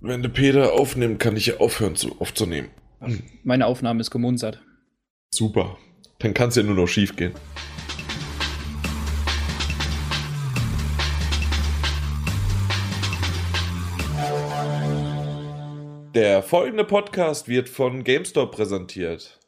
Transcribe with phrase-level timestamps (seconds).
[0.00, 2.68] Wenn der Peter aufnimmt, kann ich ja aufhören zu, aufzunehmen.
[3.42, 4.62] Meine Aufnahme ist gemunzert.
[5.34, 5.76] Super.
[6.20, 7.32] Dann kann es ja nur noch schief gehen.
[16.14, 19.40] Der folgende Podcast wird von GameStop präsentiert.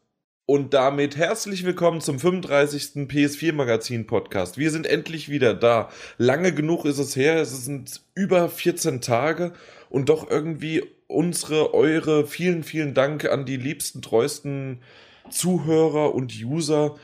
[0.47, 3.07] Und damit herzlich willkommen zum 35.
[3.07, 4.59] PS4 Magazin Podcast.
[4.59, 5.91] Wir sind endlich wieder da.
[6.19, 7.37] Lange genug ist es her.
[7.37, 9.53] Es sind über 14 Tage
[9.91, 14.83] und doch irgendwie unsere, eure, vielen, vielen Dank an die liebsten, treuesten
[15.29, 16.97] Zuhörer und User,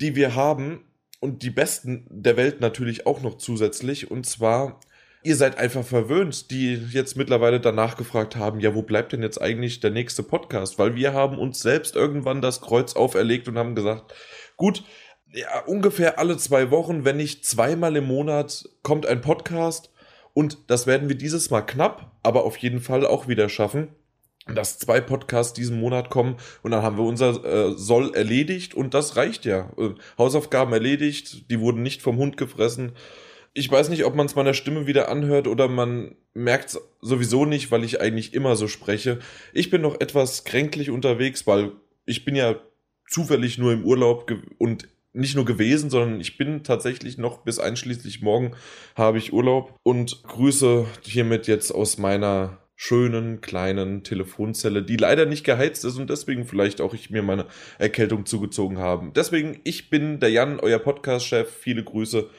[0.00, 0.84] die wir haben
[1.20, 4.10] und die besten der Welt natürlich auch noch zusätzlich.
[4.10, 4.80] Und zwar
[5.22, 9.40] ihr seid einfach verwöhnt, die jetzt mittlerweile danach gefragt haben, ja, wo bleibt denn jetzt
[9.40, 10.78] eigentlich der nächste Podcast?
[10.78, 14.14] Weil wir haben uns selbst irgendwann das Kreuz auferlegt und haben gesagt,
[14.56, 14.84] gut,
[15.32, 19.90] ja, ungefähr alle zwei Wochen, wenn nicht zweimal im Monat, kommt ein Podcast.
[20.38, 23.88] Und das werden wir dieses Mal knapp, aber auf jeden Fall auch wieder schaffen,
[24.46, 28.94] dass zwei Podcasts diesen Monat kommen und dann haben wir unser äh, Soll erledigt und
[28.94, 29.72] das reicht ja.
[29.76, 32.92] Äh, Hausaufgaben erledigt, die wurden nicht vom Hund gefressen
[33.54, 37.44] ich weiß nicht, ob man es meiner Stimme wieder anhört oder man merkt es sowieso
[37.44, 39.18] nicht, weil ich eigentlich immer so spreche.
[39.52, 41.72] Ich bin noch etwas kränklich unterwegs, weil
[42.06, 42.54] ich bin ja
[43.08, 48.22] zufällig nur im Urlaub und nicht nur gewesen, sondern ich bin tatsächlich noch bis einschließlich
[48.22, 48.52] morgen
[48.94, 55.42] habe ich Urlaub und grüße hiermit jetzt aus meiner schönen kleinen Telefonzelle, die leider nicht
[55.42, 57.46] geheizt ist und deswegen vielleicht auch ich mir meine
[57.78, 59.10] Erkältung zugezogen habe.
[59.16, 61.50] Deswegen, ich bin der Jan, euer Podcast-Chef.
[61.50, 62.30] Viele Grüße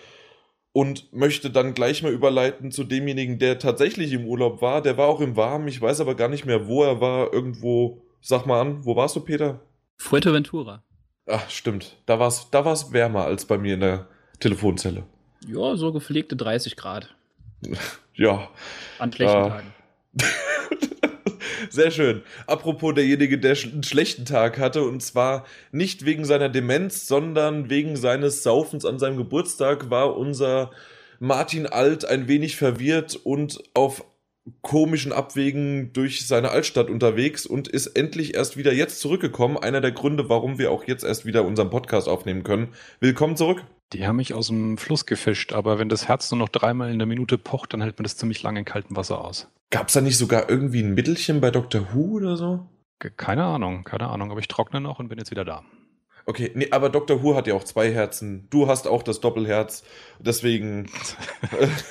[0.71, 4.81] und möchte dann gleich mal überleiten zu demjenigen, der tatsächlich im Urlaub war.
[4.81, 7.33] Der war auch im Warmen, ich weiß aber gar nicht mehr, wo er war.
[7.33, 9.59] Irgendwo, sag mal an, wo warst du, Peter?
[9.97, 10.85] Fuerteventura.
[11.29, 11.95] Ach, stimmt.
[12.05, 14.07] Da war es da war's wärmer als bei mir in der
[14.39, 15.03] Telefonzelle.
[15.47, 17.15] Ja, so gepflegte 30 Grad.
[18.15, 18.49] ja.
[18.97, 19.73] An schlechten äh, Tagen.
[21.69, 22.23] Sehr schön.
[22.47, 27.95] Apropos derjenige, der einen schlechten Tag hatte, und zwar nicht wegen seiner Demenz, sondern wegen
[27.95, 30.71] seines Saufens an seinem Geburtstag, war unser
[31.19, 34.03] Martin Alt ein wenig verwirrt und auf
[34.61, 39.57] komischen Abwegen durch seine Altstadt unterwegs und ist endlich erst wieder jetzt zurückgekommen.
[39.57, 42.69] Einer der Gründe, warum wir auch jetzt erst wieder unseren Podcast aufnehmen können.
[42.99, 43.63] Willkommen zurück.
[43.93, 46.99] Die haben mich aus dem Fluss gefischt, aber wenn das Herz nur noch dreimal in
[46.99, 49.47] der Minute pocht, dann hält man das ziemlich lange in kaltem Wasser aus.
[49.71, 51.87] Gab es da nicht sogar irgendwie ein Mittelchen bei Dr.
[51.93, 52.67] Who oder so?
[52.99, 55.63] Keine Ahnung, keine Ahnung, aber ich trockne noch und bin jetzt wieder da.
[56.25, 57.23] Okay, nee, aber Dr.
[57.23, 58.47] Who hat ja auch zwei Herzen.
[58.51, 59.83] Du hast auch das Doppelherz.
[60.19, 60.87] Deswegen.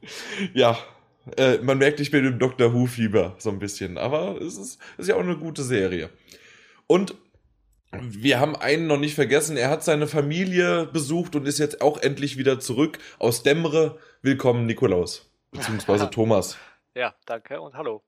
[0.54, 0.76] ja,
[1.36, 2.72] äh, man merkt, ich bin im Dr.
[2.72, 3.98] Who-Fieber so ein bisschen.
[3.98, 6.10] Aber es ist, ist ja auch eine gute Serie.
[6.86, 7.14] Und
[7.92, 9.56] wir haben einen noch nicht vergessen.
[9.56, 13.98] Er hat seine Familie besucht und ist jetzt auch endlich wieder zurück aus Demmere.
[14.22, 15.30] Willkommen, Nikolaus.
[15.50, 16.56] Beziehungsweise Thomas.
[16.94, 18.02] Ja, danke und hallo.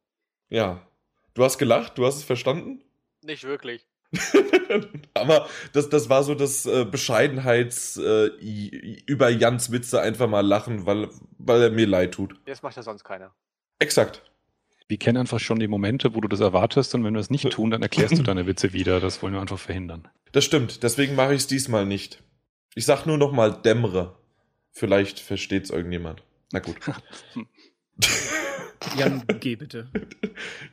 [0.49, 0.87] Ja.
[1.35, 1.99] Du hast gelacht?
[1.99, 2.83] Du hast es verstanden?
[3.23, 3.87] Nicht wirklich.
[5.15, 8.27] Aber das, das war so das äh, Bescheidenheits äh,
[9.07, 11.09] über Jans Witze einfach mal lachen, weil,
[11.39, 12.35] weil er mir leid tut.
[12.47, 13.35] Das macht ja sonst keiner.
[13.79, 14.23] Exakt.
[14.89, 17.49] Wir kennen einfach schon die Momente, wo du das erwartest und wenn wir es nicht
[17.51, 19.01] tun, dann erklärst du deine Witze wieder.
[19.01, 20.09] Das wollen wir einfach verhindern.
[20.33, 22.23] Das stimmt, deswegen mache ich es diesmal nicht.
[22.75, 24.17] Ich sag nur noch mal dämmere.
[24.71, 26.23] Vielleicht versteht es irgendjemand.
[26.53, 26.77] Na gut.
[28.97, 29.89] Jan, geh bitte.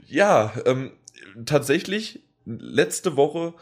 [0.06, 0.92] Ja, ähm,
[1.46, 2.22] tatsächlich,
[2.60, 3.54] letzte Woche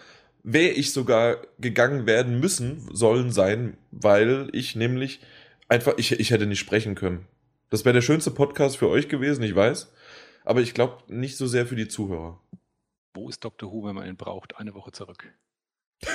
[0.44, 5.20] wäre ich sogar gegangen werden müssen, sollen sein, weil ich nämlich
[5.68, 7.26] einfach, ich, ich hätte nicht sprechen können.
[7.70, 9.92] Das wäre der schönste Podcast für euch gewesen, ich weiß
[10.48, 12.40] aber ich glaube nicht so sehr für die Zuhörer.
[13.14, 13.70] Wo ist Dr.
[13.70, 14.58] Who, wenn man ihn braucht?
[14.58, 15.34] Eine Woche zurück.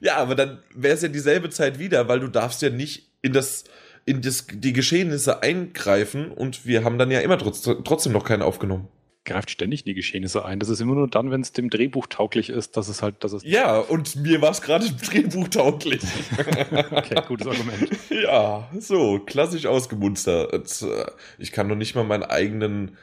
[0.00, 3.32] ja, aber dann wäre es ja dieselbe Zeit wieder, weil du darfst ja nicht in
[3.32, 3.64] das
[4.04, 8.42] in das, die Geschehnisse eingreifen und wir haben dann ja immer trotz, trotzdem noch keinen
[8.42, 8.88] aufgenommen
[9.28, 10.58] greift ständig in die Geschehnisse ein.
[10.58, 13.32] Das ist immer nur dann, wenn es dem Drehbuch tauglich ist, dass es halt, dass
[13.32, 13.44] es.
[13.44, 16.02] Ja, und mir war es gerade im Drehbuch tauglich.
[16.90, 17.90] okay, gutes Argument.
[18.10, 20.82] Ja, so, klassisch ausgemunstert.
[20.82, 21.06] Äh,
[21.38, 22.96] ich kann noch nicht mal meinen eigenen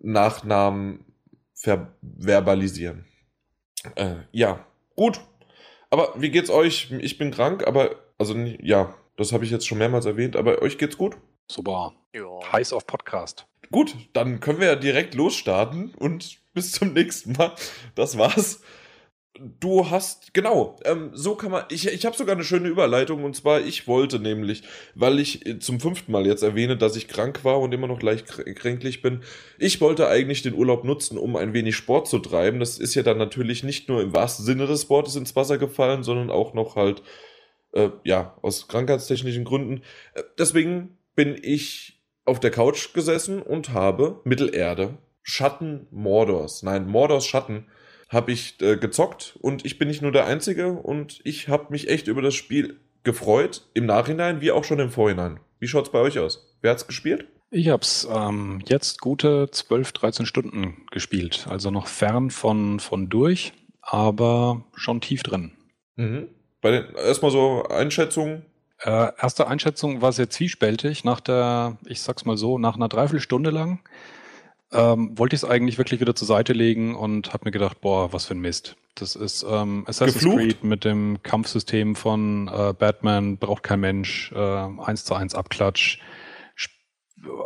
[0.00, 1.04] Nachnamen
[1.54, 3.04] verbalisieren.
[3.94, 4.66] Äh, ja,
[4.96, 5.20] gut.
[5.90, 6.90] Aber wie geht's euch?
[6.98, 10.76] Ich bin krank, aber, also, ja, das habe ich jetzt schon mehrmals erwähnt, aber euch
[10.76, 11.16] geht's gut?
[11.50, 11.94] Super.
[12.14, 12.40] Ja.
[12.52, 13.46] Heiß auf Podcast.
[13.70, 17.54] Gut, dann können wir ja direkt losstarten und bis zum nächsten Mal.
[17.94, 18.60] Das war's.
[19.60, 23.36] Du hast, genau, ähm, so kann man, ich, ich habe sogar eine schöne Überleitung und
[23.36, 24.64] zwar, ich wollte nämlich,
[24.96, 28.26] weil ich zum fünften Mal jetzt erwähne, dass ich krank war und immer noch leicht
[28.26, 29.22] kränklich bin,
[29.56, 32.58] ich wollte eigentlich den Urlaub nutzen, um ein wenig Sport zu treiben.
[32.58, 36.02] Das ist ja dann natürlich nicht nur im wahrsten Sinne des Wortes ins Wasser gefallen,
[36.02, 37.02] sondern auch noch halt,
[37.74, 39.82] äh, ja, aus krankheitstechnischen Gründen.
[40.14, 41.97] Äh, deswegen bin ich
[42.28, 47.66] auf der Couch gesessen und habe Mittelerde, Schatten Mordors, nein, Mordors Schatten,
[48.08, 51.88] habe ich äh, gezockt und ich bin nicht nur der Einzige und ich habe mich
[51.88, 55.40] echt über das Spiel gefreut, im Nachhinein wie auch schon im Vorhinein.
[55.58, 56.56] Wie schaut's bei euch aus?
[56.62, 57.26] Wer hat's gespielt?
[57.50, 61.46] Ich habe es ähm, jetzt gute 12, 13 Stunden gespielt.
[61.48, 65.52] Also noch fern von, von durch, aber schon tief drin.
[65.96, 66.28] Mhm.
[66.60, 68.44] Bei den, erstmal so Einschätzungen.
[68.80, 71.04] Äh, erste Einschätzung war sehr zwiespältig.
[71.04, 73.80] Nach der, ich sag's mal so, nach einer Dreiviertelstunde lang
[74.72, 78.12] ähm, wollte ich es eigentlich wirklich wieder zur Seite legen und habe mir gedacht, boah,
[78.12, 78.76] was für ein Mist.
[78.94, 80.38] Das ist ähm, Assassin's Geflucht?
[80.38, 86.00] Creed mit dem Kampfsystem von äh, Batman, braucht kein Mensch, äh, 1 zu 1 Abklatsch.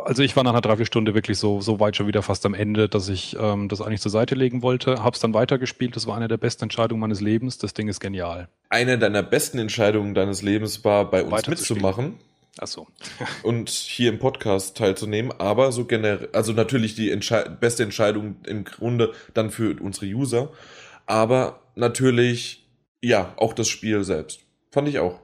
[0.05, 2.89] Also ich war nach einer Dreiviertelstunde wirklich so, so weit schon wieder fast am Ende,
[2.89, 5.03] dass ich ähm, das eigentlich zur Seite legen wollte.
[5.03, 5.95] Hab's dann weitergespielt.
[5.95, 7.57] Das war eine der besten Entscheidungen meines Lebens.
[7.57, 8.49] Das Ding ist genial.
[8.69, 12.15] Eine deiner besten Entscheidungen deines Lebens war, bei uns mitzumachen
[12.59, 12.87] Ach so.
[13.43, 18.63] und hier im Podcast teilzunehmen, aber so generell, also natürlich die Entschei beste Entscheidung im
[18.63, 20.51] Grunde dann für unsere User,
[21.05, 22.67] aber natürlich,
[23.01, 24.41] ja, auch das Spiel selbst.
[24.71, 25.19] Fand ich auch.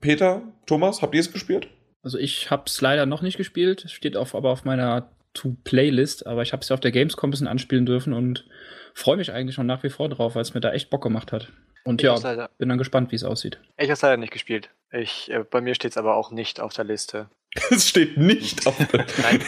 [0.00, 1.68] Peter, Thomas, habt ihr es gespielt?
[2.04, 3.84] Also ich habe es leider noch nicht gespielt.
[3.84, 7.28] Es steht auf, aber auf meiner To-Playlist, aber ich habe es ja auf der Gamescom
[7.28, 8.46] ein bisschen anspielen dürfen und
[8.94, 11.32] freue mich eigentlich schon nach wie vor drauf, weil es mir da echt Bock gemacht
[11.32, 11.48] hat.
[11.84, 13.58] Und Ich ja, leider, bin dann gespannt, wie es aussieht.
[13.76, 14.70] ich hab's leider nicht gespielt.
[14.92, 17.28] Ich, äh, bei mir steht es aber auch nicht auf der Liste.
[17.70, 19.40] Es steht nicht auf der Nein,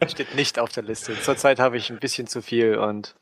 [0.00, 1.12] es steht nicht auf der Liste.
[1.20, 3.16] Zurzeit habe ich ein bisschen zu viel und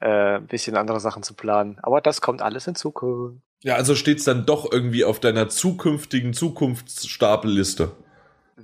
[0.00, 1.78] äh, ein bisschen andere Sachen zu planen.
[1.82, 3.40] Aber das kommt alles in Zukunft.
[3.62, 7.92] Ja, also steht's dann doch irgendwie auf deiner zukünftigen Zukunftsstapelliste.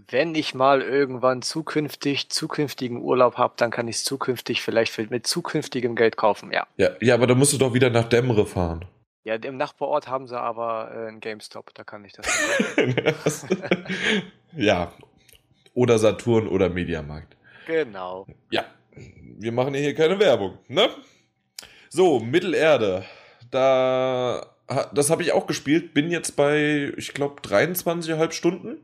[0.09, 5.27] Wenn ich mal irgendwann zukünftig zukünftigen Urlaub habe, dann kann ich es zukünftig vielleicht mit
[5.27, 6.53] zukünftigem Geld kaufen.
[6.53, 6.67] Ja.
[6.77, 8.85] Ja, ja, aber da musst du doch wieder nach Demre fahren.
[9.25, 12.27] Ja, im Nachbarort haben sie aber äh, einen GameStop, da kann ich das.
[14.57, 14.93] ja.
[15.73, 17.37] Oder Saturn oder Mediamarkt.
[17.67, 18.27] genau.
[18.51, 18.65] Ja,
[18.95, 20.89] wir machen hier keine Werbung, ne?
[21.89, 23.05] So, Mittelerde.
[23.51, 24.47] Da,
[24.93, 25.95] das habe ich auch gespielt.
[25.95, 28.79] Bin jetzt bei, ich glaube, 23,5 Stunden.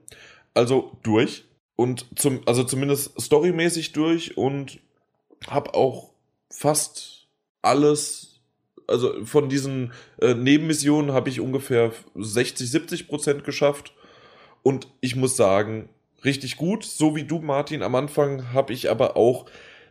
[0.54, 1.44] Also durch.
[1.76, 4.80] Und zum, also zumindest storymäßig durch und
[5.46, 6.10] habe auch
[6.50, 7.26] fast
[7.62, 8.40] alles,
[8.86, 13.94] also von diesen äh, Nebenmissionen habe ich ungefähr 60, 70 Prozent geschafft.
[14.62, 15.88] Und ich muss sagen,
[16.24, 16.84] richtig gut.
[16.84, 19.46] So wie du, Martin, am Anfang habe ich aber auch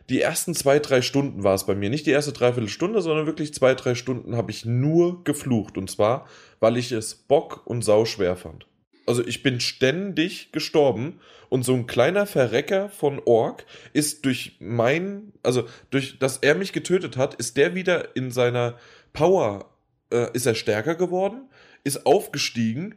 [0.08, 1.88] die ersten zwei, drei Stunden war es bei mir.
[1.88, 5.78] Nicht die erste Dreiviertelstunde, sondern wirklich zwei, drei Stunden habe ich nur geflucht.
[5.78, 6.26] Und zwar,
[6.58, 8.66] weil ich es bock und sau schwer fand.
[9.06, 15.32] Also ich bin ständig gestorben und so ein kleiner Verrecker von Ork ist durch mein,
[15.42, 18.78] also durch, dass er mich getötet hat, ist der wieder in seiner
[19.12, 19.70] Power,
[20.12, 21.48] äh, ist er stärker geworden,
[21.82, 22.96] ist aufgestiegen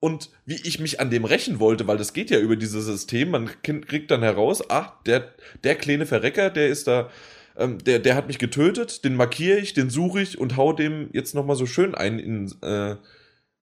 [0.00, 3.30] und wie ich mich an dem rächen wollte, weil das geht ja über dieses System,
[3.30, 7.10] man kriegt dann heraus, ah, der, der kleine Verrecker, der ist da,
[7.56, 11.08] ähm, der, der hat mich getötet, den markiere ich, den suche ich und hau dem
[11.14, 12.96] jetzt nochmal so schön ein in, äh,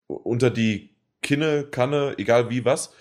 [0.08, 0.91] unter die
[1.22, 2.92] Kinne, Kanne, egal wie was.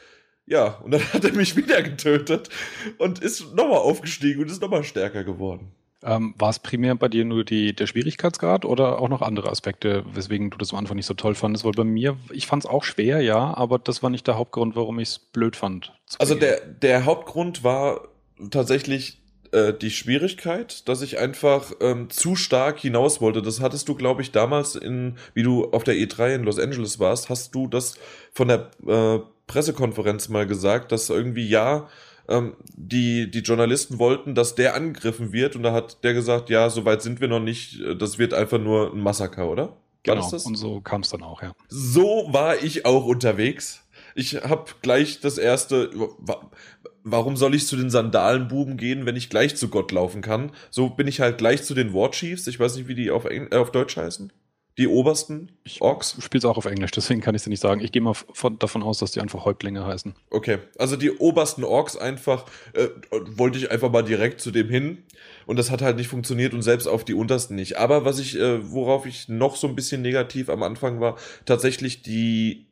[0.45, 2.49] Ja, und dann hat er mich wieder getötet
[2.97, 5.71] und ist nochmal aufgestiegen und ist nochmal stärker geworden.
[6.03, 10.03] Ähm, war es primär bei dir nur die, der Schwierigkeitsgrad oder auch noch andere Aspekte,
[10.13, 11.63] weswegen du das am Anfang nicht so toll fandest?
[11.63, 14.75] Weil bei mir, ich fand es auch schwer, ja, aber das war nicht der Hauptgrund,
[14.75, 15.93] warum ich es blöd fand.
[16.17, 18.07] Also der, der Hauptgrund war
[18.49, 19.20] tatsächlich
[19.51, 23.41] äh, die Schwierigkeit, dass ich einfach ähm, zu stark hinaus wollte.
[23.41, 26.99] Das hattest du, glaube ich, damals in, wie du auf der E3 in Los Angeles
[26.99, 27.95] warst, hast du das
[28.33, 31.89] von der äh, Pressekonferenz mal gesagt, dass irgendwie ja
[32.29, 36.69] ähm, die, die Journalisten wollten, dass der angegriffen wird und da hat der gesagt, ja,
[36.69, 39.63] so weit sind wir noch nicht, das wird einfach nur ein Massaker, oder?
[39.67, 40.45] War Genau, das das?
[40.45, 41.53] und so kam es dann auch, ja.
[41.67, 43.83] So war ich auch unterwegs.
[44.15, 45.89] Ich habe gleich das erste.
[47.03, 50.51] Wa- Warum soll ich zu den Sandalenbuben gehen, wenn ich gleich zu Gott laufen kann?
[50.69, 52.47] So bin ich halt gleich zu den War Chiefs.
[52.47, 54.31] Ich weiß nicht, wie die auf, Eng äh, auf Deutsch heißen.
[54.77, 56.15] Die obersten Ich Orks.
[56.21, 57.81] spiele es auch auf Englisch, deswegen kann ich es nicht sagen.
[57.81, 60.15] Ich gehe mal von, davon aus, dass die einfach Häuptlinge heißen.
[60.29, 62.87] Okay, also die obersten Orks einfach, äh,
[63.35, 65.03] wollte ich einfach mal direkt zu dem hin.
[65.45, 67.77] Und das hat halt nicht funktioniert und selbst auf die untersten nicht.
[67.77, 72.01] Aber was ich, äh, worauf ich noch so ein bisschen negativ am Anfang war, tatsächlich
[72.01, 72.67] die,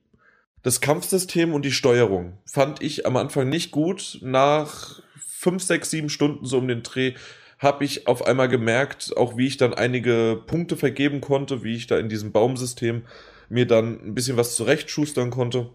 [0.63, 4.19] das Kampfsystem und die Steuerung fand ich am Anfang nicht gut.
[4.21, 7.13] Nach fünf, sechs, sieben Stunden so um den Dreh
[7.59, 11.87] habe ich auf einmal gemerkt, auch wie ich dann einige Punkte vergeben konnte, wie ich
[11.87, 13.05] da in diesem Baumsystem
[13.49, 15.69] mir dann ein bisschen was zurechtschustern konnte.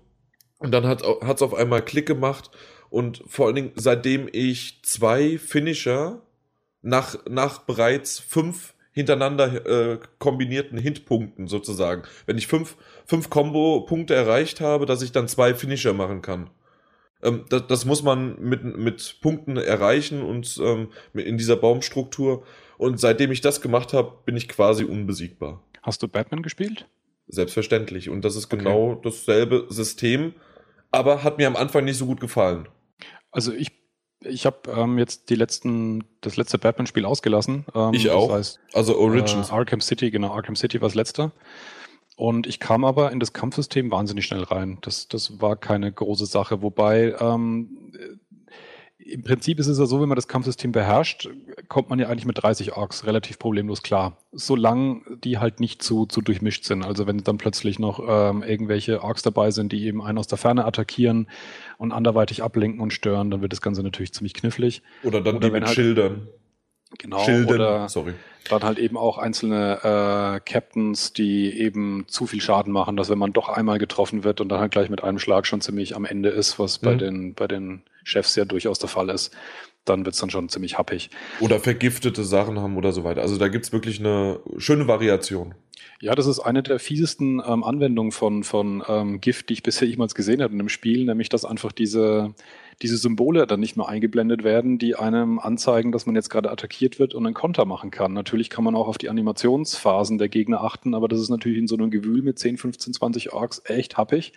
[0.58, 2.50] Und dann hat es auf einmal Klick gemacht
[2.88, 6.22] und vor allen Dingen seitdem ich zwei Finisher
[6.80, 14.60] nach, nach bereits fünf hintereinander äh, kombinierten Hintpunkten sozusagen, wenn ich fünf, fünf Combo-Punkte erreicht
[14.60, 16.48] habe, dass ich dann zwei Finisher machen kann.
[17.22, 22.44] Ähm, das, das, muss man mit, mit Punkten erreichen und ähm, in dieser Baumstruktur.
[22.78, 25.62] Und seitdem ich das gemacht habe, bin ich quasi unbesiegbar.
[25.82, 26.86] Hast du Batman gespielt?
[27.26, 28.10] Selbstverständlich.
[28.10, 29.00] Und das ist genau okay.
[29.04, 30.34] dasselbe System,
[30.92, 32.68] aber hat mir am Anfang nicht so gut gefallen.
[33.32, 33.72] Also ich
[34.24, 37.64] ich habe ähm, jetzt die letzten, das letzte Batman-Spiel ausgelassen.
[37.74, 38.28] Ähm, ich auch.
[38.28, 39.50] Das heißt, also Origins.
[39.50, 41.32] Äh, Arkham City, genau, Arkham City war das letzte.
[42.16, 44.78] Und ich kam aber in das Kampfsystem wahnsinnig schnell rein.
[44.82, 46.62] Das, das war keine große Sache.
[46.62, 47.90] Wobei ähm,
[49.04, 51.28] im Prinzip ist es ja so, wenn man das Kampfsystem beherrscht,
[51.68, 54.16] kommt man ja eigentlich mit 30 Orks relativ problemlos klar.
[54.32, 56.84] Solange die halt nicht zu, zu durchmischt sind.
[56.84, 60.38] Also wenn dann plötzlich noch ähm, irgendwelche Orks dabei sind, die eben einen aus der
[60.38, 61.28] Ferne attackieren
[61.78, 64.82] und anderweitig ablenken und stören, dann wird das Ganze natürlich ziemlich knifflig.
[65.02, 66.28] Oder dann Oder die mit halt, Schildern.
[66.98, 68.14] Genau, Schilden, oder sorry.
[68.48, 73.18] dann halt eben auch einzelne äh, Captains, die eben zu viel Schaden machen, dass wenn
[73.18, 76.04] man doch einmal getroffen wird und dann halt gleich mit einem Schlag schon ziemlich am
[76.04, 76.86] Ende ist, was mhm.
[76.86, 79.34] bei den, bei den Chefs ja durchaus der Fall ist,
[79.84, 81.10] dann wird es dann schon ziemlich happig.
[81.40, 83.22] Oder vergiftete Sachen haben oder so weiter.
[83.22, 85.54] Also da gibt es wirklich eine schöne Variation.
[86.00, 89.88] Ja, das ist eine der fiesesten ähm, Anwendungen von, von ähm, Gift, die ich bisher
[89.88, 92.34] jemals gesehen habe in einem Spiel, nämlich dass einfach diese,
[92.82, 96.98] diese Symbole dann nicht mehr eingeblendet werden, die einem anzeigen, dass man jetzt gerade attackiert
[96.98, 98.12] wird und einen Konter machen kann.
[98.12, 101.68] Natürlich kann man auch auf die Animationsphasen der Gegner achten, aber das ist natürlich in
[101.68, 104.32] so einem Gewühl mit 10, 15, 20 Orks echt happig.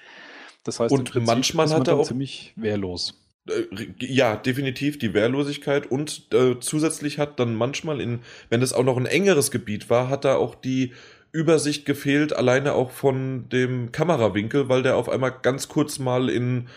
[0.64, 3.16] Das heißt, und manchmal hat er auch ziemlich wehrlos.
[3.50, 8.84] Äh, ja, definitiv die Wehrlosigkeit und äh, zusätzlich hat dann manchmal in, wenn es auch
[8.84, 10.94] noch ein engeres Gebiet war, hat da auch die
[11.32, 16.68] Übersicht gefehlt, alleine auch von dem Kamerawinkel, weil der auf einmal ganz kurz mal in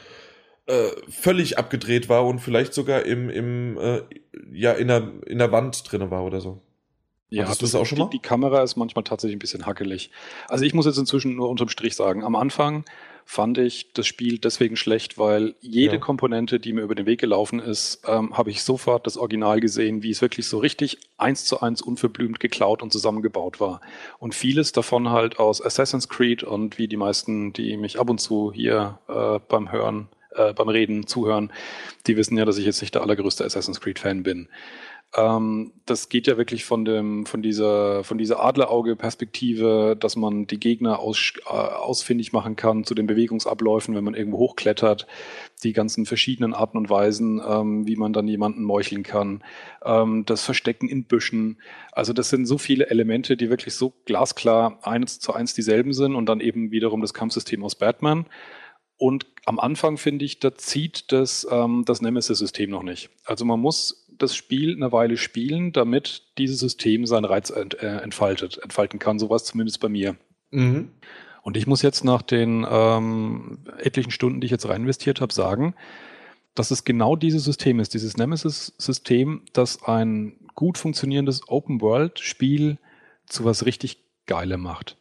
[0.67, 4.03] äh, völlig abgedreht war und vielleicht sogar im, im äh,
[4.53, 6.61] ja, in der, in der Wand drin war oder so.
[7.31, 8.11] Ja, Hattest das, das auch schon mal?
[8.11, 10.11] Die, die Kamera ist manchmal tatsächlich ein bisschen hackelig.
[10.49, 12.85] Also ich muss jetzt inzwischen nur unterm Strich sagen, am Anfang
[13.31, 16.01] fand ich das Spiel deswegen schlecht, weil jede ja.
[16.01, 20.03] Komponente, die mir über den Weg gelaufen ist, ähm, habe ich sofort das Original gesehen,
[20.03, 23.83] wie es wirklich so richtig eins zu eins unverblümt geklaut und zusammengebaut war.
[24.19, 28.21] Und vieles davon halt aus Assassin's Creed und wie die meisten, die mich ab und
[28.21, 31.53] zu hier äh, beim Hören, äh, beim Reden zuhören,
[32.09, 34.49] die wissen ja, dass ich jetzt nicht der allergrößte Assassin's Creed-Fan bin.
[35.17, 40.61] Ähm, das geht ja wirklich von dem, von dieser, von dieser Adlerauge-Perspektive, dass man die
[40.61, 45.09] Gegner aus, äh, ausfindig machen kann zu den Bewegungsabläufen, wenn man irgendwo hochklettert,
[45.64, 49.43] die ganzen verschiedenen Arten und Weisen, ähm, wie man dann jemanden meucheln kann,
[49.85, 51.61] ähm, das Verstecken in Büschen.
[51.90, 56.14] Also das sind so viele Elemente, die wirklich so glasklar eins zu eins dieselben sind
[56.14, 58.26] und dann eben wiederum das Kampfsystem aus Batman.
[58.97, 63.11] Und am Anfang finde ich, da zieht das, ähm, das Nemesis-System noch nicht.
[63.25, 67.99] Also man muss das Spiel eine Weile spielen, damit dieses System seinen Reiz ent, äh,
[67.99, 69.19] entfaltet, entfalten kann.
[69.19, 70.17] Sowas zumindest bei mir.
[70.50, 70.91] Mhm.
[71.43, 75.33] Und ich muss jetzt nach den ähm, etlichen Stunden, die ich jetzt rein investiert habe,
[75.33, 75.75] sagen,
[76.55, 82.79] dass es genau dieses System ist, dieses Nemesis-System, das ein gut funktionierendes Open-World-Spiel
[83.27, 84.99] zu was richtig Geilem macht.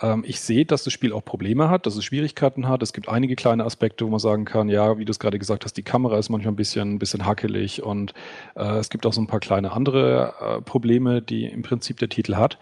[0.00, 2.82] Ähm, ich sehe, dass das Spiel auch Probleme hat, dass es Schwierigkeiten hat.
[2.82, 5.64] Es gibt einige kleine Aspekte, wo man sagen kann, ja, wie du es gerade gesagt
[5.64, 8.14] hast, die Kamera ist manchmal ein bisschen, ein bisschen hackelig und
[8.56, 12.08] äh, es gibt auch so ein paar kleine andere äh, Probleme, die im Prinzip der
[12.08, 12.58] Titel hat.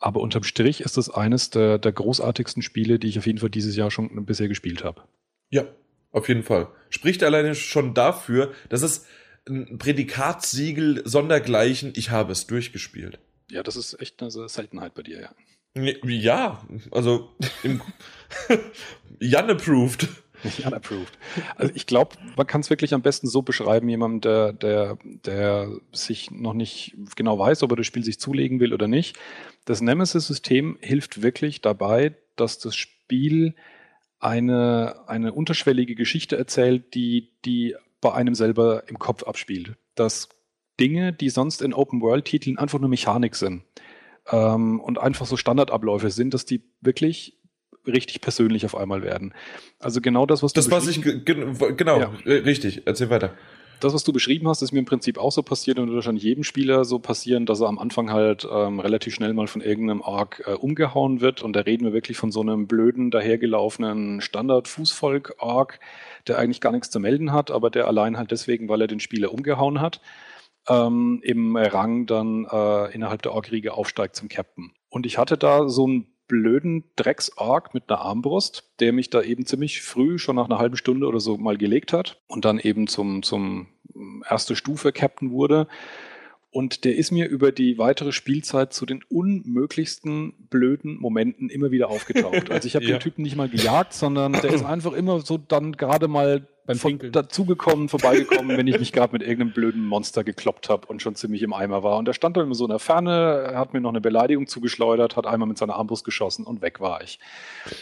[0.00, 3.50] Aber unterm Strich ist es eines der, der großartigsten Spiele, die ich auf jeden Fall
[3.50, 5.02] dieses Jahr schon bisher gespielt habe.
[5.50, 5.64] Ja,
[6.12, 6.68] auf jeden Fall.
[6.88, 9.06] Spricht alleine schon dafür, dass es
[9.48, 13.18] ein Prädikatssiegel sondergleichen, ich habe es durchgespielt.
[13.50, 15.30] Ja, das ist echt eine Seltenheit bei dir, ja.
[16.04, 17.30] Ja, also
[19.20, 20.08] Jan approved.
[20.58, 21.18] Jan approved.
[21.56, 25.70] Also ich glaube, man kann es wirklich am besten so beschreiben, jemand, der, der, der
[25.92, 29.16] sich noch nicht genau weiß, ob er das Spiel sich zulegen will oder nicht.
[29.64, 33.54] Das Nemesis-System hilft wirklich dabei, dass das Spiel
[34.20, 39.76] eine, eine unterschwellige Geschichte erzählt, die, die bei einem selber im Kopf abspielt.
[39.94, 40.28] Dass
[40.78, 43.64] Dinge, die sonst in Open-World-Titeln einfach nur Mechanik sind,
[44.30, 47.38] ähm, und einfach so Standardabläufe sind, dass die wirklich
[47.86, 49.34] richtig persönlich auf einmal werden.
[49.78, 52.12] Also genau das, was du Das, was ich, genau, ja.
[52.24, 53.34] richtig, erzähl weiter.
[53.80, 56.24] Das, was du beschrieben hast, ist mir im Prinzip auch so passiert und wird wahrscheinlich
[56.24, 60.02] jedem Spieler so passieren, dass er am Anfang halt ähm, relativ schnell mal von irgendeinem
[60.02, 61.42] Arc äh, umgehauen wird.
[61.42, 65.78] Und da reden wir wirklich von so einem blöden, dahergelaufenen Standard-Fußvolk-Arc,
[66.26, 69.00] der eigentlich gar nichts zu melden hat, aber der allein halt deswegen, weil er den
[69.00, 70.00] Spieler umgehauen hat,
[70.68, 74.72] ähm, im Rang dann äh, innerhalb der Org-Riege aufsteigt zum Captain.
[74.90, 79.46] Und ich hatte da so einen blöden Drecks-Org mit einer Armbrust, der mich da eben
[79.46, 82.86] ziemlich früh, schon nach einer halben Stunde oder so mal gelegt hat und dann eben
[82.86, 83.68] zum, zum
[84.28, 85.66] erste Stufe Captain wurde.
[86.50, 91.88] Und der ist mir über die weitere Spielzeit zu den unmöglichsten blöden Momenten immer wieder
[91.90, 92.50] aufgetaucht.
[92.50, 92.96] Also ich habe ja.
[92.96, 96.76] den Typen nicht mal gejagt, sondern der ist einfach immer so dann gerade mal Beim
[96.76, 97.12] von, Pinkeln.
[97.12, 101.42] dazugekommen, vorbeigekommen, wenn ich mich gerade mit irgendeinem blöden Monster gekloppt habe und schon ziemlich
[101.42, 101.96] im Eimer war.
[101.96, 105.16] Und der stand dann immer so in der Ferne, hat mir noch eine Beleidigung zugeschleudert,
[105.16, 107.18] hat einmal mit seiner Armbrust geschossen und weg war ich.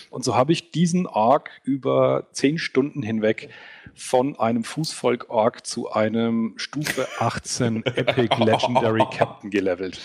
[0.09, 3.51] Und so habe ich diesen Ork über zehn Stunden hinweg
[3.97, 9.99] von einem Fußvolk-Ork zu einem Stufe 18 Epic Legendary Captain gelevelt.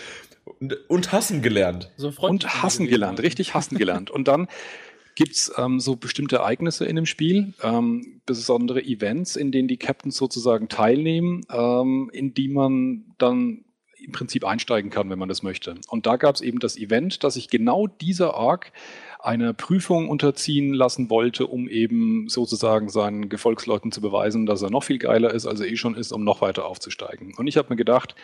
[0.59, 1.91] Und, und hassen gelernt.
[1.97, 4.09] So Und hassen gelernt, richtig hassen gelernt.
[4.09, 4.47] Und dann
[5.15, 10.17] gibt's ähm, so bestimmte Ereignisse in dem Spiel, ähm, besondere Events, in denen die Captains
[10.17, 13.65] sozusagen teilnehmen, ähm, in die man dann
[14.01, 15.75] im Prinzip einsteigen kann, wenn man das möchte.
[15.87, 18.71] Und da gab's eben das Event, dass sich genau dieser Arc
[19.19, 24.83] einer Prüfung unterziehen lassen wollte, um eben sozusagen seinen Gefolgsleuten zu beweisen, dass er noch
[24.83, 27.33] viel geiler ist, als er eh schon ist, um noch weiter aufzusteigen.
[27.37, 28.15] Und ich habe mir gedacht,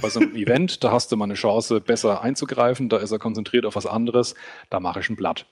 [0.00, 3.18] bei so einem Event, da hast du mal eine Chance, besser einzugreifen, da ist er
[3.18, 4.36] konzentriert auf was anderes,
[4.70, 5.46] da mache ich ein Blatt.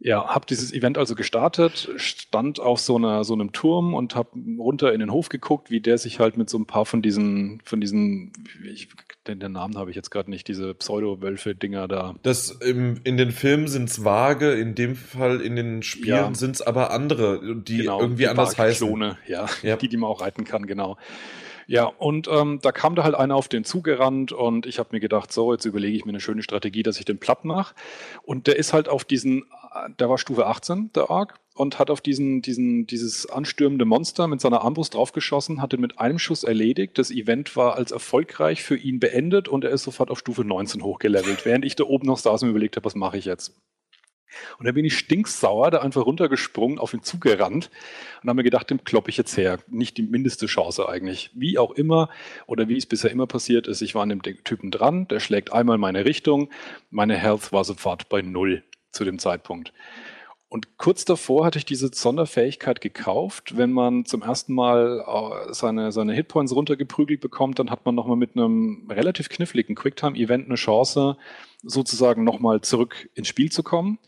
[0.00, 4.30] Ja, habe dieses Event also gestartet, stand auf so, einer, so einem Turm und habe
[4.58, 7.60] runter in den Hof geguckt, wie der sich halt mit so ein paar von diesen,
[7.64, 8.32] von diesen,
[8.64, 8.90] ich,
[9.26, 12.14] den, den Namen habe ich jetzt gerade nicht, diese Pseudo-Wölfe-Dinger da.
[12.22, 16.34] Das im, in den Filmen sind's vage, in dem Fall in den Spielen Ja.
[16.34, 18.86] sind's aber andere, die Genau, irgendwie die anders heißen.
[18.86, 19.74] Klone, ja, Ja.
[19.76, 20.96] die, die man auch reiten kann, genau.
[21.70, 25.00] Ja, und ähm, da kam da halt einer auf den zugerannt und ich habe mir
[25.00, 27.74] gedacht, so, jetzt überlege ich mir eine schöne Strategie, dass ich den platt mache.
[28.22, 29.44] Und der ist halt auf diesen,
[30.00, 34.40] der war Stufe 18, der Arc, und hat auf diesen, diesen, dieses anstürmende Monster mit
[34.40, 36.96] seiner Armbrust draufgeschossen, hat ihn mit einem Schuss erledigt.
[36.96, 40.82] Das Event war als erfolgreich für ihn beendet und er ist sofort auf Stufe 19
[40.82, 43.60] hochgelevelt, während ich da oben noch saß und überlegt habe, was mache ich jetzt?
[44.58, 47.70] Und da bin ich stinksauer, da einfach runtergesprungen, auf ihn zugerannt
[48.22, 49.58] und habe mir gedacht, dem klopp ich jetzt her.
[49.68, 51.30] Nicht die mindeste Chance eigentlich.
[51.34, 52.08] Wie auch immer
[52.46, 55.52] oder wie es bisher immer passiert ist, ich war an dem Typen dran, der schlägt
[55.52, 56.50] einmal in meine Richtung.
[56.90, 59.72] Meine Health war sofort bei Null zu dem Zeitpunkt.
[60.50, 63.58] Und kurz davor hatte ich diese Sonderfähigkeit gekauft.
[63.58, 68.16] Wenn man zum ersten Mal äh, seine, seine Hitpoints runtergeprügelt bekommt, dann hat man nochmal
[68.16, 71.18] mit einem relativ kniffligen Quicktime-Event eine Chance,
[71.62, 73.98] sozusagen nochmal zurück ins Spiel zu kommen.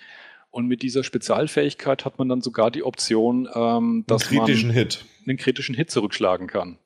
[0.50, 4.76] Und mit dieser Spezialfähigkeit hat man dann sogar die Option, ähm, Einen dass kritischen man
[4.76, 5.04] Hit.
[5.26, 6.78] einen kritischen Hit zurückschlagen kann.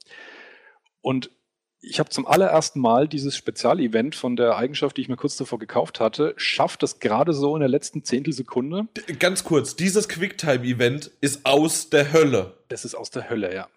[1.01, 1.31] Und
[1.87, 5.59] ich habe zum allerersten Mal dieses Spezialevent von der Eigenschaft, die ich mir kurz davor
[5.59, 8.87] gekauft hatte, schafft es gerade so in der letzten Zehntelsekunde.
[9.19, 12.55] Ganz kurz, dieses Quicktime-Event ist aus der Hölle.
[12.69, 13.69] Das ist aus der Hölle, ja.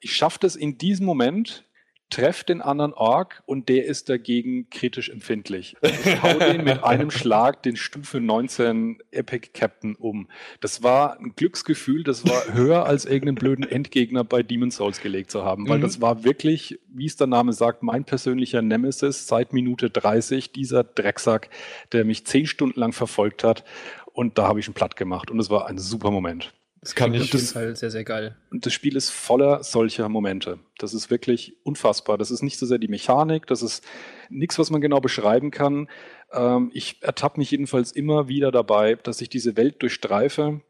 [0.00, 1.64] Ich schaffe das in diesem Moment,
[2.12, 5.76] treffe den anderen Ork und der ist dagegen kritisch empfindlich.
[5.82, 10.28] Ich hau den mit einem Schlag den Stufe 19 Epic Captain um.
[10.60, 15.30] Das war ein Glücksgefühl, das war höher als irgendeinen blöden Endgegner bei Demon's Souls gelegt
[15.30, 15.82] zu haben, weil Mhm.
[15.82, 20.84] das war wirklich, wie es der Name sagt, mein persönlicher Nemesis seit Minute 30, dieser
[20.84, 21.48] Drecksack,
[21.92, 23.64] der mich zehn Stunden lang verfolgt hat
[24.12, 26.52] und da habe ich ihn platt gemacht und es war ein super Moment.
[26.82, 27.32] Das kann Auf ich.
[27.32, 28.36] jeden Fall sehr, sehr geil.
[28.50, 30.58] Und das Spiel ist voller solcher Momente.
[30.78, 32.18] Das ist wirklich unfassbar.
[32.18, 33.84] Das ist nicht so sehr die Mechanik, das ist
[34.30, 35.88] nichts, was man genau beschreiben kann.
[36.32, 40.60] Ähm, ich ertappe mich jedenfalls immer wieder dabei, dass ich diese Welt durchstreife,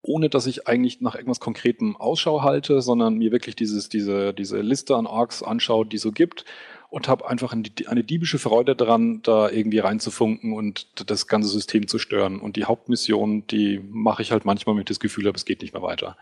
[0.00, 4.60] ohne dass ich eigentlich nach irgendwas Konkretem Ausschau halte, sondern mir wirklich dieses, diese, diese
[4.60, 6.44] Liste an Orks anschaue, die so gibt
[6.92, 11.98] und habe einfach eine, diebische Freude daran, da irgendwie reinzufunken und das ganze System zu
[11.98, 12.38] stören.
[12.38, 15.72] Und die Hauptmission, die mache ich halt manchmal mit das Gefühl habe, es geht nicht
[15.72, 16.18] mehr weiter.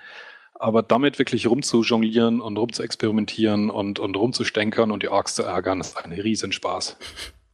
[0.54, 5.96] Aber damit wirklich rumzujonglieren und rumzuexperimentieren und, und rumzustänkern und die Orks zu ärgern, ist
[5.96, 6.98] ein Riesenspaß.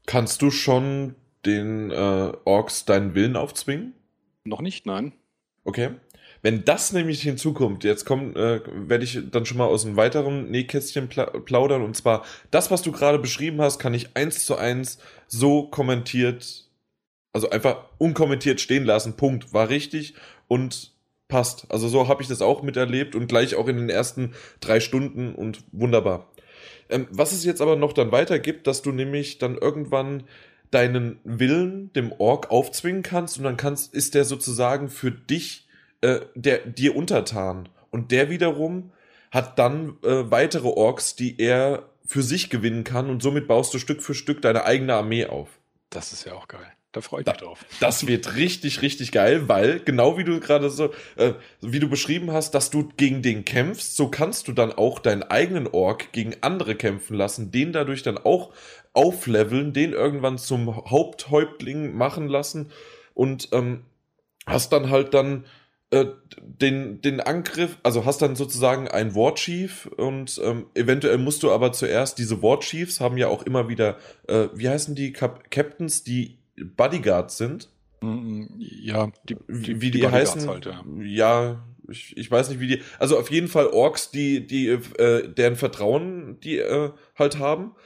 [0.04, 1.14] Kannst du schon
[1.46, 3.94] den äh, Orks deinen Willen aufzwingen?
[4.44, 5.14] Noch nicht, nein.
[5.64, 5.92] Okay.
[6.46, 10.48] Wenn das nämlich hinzukommt, jetzt kommt, äh, werde ich dann schon mal aus einem weiteren
[10.48, 11.82] Nähkästchen pla plaudern.
[11.82, 16.70] Und zwar, das, was du gerade beschrieben hast, kann ich eins zu eins so kommentiert,
[17.32, 19.16] also einfach unkommentiert stehen lassen.
[19.16, 19.52] Punkt.
[19.52, 20.14] War richtig
[20.46, 20.92] und
[21.26, 21.66] passt.
[21.68, 25.34] Also so habe ich das auch miterlebt und gleich auch in den ersten drei Stunden
[25.34, 26.30] und wunderbar.
[26.88, 30.22] Ähm, was es jetzt aber noch dann weiter gibt, dass du nämlich dann irgendwann
[30.70, 35.65] deinen Willen dem Ork aufzwingen kannst und dann kannst, ist der sozusagen für dich
[36.06, 38.92] äh, der dir untertan und der wiederum
[39.32, 43.78] hat dann äh, weitere Orks, die er für sich gewinnen kann und somit baust du
[43.78, 45.48] Stück für Stück deine eigene Armee auf.
[45.90, 46.72] Das ist ja auch geil.
[46.92, 47.64] Da freue ich mich drauf.
[47.80, 52.30] Das wird richtig, richtig geil, weil genau wie du gerade so, äh, wie du beschrieben
[52.30, 56.36] hast, dass du gegen den kämpfst, so kannst du dann auch deinen eigenen Ork gegen
[56.40, 58.52] andere kämpfen lassen, den dadurch dann auch
[58.94, 62.70] aufleveln, den irgendwann zum Haupthäuptling machen lassen
[63.12, 63.84] und ähm,
[64.46, 65.44] hast dann halt dann
[65.90, 66.06] äh,
[66.40, 71.72] den, den Angriff, also hast dann sozusagen ein Warchief und ähm, eventuell musst du aber
[71.72, 76.38] zuerst, diese Warchiefs haben ja auch immer wieder, äh, wie heißen die Cap Captains, die
[76.56, 77.68] Bodyguards sind?
[78.00, 80.48] Mm, Ja, die, Wie, wie die, Bodyguards heißen?
[80.48, 80.84] Halt, ja.
[81.02, 82.82] ja, ich, ich weiß nicht, wie die.
[82.98, 87.76] Also auf jeden Fall Orks, die, die, äh, deren Vertrauen die äh, halt haben.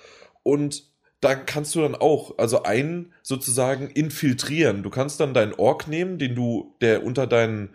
[0.43, 0.90] Und
[1.21, 4.83] da kannst du dann auch, also einen sozusagen infiltrieren.
[4.83, 7.71] Du kannst dann deinen Ork nehmen, den du, der unter deinen,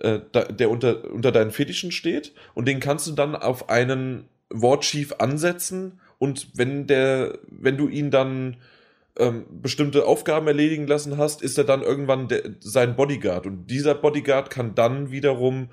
[0.00, 5.14] äh, der unter, unter deinen Fetischen steht, und den kannst du dann auf einen Wortschief
[5.18, 6.00] ansetzen.
[6.18, 8.58] Und wenn der, wenn du ihn dann
[9.18, 13.46] ähm, bestimmte Aufgaben erledigen lassen hast, ist er dann irgendwann der, sein Bodyguard.
[13.46, 15.70] Und dieser Bodyguard kann dann wiederum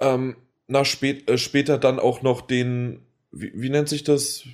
[0.00, 4.44] ähm, nach spät, äh, später dann auch noch den, wie, wie nennt sich das?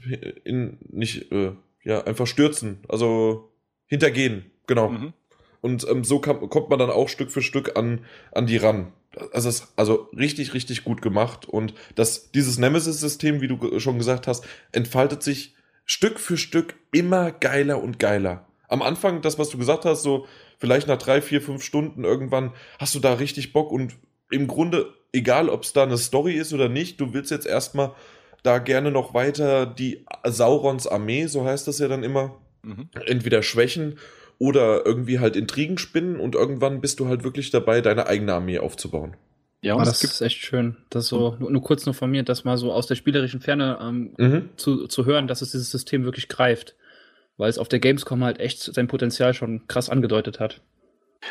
[0.44, 1.52] In, nicht, äh,
[1.88, 2.80] ja, einfach stürzen.
[2.86, 3.50] Also
[3.86, 4.90] hintergehen, genau.
[4.90, 5.14] Mhm.
[5.62, 8.92] Und ähm, so kann, kommt man dann auch Stück für Stück an, an die ran.
[9.32, 11.48] Also, ist also richtig, richtig gut gemacht.
[11.48, 17.32] Und das, dieses Nemesis-System, wie du schon gesagt hast, entfaltet sich Stück für Stück immer
[17.32, 18.46] geiler und geiler.
[18.68, 20.26] Am Anfang, das, was du gesagt hast, so
[20.58, 23.96] vielleicht nach drei, vier, fünf Stunden irgendwann hast du da richtig Bock und
[24.30, 27.94] im Grunde, egal ob es da eine Story ist oder nicht, du willst jetzt erstmal
[28.42, 32.88] da gerne noch weiter die Saurons Armee, so heißt das ja dann immer, mhm.
[33.06, 33.98] entweder schwächen
[34.38, 38.58] oder irgendwie halt Intrigen spinnen und irgendwann bist du halt wirklich dabei, deine eigene Armee
[38.58, 39.16] aufzubauen.
[39.60, 40.76] Ja, und das ist echt schön.
[40.88, 43.78] Das so, nur, nur, kurz nur von mir, das mal so aus der spielerischen Ferne
[43.80, 44.48] ähm, mhm.
[44.56, 46.76] zu, zu hören, dass es dieses System wirklich greift.
[47.36, 50.60] Weil es auf der Gamescom halt echt sein Potenzial schon krass angedeutet hat.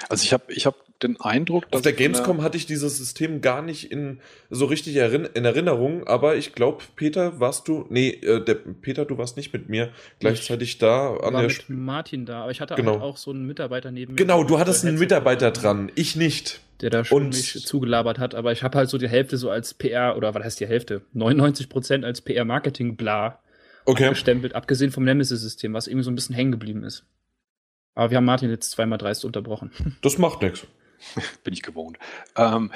[0.10, 1.80] Also ich habe ich hab den Eindruck, dass.
[1.80, 4.20] Auf der Gamescom hatte ich dieses System gar nicht in
[4.50, 7.86] so richtig in Erinnerung, aber ich glaube, Peter, warst du.
[7.90, 11.50] Nee, äh, der, Peter, du warst nicht mit mir gleichzeitig ich da an war der.
[11.50, 12.94] mit Martin da, aber ich hatte genau.
[12.94, 14.18] halt auch so einen Mitarbeiter neben mir.
[14.18, 16.62] Genau, du hattest einen Mitarbeiter dran, ich nicht.
[16.82, 19.74] Der da schon mich zugelabert hat, aber ich habe halt so die Hälfte so als
[19.74, 21.02] PR, oder was heißt die Hälfte?
[21.14, 23.40] 99 Prozent als PR-Marketing-Bla
[23.86, 24.06] okay.
[24.06, 27.04] abgestempelt, abgesehen vom Nemesis-System, was irgendwie so ein bisschen hängen geblieben ist.
[27.98, 29.72] Aber wir haben Martin jetzt zweimal dreist unterbrochen.
[30.02, 30.68] Das macht nichts.
[31.44, 31.98] Bin ich gewohnt.
[32.36, 32.72] Ähm,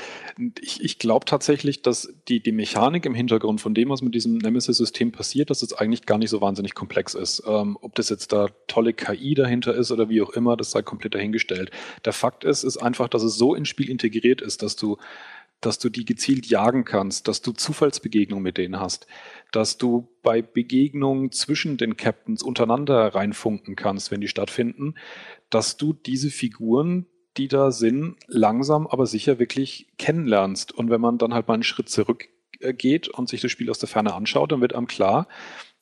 [0.60, 4.38] ich ich glaube tatsächlich, dass die, die Mechanik im Hintergrund von dem, was mit diesem
[4.38, 7.44] Nemesis-System passiert, dass es eigentlich gar nicht so wahnsinnig komplex ist.
[7.48, 10.82] Ähm, ob das jetzt da tolle KI dahinter ist oder wie auch immer, das sei
[10.82, 11.70] komplett dahingestellt.
[12.04, 14.98] Der Fakt ist, ist einfach, dass es so ins Spiel integriert ist, dass du
[15.62, 19.06] dass du die gezielt jagen kannst, dass du Zufallsbegegnungen mit denen hast,
[19.52, 24.96] dass du bei Begegnungen zwischen den Captains untereinander reinfunken kannst, wenn die stattfinden,
[25.50, 27.06] dass du diese Figuren,
[27.38, 30.72] die da sind, langsam aber sicher wirklich kennenlernst.
[30.72, 33.80] Und wenn man dann halt mal einen Schritt zurück äh, und sich das Spiel aus
[33.80, 35.28] der Ferne anschaut, dann wird einem klar,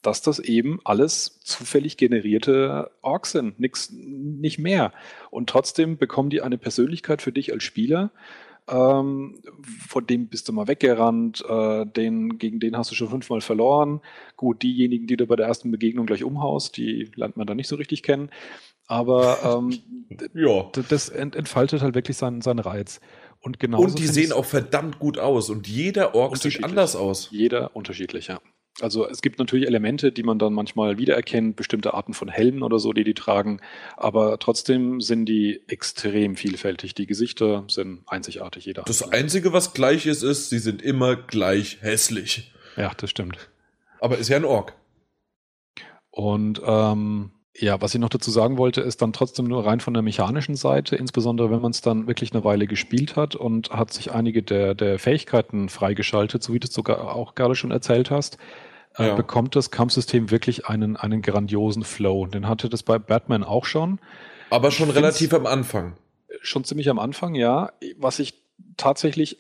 [0.02, 4.94] dass das eben alles zufällig generierte Orks sind, nix, nicht mehr.
[5.30, 8.12] Und trotzdem bekommen die eine Persönlichkeit für dich als Spieler,
[8.68, 9.42] ähm,
[9.88, 14.02] von dem bist du mal weggerannt, äh, den, gegen den hast du schon fünfmal verloren.
[14.36, 17.68] Gut, diejenigen, die du bei der ersten Begegnung gleich umhaust, die lernt man da nicht
[17.68, 18.30] so richtig kennen.
[18.88, 19.80] Aber ähm,
[20.34, 20.70] ja.
[20.90, 23.00] das ent entfaltet halt wirklich seinen, seinen Reiz.
[23.42, 27.30] Und, genauso und die sehen auch verdammt gut aus und jeder Ork sieht anders aus.
[27.32, 28.42] Jeder unterschiedlich, ja.
[28.82, 32.80] Also es gibt natürlich Elemente, die man dann manchmal wiedererkennt, bestimmte Arten von Helmen oder
[32.80, 33.60] so, die die tragen,
[33.98, 36.94] aber trotzdem sind die extrem vielfältig.
[36.94, 38.84] Die Gesichter sind einzigartig, jeder.
[38.84, 42.54] Das Einzige, was gleich ist, ist, sie sind immer gleich hässlich.
[42.78, 43.50] Ja, das stimmt.
[44.00, 44.76] Aber ist ja ein Ork.
[46.12, 49.94] Und ähm, ja, was ich noch dazu sagen wollte, ist dann trotzdem nur rein von
[49.94, 53.92] der mechanischen Seite, insbesondere wenn man es dann wirklich eine Weile gespielt hat und hat
[53.92, 58.12] sich einige der, der Fähigkeiten freigeschaltet, so wie du es sogar auch gerade schon erzählt
[58.12, 58.38] hast,
[58.98, 59.16] äh, ja.
[59.16, 62.26] bekommt das Kampfsystem wirklich einen, einen grandiosen Flow.
[62.28, 64.00] Den hatte das bei Batman auch schon.
[64.50, 65.98] Aber schon relativ am Anfang.
[66.42, 67.72] Schon ziemlich am Anfang, ja.
[67.98, 68.36] Was ich
[68.78, 69.38] tatsächlich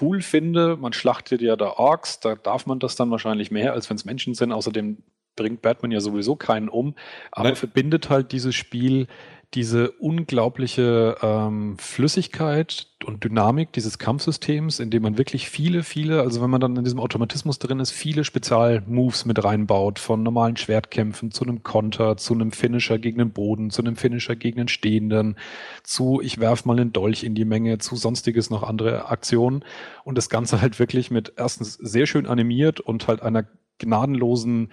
[0.00, 3.90] cool finde, man schlachtet ja da Orks, da darf man das dann wahrscheinlich mehr, als
[3.90, 4.50] wenn es Menschen sind.
[4.50, 5.02] Außerdem
[5.36, 6.94] bringt Batman ja sowieso keinen um,
[7.32, 7.56] aber Nein.
[7.56, 9.06] verbindet halt dieses Spiel
[9.54, 16.42] diese unglaubliche ähm, Flüssigkeit und Dynamik dieses Kampfsystems, in dem man wirklich viele, viele, also
[16.42, 21.30] wenn man dann in diesem Automatismus drin ist, viele Spezialmoves mit reinbaut, von normalen Schwertkämpfen
[21.30, 25.36] zu einem Konter, zu einem Finisher gegen den Boden, zu einem Finisher gegen den Stehenden,
[25.84, 29.64] zu ich werf mal einen Dolch in die Menge, zu sonstiges noch andere Aktionen
[30.02, 33.44] und das Ganze halt wirklich mit erstens sehr schön animiert und halt einer
[33.78, 34.70] gnadenlosen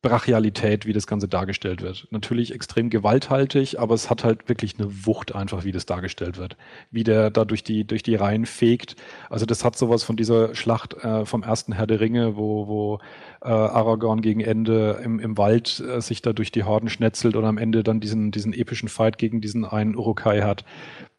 [0.00, 2.06] Brachialität, wie das Ganze dargestellt wird.
[2.10, 6.56] Natürlich extrem gewalthaltig, aber es hat halt wirklich eine Wucht einfach, wie das dargestellt wird.
[6.92, 8.94] Wie der da durch die, durch die Reihen fegt.
[9.28, 12.98] Also das hat sowas von dieser Schlacht äh, vom ersten Herr der Ringe, wo, wo
[13.42, 17.44] äh, Aragorn gegen Ende im, im Wald äh, sich da durch die Horden schnetzelt und
[17.44, 20.64] am Ende dann diesen, diesen epischen Fight gegen diesen einen Urukai hat.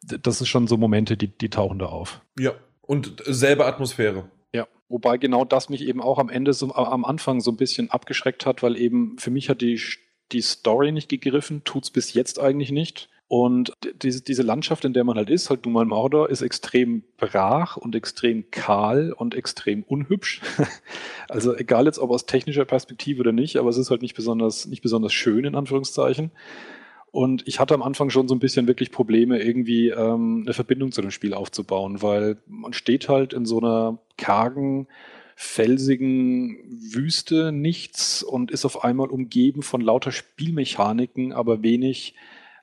[0.02, 2.22] Das ist schon so Momente, die, die tauchen da auf.
[2.38, 4.24] Ja, und selbe Atmosphäre.
[4.90, 8.44] Wobei genau das mich eben auch am Ende so am Anfang so ein bisschen abgeschreckt
[8.44, 9.80] hat, weil eben für mich hat die,
[10.32, 13.08] die Story nicht gegriffen, tut's bis jetzt eigentlich nicht.
[13.28, 13.72] Und
[14.02, 17.76] diese, diese Landschaft, in der man halt ist, halt nun mal Mordor, ist extrem brach
[17.76, 20.40] und extrem kahl und extrem unhübsch.
[21.28, 24.66] also egal jetzt ob aus technischer Perspektive oder nicht, aber es ist halt nicht besonders,
[24.66, 26.32] nicht besonders schön in Anführungszeichen.
[27.12, 30.92] Und ich hatte am Anfang schon so ein bisschen wirklich Probleme, irgendwie ähm, eine Verbindung
[30.92, 34.86] zu dem Spiel aufzubauen, weil man steht halt in so einer kargen,
[35.34, 42.14] felsigen Wüste nichts und ist auf einmal umgeben von lauter Spielmechaniken, aber wenig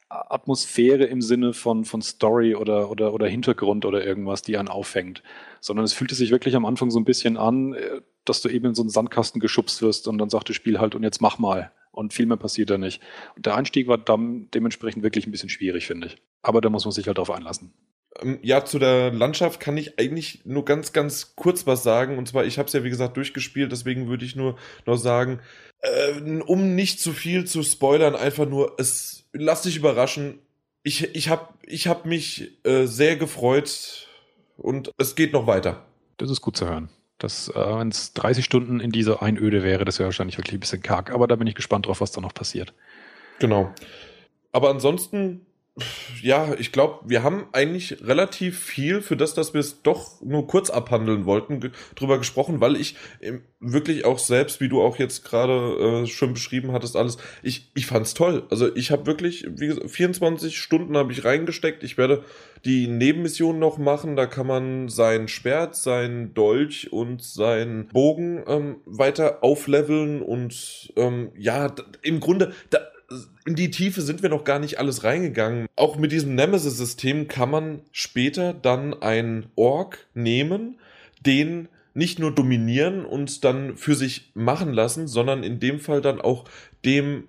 [0.10, 5.22] Atmosphäre im Sinne von, von Story oder, oder, oder Hintergrund oder irgendwas, die einen auffängt.
[5.60, 8.68] Sondern es fühlte sich wirklich am Anfang so ein bisschen an, äh, dass du eben
[8.68, 11.40] in so einen Sandkasten geschubst wirst und dann sagt das Spiel halt, und jetzt mach
[11.40, 11.72] mal.
[11.98, 13.02] Und viel mehr passiert da nicht.
[13.36, 16.18] Und der Einstieg war dann dementsprechend wirklich ein bisschen schwierig, finde ich.
[16.44, 17.74] Aber da muss man sich halt drauf einlassen.
[18.22, 22.20] Ähm, ja, zu der Landschaft kann ich eigentlich nur ganz, ganz kurz was sagen.
[22.20, 25.40] Und zwar, ich habe es ja wie gesagt durchgespielt, deswegen würde ich nur noch sagen,
[25.80, 30.38] äh, um nicht zu viel zu spoilern, einfach nur, es lass dich überraschen.
[30.84, 34.08] Ich, ich habe ich hab mich äh, sehr gefreut
[34.56, 35.84] und es geht noch weiter.
[36.18, 36.90] Das ist gut zu hören.
[37.18, 40.60] Das, äh, wenn es 30 Stunden in dieser Einöde wäre, das wäre wahrscheinlich wirklich ein
[40.60, 41.12] bisschen karg.
[41.12, 42.74] Aber da bin ich gespannt drauf, was da noch passiert.
[43.40, 43.74] Genau.
[44.52, 45.46] Aber ansonsten
[46.22, 50.48] ja, ich glaube, wir haben eigentlich relativ viel für das, dass wir es doch nur
[50.48, 52.96] kurz abhandeln wollten, drüber gesprochen, weil ich
[53.60, 57.86] wirklich auch selbst, wie du auch jetzt gerade äh, schon beschrieben hattest, alles, ich, ich
[57.86, 58.44] fand's toll.
[58.50, 61.84] Also ich habe wirklich, wie gesagt, 24 Stunden habe ich reingesteckt.
[61.84, 62.24] Ich werde
[62.66, 64.16] die Nebenmission noch machen.
[64.16, 71.32] Da kann man sein Schwert, sein Dolch und sein Bogen ähm, weiter aufleveln und ähm,
[71.38, 72.80] ja, im Grunde, da,
[73.46, 75.68] in die Tiefe sind wir noch gar nicht alles reingegangen.
[75.76, 80.80] Auch mit diesem Nemesis-System kann man später dann einen Ork nehmen,
[81.26, 86.22] den nicht nur dominieren und dann für sich machen lassen, sondern in dem Fall dann
[86.22, 86.46] auch
[86.86, 87.28] dem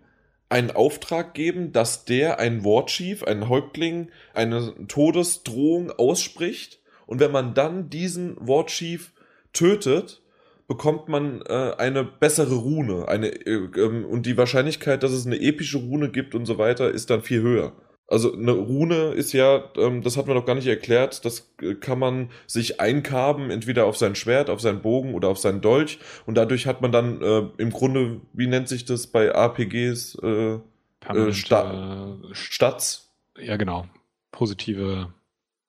[0.50, 6.80] einen Auftrag geben, dass der ein Warchief, ein Häuptling, eine Todesdrohung ausspricht.
[7.06, 9.12] Und wenn man dann diesen Warchief
[9.52, 10.22] tötet,
[10.68, 13.08] bekommt man äh, eine bessere Rune.
[13.08, 16.90] Eine, äh, ähm, und die Wahrscheinlichkeit, dass es eine epische Rune gibt und so weiter,
[16.90, 17.72] ist dann viel höher.
[18.06, 21.74] Also eine Rune ist ja, ähm, das hat man noch gar nicht erklärt, das äh,
[21.74, 25.98] kann man sich einkarben, entweder auf sein Schwert, auf seinen Bogen oder auf seinen Dolch.
[26.26, 30.18] Und dadurch hat man dann äh, im Grunde, wie nennt sich das bei APGs?
[30.22, 30.58] Äh,
[31.06, 33.10] äh, Sta Stats.
[33.38, 33.86] Ja, genau.
[34.32, 35.12] Positive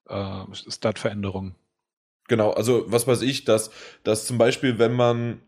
[0.07, 1.55] äh, Stat-Veränderung.
[2.29, 3.71] Genau, also was weiß ich, dass,
[4.03, 5.41] dass zum Beispiel, wenn man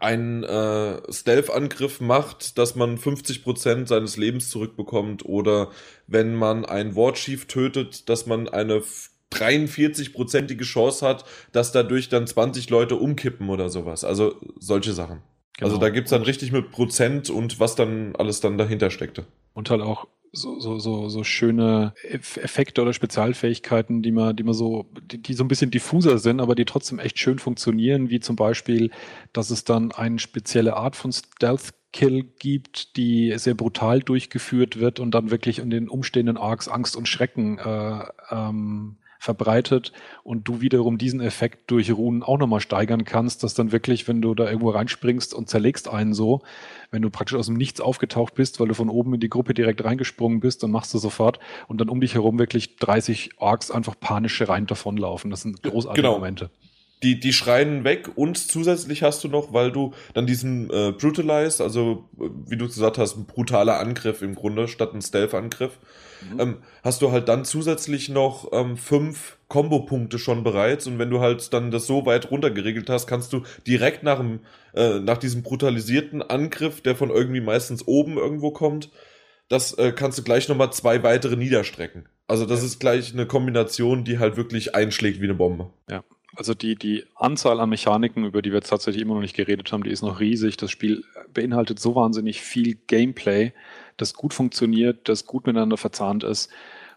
[0.00, 5.70] einen äh, Stealth-Angriff macht, dass man 50% seines Lebens zurückbekommt oder
[6.06, 8.82] wenn man einen Warchief tötet, dass man eine
[9.32, 14.04] 43-prozentige Chance hat, dass dadurch dann 20 Leute umkippen oder sowas.
[14.04, 15.20] Also solche Sachen.
[15.58, 15.68] Genau.
[15.68, 19.26] Also da gibt's dann richtig mit Prozent und was dann alles dann dahinter steckte.
[19.52, 24.54] Und halt auch so, so, so, so schöne Effekte oder Spezialfähigkeiten, die man, die man
[24.54, 28.20] so, die, die so ein bisschen diffuser sind, aber die trotzdem echt schön funktionieren, wie
[28.20, 28.90] zum Beispiel,
[29.32, 34.98] dass es dann eine spezielle Art von Stealth Kill gibt, die sehr brutal durchgeführt wird
[34.98, 40.60] und dann wirklich in den umstehenden Arcs Angst und Schrecken äh, ähm, verbreitet und du
[40.60, 44.46] wiederum diesen Effekt durch Runen auch nochmal steigern kannst, dass dann wirklich, wenn du da
[44.46, 46.42] irgendwo reinspringst und zerlegst einen so,
[46.90, 49.54] wenn du praktisch aus dem Nichts aufgetaucht bist, weil du von oben in die Gruppe
[49.54, 53.70] direkt reingesprungen bist, dann machst du sofort und dann um dich herum wirklich 30 Orks
[53.70, 55.30] einfach panisch rein davonlaufen.
[55.30, 56.14] Das sind großartige genau.
[56.14, 56.50] Momente
[57.02, 61.62] die, die schreien weg und zusätzlich hast du noch, weil du dann diesen äh, Brutalize,
[61.62, 65.78] also wie du gesagt hast, ein brutaler Angriff im Grunde statt ein Stealth-Angriff,
[66.32, 66.40] mhm.
[66.40, 71.20] ähm, hast du halt dann zusätzlich noch ähm, fünf Kombo-Punkte schon bereits und wenn du
[71.20, 74.40] halt dann das so weit runtergeregelt hast, kannst du direkt nach, dem,
[74.74, 78.90] äh, nach diesem brutalisierten Angriff, der von irgendwie meistens oben irgendwo kommt,
[79.48, 82.08] das äh, kannst du gleich nochmal zwei weitere niederstrecken.
[82.26, 82.66] Also das ja.
[82.66, 85.70] ist gleich eine Kombination, die halt wirklich einschlägt wie eine Bombe.
[85.90, 86.02] Ja,
[86.36, 89.70] also die, die Anzahl an Mechaniken, über die wir jetzt tatsächlich immer noch nicht geredet
[89.72, 90.56] haben, die ist noch riesig.
[90.56, 93.52] Das Spiel beinhaltet so wahnsinnig viel Gameplay,
[93.96, 96.50] das gut funktioniert, das gut miteinander verzahnt ist.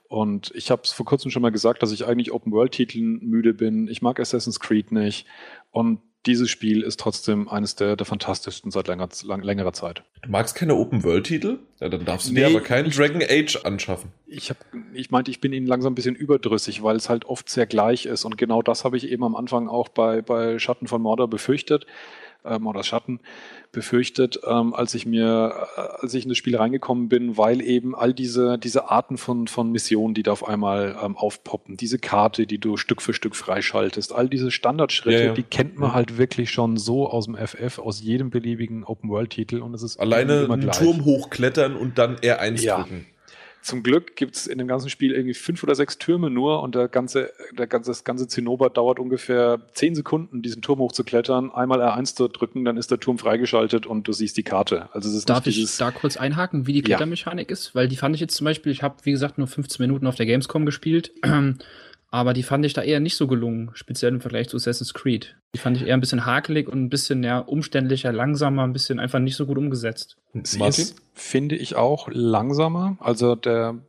[0.07, 3.87] Und ich habe es vor kurzem schon mal gesagt, dass ich eigentlich Open-World-Titeln müde bin.
[3.87, 5.25] Ich mag Assassin's Creed nicht.
[5.71, 10.03] Und dieses Spiel ist trotzdem eines der, der fantastischsten seit länger, lang, längerer Zeit.
[10.21, 11.59] Du magst keine Open-World-Titel?
[11.79, 14.11] Ja, dann darfst du nee, dir aber keinen Dragon Age anschaffen.
[14.25, 14.57] Ich, hab,
[14.93, 18.05] ich meinte, ich bin ihnen langsam ein bisschen überdrüssig, weil es halt oft sehr gleich
[18.05, 18.25] ist.
[18.25, 21.85] Und genau das habe ich eben am Anfang auch bei, bei Schatten von Mordor befürchtet
[22.45, 23.19] ähm, oder Schatten
[23.71, 27.95] befürchtet, ähm, als ich mir, äh, als ich in das Spiel reingekommen bin, weil eben
[27.95, 32.47] all diese, diese Arten von, von Missionen, die da auf einmal ähm, aufpoppen, diese Karte,
[32.47, 35.33] die du Stück für Stück freischaltest, all diese Standardschritte, ja, ja.
[35.33, 35.95] die kennt man ja.
[35.95, 40.47] halt wirklich schon so aus dem FF, aus jedem beliebigen Open-World-Titel und es ist alleine
[40.49, 40.77] einen gleich.
[40.77, 43.05] Turm hochklettern und dann R1 drücken
[43.67, 46.73] Zum Glück gibt es in dem ganzen Spiel irgendwie fünf oder sechs Türme nur und
[46.73, 51.81] der ganze, der ganze, das ganze Zinnober dauert ungefähr zehn Sekunden, diesen Turm hochzuklettern, einmal
[51.81, 54.87] R1 zu drücken, dann ist der Turm freigeschaltet und du siehst die Karte.
[54.93, 57.53] Also es ist Darf ich da kurz einhaken, wie die Klettermechanik ja.
[57.53, 57.75] ist?
[57.75, 60.15] Weil die fand ich jetzt zum Beispiel, ich habe wie gesagt nur 15 Minuten auf
[60.15, 61.11] der Gamescom gespielt.
[62.09, 65.35] Aber die fand ich da eher nicht so gelungen, speziell im Vergleich zu Assassin's Creed.
[65.55, 68.99] Die fand ich eher ein bisschen hakelig und ein bisschen ja, umständlicher, langsamer, ein bisschen
[68.99, 70.17] einfach nicht so gut umgesetzt.
[70.43, 72.97] Sie ist, finde ich auch langsamer.
[73.01, 73.79] Also der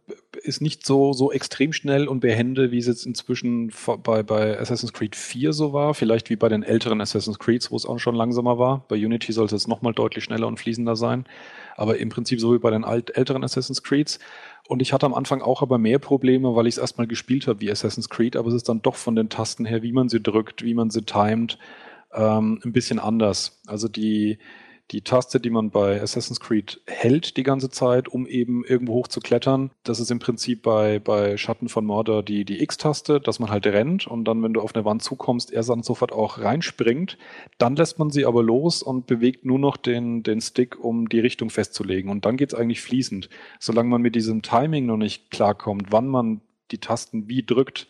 [0.42, 4.92] ist nicht so, so extrem schnell und behende, wie es jetzt inzwischen bei, bei Assassin's
[4.92, 5.94] Creed 4 so war.
[5.94, 8.84] Vielleicht wie bei den älteren Assassin's Creeds, wo es auch schon langsamer war.
[8.88, 11.24] Bei Unity soll es jetzt nochmal deutlich schneller und fließender sein.
[11.78, 14.18] Aber im Prinzip so wie bei den alt, älteren Assassin's Creeds.
[14.66, 17.60] Und ich hatte am Anfang auch aber mehr Probleme, weil ich es erstmal gespielt habe
[17.60, 20.20] wie Assassin's Creed, aber es ist dann doch von den Tasten her, wie man sie
[20.20, 21.56] drückt, wie man sie timet,
[22.12, 23.62] ähm, ein bisschen anders.
[23.68, 24.38] Also die,
[24.90, 29.08] die Taste, die man bei Assassin's Creed hält die ganze Zeit, um eben irgendwo hoch
[29.08, 29.70] zu klettern.
[29.84, 33.66] Das ist im Prinzip bei, bei Schatten von Mordor die, die X-Taste, dass man halt
[33.66, 37.18] rennt und dann, wenn du auf eine Wand zukommst, er dann sofort auch reinspringt.
[37.58, 41.20] Dann lässt man sie aber los und bewegt nur noch den, den Stick, um die
[41.20, 42.10] Richtung festzulegen.
[42.10, 43.28] Und dann geht's eigentlich fließend.
[43.58, 47.86] Solange man mit diesem Timing noch nicht klarkommt, wann man die Tasten wie drückt,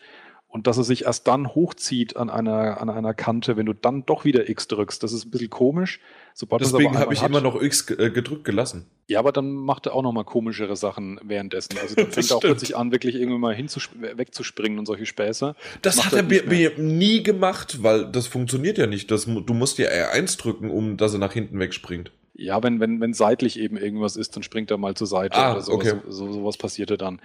[0.49, 4.05] und dass es sich erst dann hochzieht an einer, an einer Kante, wenn du dann
[4.07, 5.01] doch wieder X drückst.
[5.03, 5.99] Das ist ein bisschen komisch.
[6.33, 8.87] Sobald Deswegen habe ich hat, immer noch X äh, gedrückt gelassen.
[9.07, 11.77] Ja, aber dann macht er auch noch mal komischere Sachen währenddessen.
[11.79, 15.55] Also dann fängt er auch plötzlich an, wirklich irgendwie mal wegzuspringen und solche Späße.
[15.83, 19.11] Das, das hat er mir, mir, nie gemacht, weil das funktioniert ja nicht.
[19.11, 22.11] Das, du musst ja R1 drücken, um dass er nach hinten wegspringt.
[22.33, 25.51] Ja, wenn, wenn, wenn seitlich eben irgendwas ist, dann springt er mal zur Seite ah,
[25.51, 25.87] oder sowas.
[25.87, 25.99] Okay.
[26.07, 27.21] So, sowas passierte dann.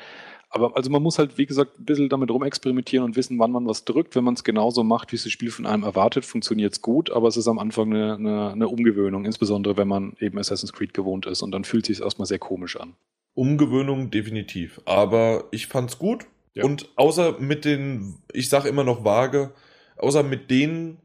[0.54, 3.66] Aber also man muss halt, wie gesagt, ein bisschen damit rumexperimentieren und wissen, wann man
[3.66, 4.14] was drückt.
[4.14, 7.10] Wenn man es genauso macht, wie es das Spiel von einem erwartet, funktioniert es gut,
[7.10, 10.94] aber es ist am Anfang eine, eine, eine, Umgewöhnung, insbesondere wenn man eben Assassin's Creed
[10.94, 12.94] gewohnt ist und dann fühlt sich es erstmal sehr komisch an.
[13.34, 14.80] Umgewöhnung definitiv.
[14.84, 16.26] Aber ich fand's gut.
[16.54, 16.64] Ja.
[16.64, 19.52] Und außer mit den, ich sag immer noch vage,
[19.96, 20.98] außer mit denen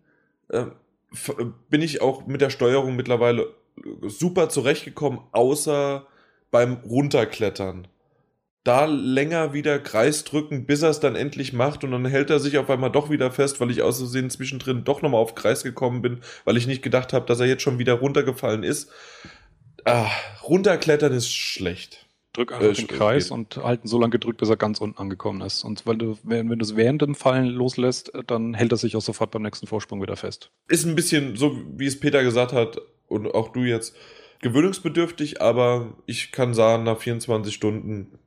[0.49, 0.65] äh,
[1.71, 3.47] bin ich auch mit der Steuerung mittlerweile
[4.03, 6.05] super zurechtgekommen, außer
[6.51, 7.87] beim Runterklettern
[8.69, 12.39] da länger wieder Kreis drücken, bis er es dann endlich macht und dann hält er
[12.39, 15.63] sich auf einmal doch wieder fest, weil ich aus Versehen zwischendrin doch nochmal auf Kreis
[15.63, 18.91] gekommen bin, weil ich nicht gedacht habe, dass er jetzt schon wieder runtergefallen ist.
[19.85, 20.11] Ah,
[20.43, 22.05] runterklettern ist schlecht.
[22.33, 23.31] Drück einfach äh, den Kreis geht.
[23.31, 25.63] und halten so lange gedrückt, bis er ganz unten angekommen ist.
[25.63, 28.95] Und weil du, wenn, wenn du es während dem Fallen loslässt, dann hält er sich
[28.95, 30.51] auch sofort beim nächsten Vorsprung wieder fest.
[30.67, 33.95] Ist ein bisschen so, wie es Peter gesagt hat und auch du jetzt,
[34.41, 38.19] gewöhnungsbedürftig, aber ich kann sagen, nach 24 Stunden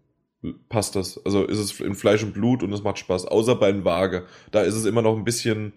[0.69, 1.25] passt das.
[1.25, 3.27] Also ist es in Fleisch und Blut und es macht Spaß.
[3.27, 4.27] Außer bei den Waage.
[4.51, 5.75] Da ist es immer noch ein bisschen,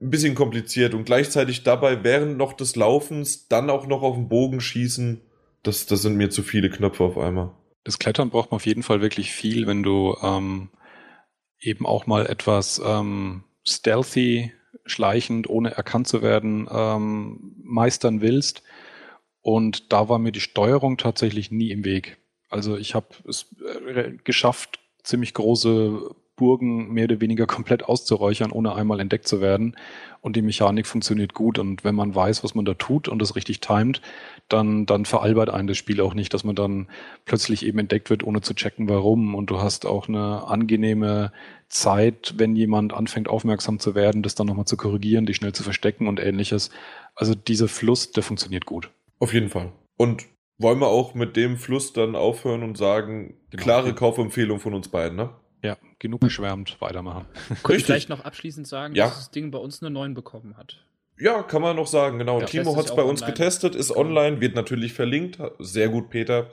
[0.00, 4.28] ein bisschen kompliziert und gleichzeitig dabei während noch des Laufens dann auch noch auf den
[4.28, 5.20] Bogen schießen.
[5.62, 7.52] Das, das sind mir zu viele Knöpfe auf einmal.
[7.84, 10.70] Das Klettern braucht man auf jeden Fall wirklich viel, wenn du ähm,
[11.60, 14.52] eben auch mal etwas ähm, stealthy,
[14.84, 18.62] schleichend, ohne erkannt zu werden, ähm, meistern willst.
[19.40, 22.18] Und da war mir die Steuerung tatsächlich nie im Weg.
[22.54, 28.76] Also ich habe es äh, geschafft, ziemlich große Burgen mehr oder weniger komplett auszuräuchern, ohne
[28.76, 29.76] einmal entdeckt zu werden.
[30.20, 31.58] Und die Mechanik funktioniert gut.
[31.58, 34.00] Und wenn man weiß, was man da tut und das richtig timet,
[34.48, 36.88] dann, dann veralbert einen das Spiel auch nicht, dass man dann
[37.24, 39.34] plötzlich eben entdeckt wird, ohne zu checken, warum.
[39.34, 41.32] Und du hast auch eine angenehme
[41.68, 45.64] Zeit, wenn jemand anfängt, aufmerksam zu werden, das dann nochmal zu korrigieren, dich schnell zu
[45.64, 46.70] verstecken und ähnliches.
[47.16, 48.90] Also dieser Fluss, der funktioniert gut.
[49.18, 49.72] Auf jeden Fall.
[49.96, 50.24] Und
[50.58, 53.62] wollen wir auch mit dem Fluss dann aufhören und sagen, genau.
[53.62, 55.30] klare Kaufempfehlung von uns beiden, ne?
[55.62, 57.26] Ja, genug geschwärmt, weitermachen.
[57.62, 59.06] Könnte ich vielleicht noch abschließend sagen, ja.
[59.06, 60.84] dass das Ding bei uns eine 9 bekommen hat.
[61.18, 62.40] Ja, kann man noch sagen, genau.
[62.40, 63.36] Ja, Timo hat es bei uns online.
[63.36, 65.38] getestet, ist online, wird natürlich verlinkt.
[65.58, 66.50] Sehr gut, Peter.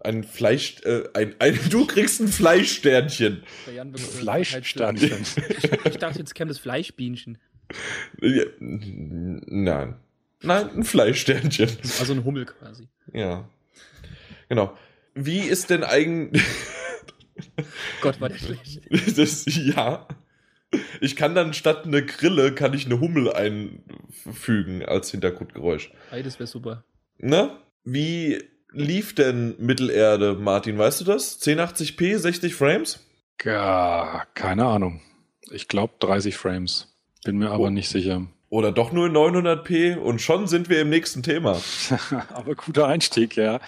[0.00, 3.44] Ein Fleisch, äh, ein, ein, du kriegst ein Fleischsternchen.
[3.94, 5.20] Fleischsternchen.
[5.48, 7.38] ich, ich dachte, jetzt käme das Fleischbienchen.
[8.20, 9.96] Ja, nein.
[10.42, 11.70] Nein, ein Fleischsternchen.
[11.98, 12.88] Also ein Hummel quasi.
[13.12, 13.48] Ja.
[14.48, 14.76] Genau.
[15.14, 16.44] Wie ist denn eigentlich.
[18.00, 18.80] Gott, war der schlecht.
[19.18, 20.06] Das, ja.
[21.00, 25.90] Ich kann dann statt eine Grille, kann ich eine Hummel einfügen als Hintergrundgeräusch.
[26.10, 26.84] Ey, das wäre super.
[27.18, 27.56] Ne?
[27.84, 28.42] Wie
[28.72, 30.76] lief denn Mittelerde, Martin?
[30.76, 31.40] Weißt du das?
[31.40, 33.00] 1080p, 60 Frames?
[33.42, 35.00] Ja, keine Ahnung.
[35.50, 36.94] Ich glaube 30 Frames.
[37.24, 37.70] Bin mir aber oh.
[37.70, 38.26] nicht sicher.
[38.48, 41.60] Oder doch nur 900p und schon sind wir im nächsten Thema.
[42.32, 43.60] Aber guter Einstieg, ja.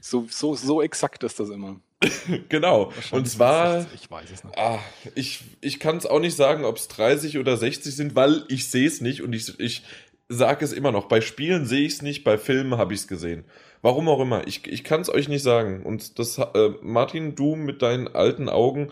[0.00, 1.76] So, so, so exakt ist das immer.
[2.48, 2.92] genau.
[3.10, 3.82] Und zwar.
[3.82, 4.58] 60, ich weiß es nicht.
[4.58, 4.78] Ah,
[5.14, 8.70] ich ich kann es auch nicht sagen, ob es 30 oder 60 sind, weil ich
[8.70, 9.82] sehe es nicht und ich, ich
[10.28, 11.06] sage es immer noch.
[11.06, 13.44] Bei Spielen sehe ich es nicht, bei Filmen habe ich es gesehen.
[13.82, 14.46] Warum auch immer.
[14.46, 15.82] Ich, ich kann es euch nicht sagen.
[15.84, 18.90] Und das, äh, Martin, du mit deinen alten Augen,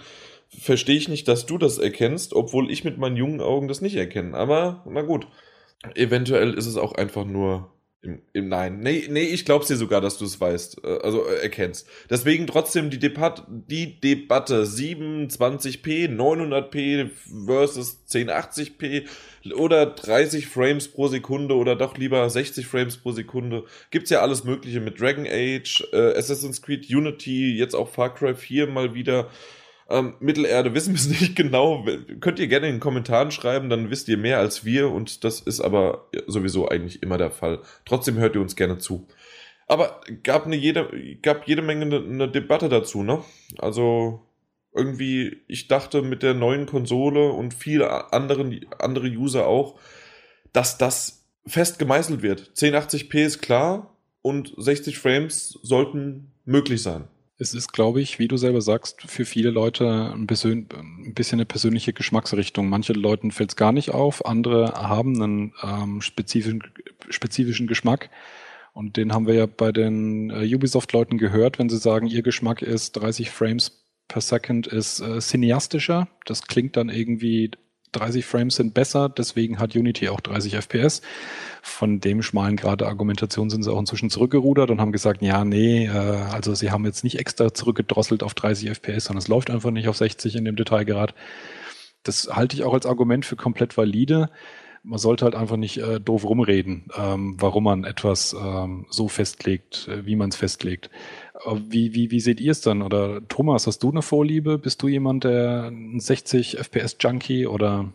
[0.59, 3.97] verstehe ich nicht, dass du das erkennst, obwohl ich mit meinen jungen Augen das nicht
[3.97, 4.37] erkenne.
[4.37, 5.27] Aber na gut.
[5.97, 7.73] Eventuell ist es auch einfach nur
[8.03, 8.81] im, im Nein.
[8.81, 11.89] Nee, nee, ich glaub's dir sogar, dass du es weißt, äh, also äh, erkennst.
[12.11, 17.11] Deswegen trotzdem die, Debat die Debatte 27p, 900p
[17.47, 19.07] versus 1080p
[19.55, 23.65] oder 30 Frames pro Sekunde oder doch lieber 60 Frames pro Sekunde.
[23.91, 28.35] Gibt's ja alles mögliche mit Dragon Age, äh, Assassin's Creed Unity, jetzt auch Far Cry
[28.35, 29.31] 4 mal wieder.
[29.93, 31.85] Ähm, Mittelerde wissen wir es nicht genau.
[32.21, 35.41] Könnt ihr gerne in den Kommentaren schreiben, dann wisst ihr mehr als wir und das
[35.41, 37.61] ist aber sowieso eigentlich immer der Fall.
[37.85, 39.07] Trotzdem hört ihr uns gerne zu.
[39.69, 40.91] Aber gab, eine jede,
[41.23, 43.23] gab jede Menge eine, eine Debatte dazu, ne?
[43.59, 44.27] Also
[44.75, 49.79] irgendwie, ich dachte mit der neuen Konsole und viele anderen, andere User auch,
[50.53, 52.53] dass das fest gemeißelt wird.
[52.57, 57.05] 1080p ist klar und 60 Frames sollten möglich sein.
[57.39, 61.41] Es ist, glaube ich, wie du selber sagst, für viele Leute ein, bisschen, ein bisschen
[61.41, 62.69] eine persönliche Geschmacksrichtung.
[62.69, 66.63] Manche Leuten fällt es gar nicht auf, andere haben einen ähm, spezifischen,
[67.09, 68.11] spezifischen Geschmack.
[68.75, 72.63] Und den haben wir ja bei den äh, Ubisoft-Leuten gehört, wenn sie sagen, ihr Geschmack
[72.63, 76.09] ist 30 Frames per Second ist äh, cineastischer.
[76.27, 77.51] Das klingt dann irgendwie
[77.93, 81.03] 30 Frames sind besser, deswegen hat Unity auch 30 FPS.
[81.63, 85.45] Von dem schmalen Grad der Argumentation sind sie auch inzwischen zurückgerudert und haben gesagt, ja,
[85.45, 89.51] nee, äh, also sie haben jetzt nicht extra zurückgedrosselt auf 30 FPS, sondern es läuft
[89.51, 91.15] einfach nicht auf 60 in dem Detailgrad.
[92.03, 94.31] Das halte ich auch als Argument für komplett valide.
[94.83, 99.87] Man sollte halt einfach nicht äh, doof rumreden, ähm, warum man etwas ähm, so festlegt,
[99.87, 100.91] äh, wie man es festlegt.
[101.47, 102.83] Wie, wie, wie seht ihr es dann?
[102.83, 104.59] Oder Thomas, hast du eine Vorliebe?
[104.59, 107.93] Bist du jemand, der ein 60 FPS-Junkie oder?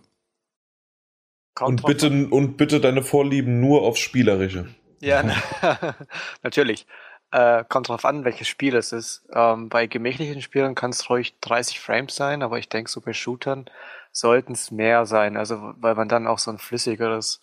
[1.60, 4.68] und bitte, und bitte deine Vorlieben nur aufs Spielerische.
[5.00, 5.24] Ja,
[6.43, 6.86] natürlich.
[7.32, 9.28] Äh, kommt drauf an, welches Spiel es ist.
[9.34, 13.12] Ähm, bei gemächlichen Spielen kann es ruhig 30 Frames sein, aber ich denke, so bei
[13.12, 13.66] Shootern
[14.14, 17.41] sollten es mehr sein, also weil man dann auch so ein flüssigeres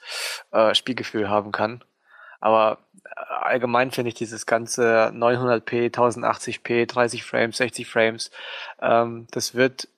[0.52, 1.84] äh, Spielgefühl haben kann.
[2.44, 2.76] Aber
[3.16, 8.30] allgemein finde ich dieses ganze 900p, 1080p, 30 Frames, 60 Frames,
[8.82, 9.88] ähm, das wird,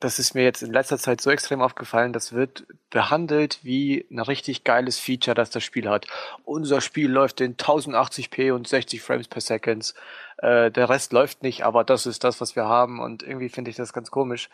[0.00, 4.18] das ist mir jetzt in letzter Zeit so extrem aufgefallen, das wird behandelt wie ein
[4.18, 6.08] richtig geiles Feature, das das Spiel hat.
[6.44, 9.94] Unser Spiel läuft in 1080p und 60 Frames per Second.
[10.38, 13.70] Äh, der Rest läuft nicht, aber das ist das, was wir haben und irgendwie finde
[13.70, 14.50] ich das ganz komisch.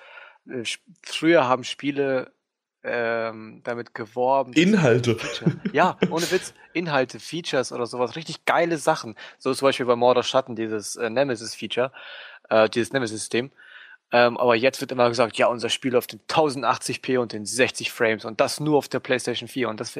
[0.47, 0.65] Äh,
[1.03, 2.33] früher haben Spiele
[2.83, 4.53] ähm, damit geworben.
[4.53, 5.17] Inhalte.
[5.73, 6.55] Ja, ohne Witz.
[6.73, 8.17] Inhalte, Features oder sowas.
[8.17, 9.17] Richtig geile Sachen.
[9.39, 11.93] So zum Beispiel bei Mordor Schatten, dieses äh, Nemesis-Feature,
[12.49, 13.51] äh, dieses Nemesis-System.
[14.13, 17.93] Ähm, aber jetzt wird immer gesagt, ja, unser Spiel läuft in 1080p und in 60
[17.93, 19.97] Frames und das nur auf der PlayStation 4 und das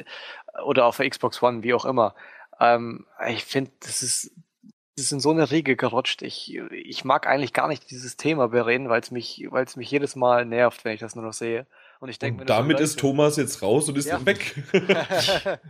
[0.65, 2.15] oder auf der Xbox One, wie auch immer.
[2.59, 4.33] Ähm, ich finde, das ist
[4.97, 6.21] das ist in so eine Riege gerutscht.
[6.21, 9.91] Ich, ich mag eigentlich gar nicht dieses Thema bereden, weil es mich, weil es mich
[9.91, 11.67] jedes Mal nervt, wenn ich das nur noch sehe.
[12.01, 14.25] Und ich denke Damit ist Thomas jetzt raus und ist ja.
[14.25, 14.55] weg.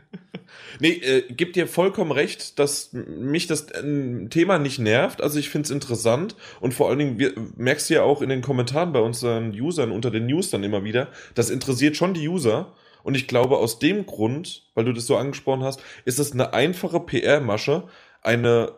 [0.81, 5.21] nee, äh, gibt dir vollkommen recht, dass mich das äh, Thema nicht nervt.
[5.23, 8.29] Also ich finde es interessant und vor allen Dingen, wir, merkst du ja auch in
[8.29, 12.29] den Kommentaren bei unseren Usern unter den News dann immer wieder, das interessiert schon die
[12.29, 12.75] User.
[13.03, 16.53] Und ich glaube, aus dem Grund, weil du das so angesprochen hast, ist es eine
[16.53, 17.89] einfache PR-Masche,
[18.23, 18.73] eine,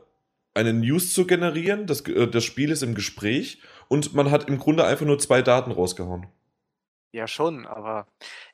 [0.55, 1.87] eine News zu generieren.
[1.87, 5.43] Das, äh, das Spiel ist im Gespräch und man hat im Grunde einfach nur zwei
[5.43, 6.29] Daten rausgehauen.
[7.13, 8.07] Ja, schon, aber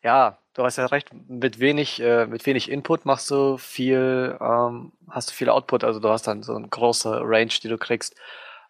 [0.03, 4.91] ja, du hast ja recht, mit wenig, äh, mit wenig Input machst du viel, ähm,
[5.09, 8.17] hast du viel Output, also du hast dann so eine große Range, die du kriegst.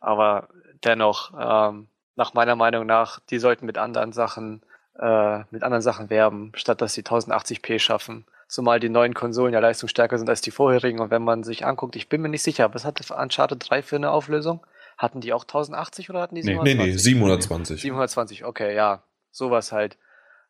[0.00, 0.48] Aber
[0.84, 4.60] dennoch, ähm, nach meiner Meinung nach, die sollten mit anderen Sachen,
[4.98, 8.26] äh, mit anderen Sachen werben, statt dass sie 1080p schaffen.
[8.46, 11.00] Zumal die neuen Konsolen ja leistungsstärker sind als die vorherigen.
[11.00, 13.96] Und wenn man sich anguckt, ich bin mir nicht sicher, was hatte Uncharted 3 für
[13.96, 14.66] eine Auflösung?
[14.98, 16.78] Hatten die auch 1080 oder hatten die 720?
[16.78, 17.80] Nee, nee, 720.
[17.80, 19.96] 720, okay, ja sowas halt.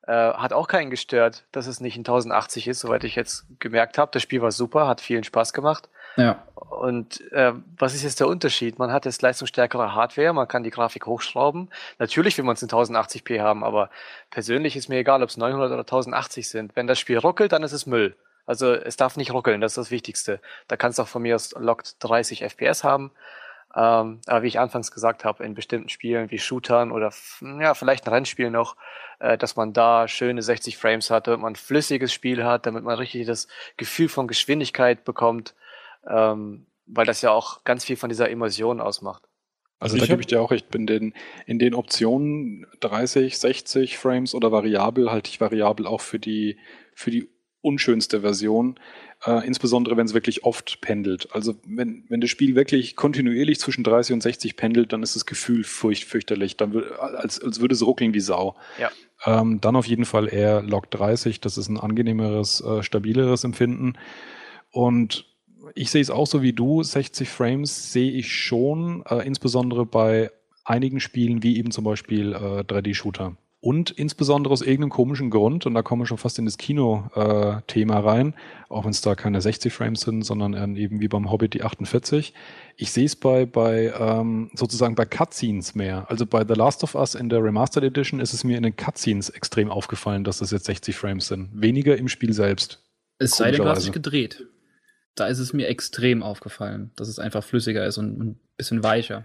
[0.07, 3.99] Äh, hat auch keinen gestört, dass es nicht in 1080 ist, soweit ich jetzt gemerkt
[3.99, 4.11] habe.
[4.13, 5.89] Das Spiel war super, hat vielen Spaß gemacht.
[6.17, 6.43] Ja.
[6.55, 8.79] Und äh, was ist jetzt der Unterschied?
[8.79, 11.69] Man hat jetzt leistungsstärkere Hardware, man kann die Grafik hochschrauben.
[11.99, 13.91] Natürlich will man es in 1080p haben, aber
[14.31, 16.75] persönlich ist mir egal, ob es 900 oder 1080 sind.
[16.75, 18.17] Wenn das Spiel ruckelt, dann ist es Müll.
[18.47, 20.41] Also es darf nicht ruckeln, das ist das Wichtigste.
[20.69, 23.11] Da kannst du auch von mir aus locked 30 FPS haben.
[23.75, 27.13] Ähm, aber wie ich anfangs gesagt habe, in bestimmten Spielen wie Shootern oder
[27.61, 28.77] ja, vielleicht ein Rennspiel noch,
[29.19, 32.85] äh, dass man da schöne 60 Frames hat, damit man ein flüssiges Spiel hat, damit
[32.85, 33.47] man richtig das
[33.77, 35.55] Gefühl von Geschwindigkeit bekommt,
[36.09, 39.25] ähm, weil das ja auch ganz viel von dieser Immersion ausmacht.
[39.81, 41.15] Also ich da gebe ich dir auch recht, in den,
[41.47, 46.59] in den Optionen 30, 60 Frames oder variabel halte ich variabel auch für die,
[46.95, 47.29] für die
[47.61, 48.79] unschönste Version,
[49.27, 51.29] äh, insbesondere wenn es wirklich oft pendelt.
[51.33, 55.27] Also wenn, wenn das Spiel wirklich kontinuierlich zwischen 30 und 60 pendelt, dann ist das
[55.27, 58.57] Gefühl furcht, fürchterlich, dann als, als würde es ruckeln wie Sau.
[58.79, 58.91] Ja.
[59.27, 63.95] Ähm, dann auf jeden Fall eher Log 30, das ist ein angenehmeres, äh, stabileres Empfinden.
[64.71, 65.27] Und
[65.75, 70.31] ich sehe es auch so wie du, 60 Frames sehe ich schon, äh, insbesondere bei
[70.65, 73.37] einigen Spielen wie eben zum Beispiel äh, 3D-Shooter.
[73.61, 77.95] Und insbesondere aus irgendeinem komischen Grund, und da kommen wir schon fast in das Kino-Thema
[77.95, 78.35] äh, rein,
[78.69, 82.35] auch wenn es da keine 60 Frames sind, sondern eben wie beim Hobbit die 48.
[82.77, 86.09] Ich sehe es bei, bei ähm, sozusagen bei Cutscenes mehr.
[86.09, 88.77] Also bei The Last of Us in der Remastered Edition ist es mir in den
[88.77, 91.51] Cutscenes extrem aufgefallen, dass das jetzt 60 Frames sind.
[91.53, 92.85] Weniger im Spiel selbst.
[93.19, 94.47] Es sei denn, du hast dich gedreht.
[95.17, 99.25] Da ist es mir extrem aufgefallen, dass es einfach flüssiger ist und ein bisschen weicher.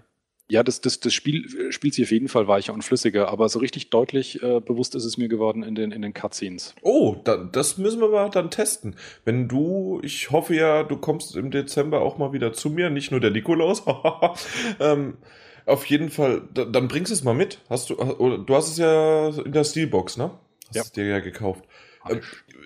[0.49, 3.59] Ja, das, das, das Spiel spielt sich auf jeden Fall weicher und flüssiger, aber so
[3.59, 6.75] richtig deutlich äh, bewusst ist es mir geworden in den, in den Cutscenes.
[6.81, 8.95] Oh, da, das müssen wir mal dann testen.
[9.23, 13.09] Wenn du, ich hoffe ja, du kommst im Dezember auch mal wieder zu mir, nicht
[13.11, 13.83] nur der Nikolaus.
[14.81, 15.17] ähm,
[15.65, 17.59] auf jeden Fall, da, dann bringst du es mal mit.
[17.69, 20.31] Hast du, du hast es ja in der Steelbox, ne?
[20.67, 20.81] Hast ja.
[20.81, 21.63] es dir ja gekauft.
[22.07, 22.17] Äh,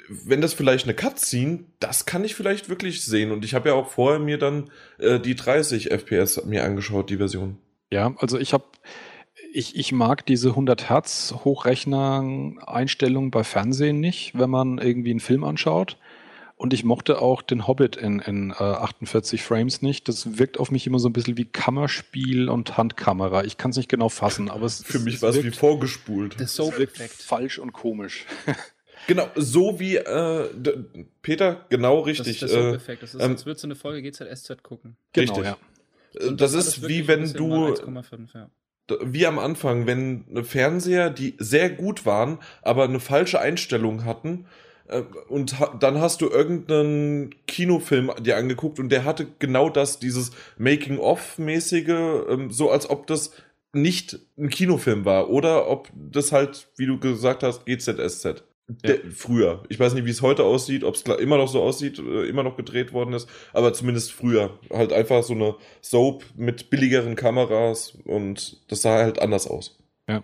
[0.10, 3.32] wenn das vielleicht eine Cutscene, das kann ich vielleicht wirklich sehen.
[3.32, 7.18] Und ich habe ja auch vorher mir dann äh, die 30 FPS mir angeschaut, die
[7.18, 7.60] Version.
[7.92, 8.66] Ja, also ich habe,
[9.54, 15.44] ich, ich mag diese 100 Hertz Hochrechner-Einstellung bei Fernsehen nicht, wenn man irgendwie einen Film
[15.44, 15.98] anschaut.
[16.56, 20.08] Und ich mochte auch den Hobbit in, in äh, 48 Frames nicht.
[20.08, 23.44] Das wirkt auf mich immer so ein bisschen wie Kammerspiel und Handkamera.
[23.44, 26.42] Ich kann es nicht genau fassen, aber es Für mich war es wie vorgespult.
[26.42, 28.26] Das wirkt falsch und komisch.
[29.06, 30.50] Genau, so wie äh,
[31.22, 32.40] Peter, genau richtig.
[32.40, 33.04] Das ist der Soap-Effekt.
[33.04, 34.98] Das ist, ähm, als würdest du eine Folge GZSZ gucken.
[35.14, 35.46] Genau, richtig.
[35.46, 35.58] ja.
[36.20, 37.68] Und das, das ist wie wenn du.
[37.68, 38.50] 1,5, ja.
[39.04, 44.46] Wie am Anfang, wenn Fernseher, die sehr gut waren, aber eine falsche Einstellung hatten,
[44.88, 50.00] äh, und ha dann hast du irgendeinen Kinofilm dir angeguckt und der hatte genau das,
[50.00, 53.32] dieses Making-of-mäßige, ähm, so als ob das
[53.74, 58.44] nicht ein Kinofilm war oder ob das halt, wie du gesagt hast, GZSZ.
[58.84, 58.96] Ja.
[59.16, 59.64] früher.
[59.70, 62.44] Ich weiß nicht, wie es heute aussieht, ob es immer noch so aussieht, äh, immer
[62.44, 64.60] noch gedreht worden ist, aber zumindest früher.
[64.72, 69.78] Halt einfach so eine Soap mit billigeren Kameras und das sah halt anders aus.
[70.10, 70.24] Ja,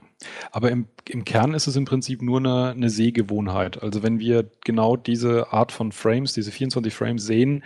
[0.51, 3.83] aber im, im Kern ist es im Prinzip nur eine, eine Sehgewohnheit.
[3.83, 7.63] Also wenn wir genau diese Art von Frames, diese 24 Frames sehen,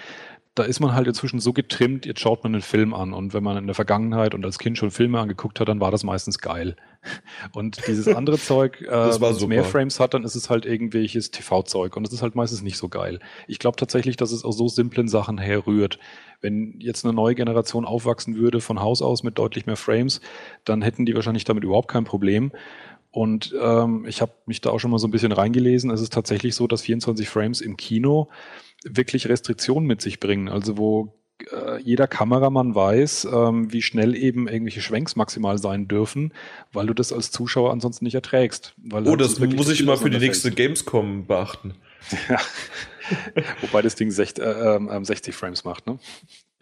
[0.57, 3.43] da ist man halt inzwischen so getrimmt, jetzt schaut man einen Film an und wenn
[3.43, 6.39] man in der Vergangenheit und als Kind schon Filme angeguckt hat, dann war das meistens
[6.39, 6.75] geil.
[7.53, 11.31] Und dieses andere Zeug, äh, wenn es mehr Frames hat, dann ist es halt irgendwelches
[11.31, 13.19] TV-Zeug und das ist halt meistens nicht so geil.
[13.47, 15.99] Ich glaube tatsächlich, dass es aus so simplen Sachen herrührt.
[16.41, 20.21] Wenn jetzt eine neue Generation aufwachsen würde von Haus aus mit deutlich mehr Frames,
[20.65, 22.51] dann hätten die wahrscheinlich damit überhaupt kein Problem.
[23.11, 25.91] Und ähm, ich habe mich da auch schon mal so ein bisschen reingelesen.
[25.91, 28.27] Es ist tatsächlich so, dass 24 Frames im Kino
[28.83, 30.49] wirklich Restriktionen mit sich bringen.
[30.49, 31.13] Also wo
[31.51, 36.33] äh, jeder Kameramann weiß, ähm, wie schnell eben irgendwelche Schwenks maximal sein dürfen,
[36.73, 38.73] weil du das als Zuschauer ansonsten nicht erträgst.
[38.91, 41.75] oh, das muss ich mal für die nächste Gamescom beachten.
[42.29, 42.39] Ja.
[43.61, 45.97] Wobei das Ding 60, äh, 60 ähm, Frames macht, ne?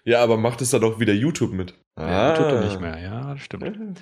[0.04, 1.74] Ja, aber macht es dann auch wieder YouTube mit?
[1.98, 2.36] Ja, ah.
[2.36, 4.00] tut er nicht mehr, ja, stimmt.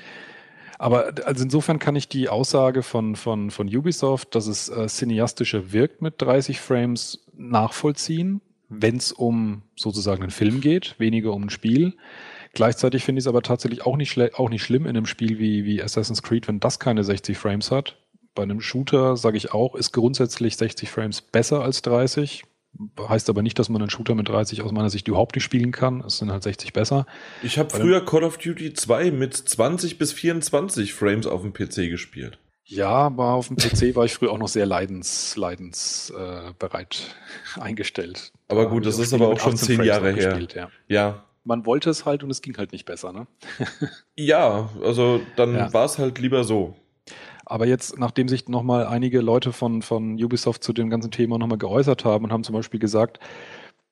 [0.84, 5.72] Aber also insofern kann ich die Aussage von, von, von Ubisoft, dass es äh, cineastischer
[5.72, 11.50] wirkt mit 30 Frames, nachvollziehen, wenn es um sozusagen einen Film geht, weniger um ein
[11.50, 11.94] Spiel.
[12.52, 15.64] Gleichzeitig finde ich es aber tatsächlich auch nicht, auch nicht schlimm in einem Spiel wie,
[15.64, 17.96] wie Assassin's Creed, wenn das keine 60 Frames hat.
[18.36, 22.44] Bei einem Shooter sage ich auch, ist grundsätzlich 60 Frames besser als 30.
[23.00, 25.72] Heißt aber nicht, dass man einen Shooter mit 30 aus meiner Sicht überhaupt nicht spielen
[25.72, 26.02] kann.
[26.02, 27.06] Es sind halt 60 besser.
[27.44, 31.90] Ich habe früher Call of Duty 2 mit 20 bis 24 Frames auf dem PC
[31.90, 32.40] gespielt.
[32.66, 37.16] Ja, aber auf dem PC war ich früher auch noch sehr leidens, leidensbereit
[37.58, 38.32] äh, eingestellt.
[38.48, 40.30] Aber gut, das ist aber auch schon zehn Jahre her.
[40.30, 40.70] Gespielt, ja.
[40.88, 41.24] ja.
[41.44, 43.28] Man wollte es halt und es ging halt nicht besser, ne?
[44.16, 45.74] ja, also dann ja.
[45.74, 46.76] war es halt lieber so.
[47.46, 51.58] Aber jetzt, nachdem sich nochmal einige Leute von, von Ubisoft zu dem ganzen Thema nochmal
[51.58, 53.20] geäußert haben und haben zum Beispiel gesagt,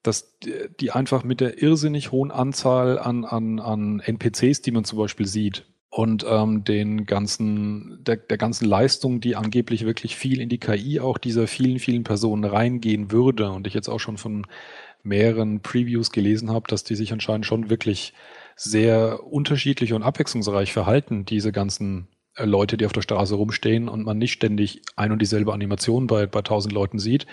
[0.03, 0.37] dass
[0.79, 5.27] die einfach mit der irrsinnig hohen Anzahl an, an, an NPCs, die man zum Beispiel
[5.27, 10.57] sieht, und ähm, den ganzen, der, der ganzen Leistung, die angeblich wirklich viel in die
[10.57, 14.47] KI auch dieser vielen, vielen Personen reingehen würde und ich jetzt auch schon von
[15.03, 18.13] mehreren Previews gelesen habe, dass die sich anscheinend schon wirklich
[18.55, 24.17] sehr unterschiedlich und abwechslungsreich verhalten, diese ganzen Leute, die auf der Straße rumstehen und man
[24.17, 27.27] nicht ständig ein und dieselbe Animation bei, bei tausend Leuten sieht,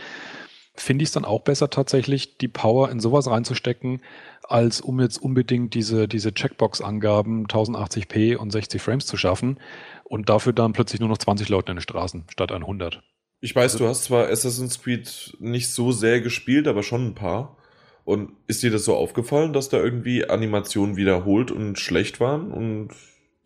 [0.74, 4.00] finde ich es dann auch besser tatsächlich, die Power in sowas reinzustecken,
[4.42, 9.58] als um jetzt unbedingt diese, diese Checkbox-Angaben 1080p und 60 Frames zu schaffen
[10.04, 13.02] und dafür dann plötzlich nur noch 20 Leute in den Straßen statt 100.
[13.40, 17.56] Ich weiß, du hast zwar Assassin's Creed nicht so sehr gespielt, aber schon ein paar.
[18.04, 22.50] Und ist dir das so aufgefallen, dass da irgendwie Animationen wiederholt und schlecht waren?
[22.50, 22.90] Und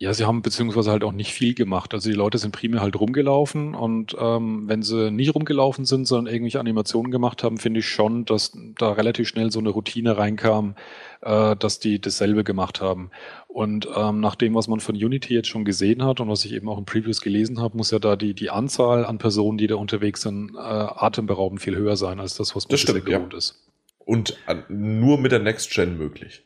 [0.03, 1.93] ja, sie haben beziehungsweise halt auch nicht viel gemacht.
[1.93, 6.33] Also die Leute sind primär halt rumgelaufen und ähm, wenn sie nicht rumgelaufen sind, sondern
[6.33, 10.75] irgendwelche Animationen gemacht haben, finde ich schon, dass da relativ schnell so eine Routine reinkam,
[11.21, 13.11] äh, dass die dasselbe gemacht haben.
[13.47, 16.51] Und ähm, nach dem, was man von Unity jetzt schon gesehen hat und was ich
[16.51, 19.67] eben auch im Previews gelesen habe, muss ja da die, die Anzahl an Personen, die
[19.67, 23.31] da unterwegs sind, äh, atemberaubend viel höher sein als das, was man das stimmt, gewohnt
[23.31, 23.37] ja.
[23.37, 23.63] ist.
[23.99, 26.43] Und an, nur mit der Next Gen möglich.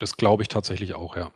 [0.00, 1.30] Das glaube ich tatsächlich auch, ja.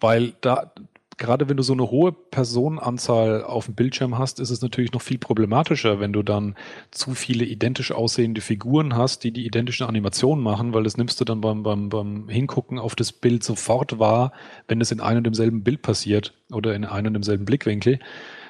[0.00, 0.72] Weil da,
[1.18, 5.02] gerade wenn du so eine hohe Personenanzahl auf dem Bildschirm hast, ist es natürlich noch
[5.02, 6.54] viel problematischer, wenn du dann
[6.90, 11.24] zu viele identisch aussehende Figuren hast, die die identischen Animationen machen, weil das nimmst du
[11.24, 14.32] dann beim, beim, beim Hingucken auf das Bild sofort wahr,
[14.68, 17.98] wenn es in einem und demselben Bild passiert oder in einem und demselben Blickwinkel,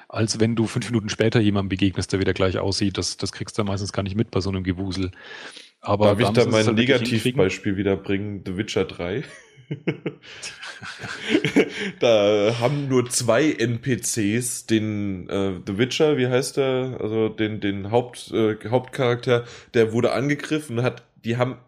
[0.08, 2.98] als wenn du fünf Minuten später jemandem begegnest, der wieder gleich aussieht.
[2.98, 5.10] Das, das kriegst du meistens gar nicht mit bei so einem Gewusel.
[5.80, 8.42] Aber Darf ich da mein halt Negativbeispiel wieder bringen?
[8.44, 9.24] The Witcher 3?
[12.00, 16.98] da haben nur zwei NPCs den äh, The Witcher, wie heißt der?
[17.00, 19.44] Also den, den Haupt, äh, Hauptcharakter,
[19.74, 21.58] der wurde angegriffen, hat, die haben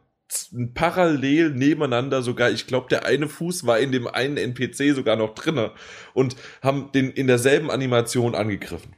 [0.75, 5.35] parallel nebeneinander sogar, ich glaube, der eine Fuß war in dem einen NPC sogar noch
[5.35, 5.73] drinne
[6.15, 8.95] und haben den in derselben Animation angegriffen.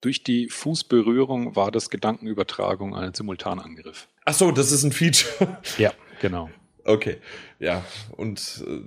[0.00, 4.08] Durch die Fußberührung war das Gedankenübertragung ein Simultanangriff.
[4.24, 5.58] Ach so, das ist ein Feature.
[5.78, 6.50] Ja, genau.
[6.84, 7.18] Okay,
[7.58, 7.84] ja.
[8.12, 8.80] Und äh,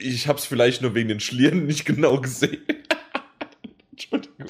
[0.00, 2.62] ich habe es vielleicht nur wegen den Schlieren nicht genau gesehen.
[3.92, 4.46] Entschuldigung.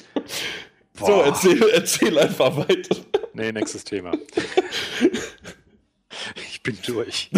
[0.97, 1.05] Boah.
[1.07, 2.97] So, erzähl, erzähl einfach weiter.
[3.33, 4.13] Nee, nächstes Thema.
[6.49, 7.29] ich bin durch.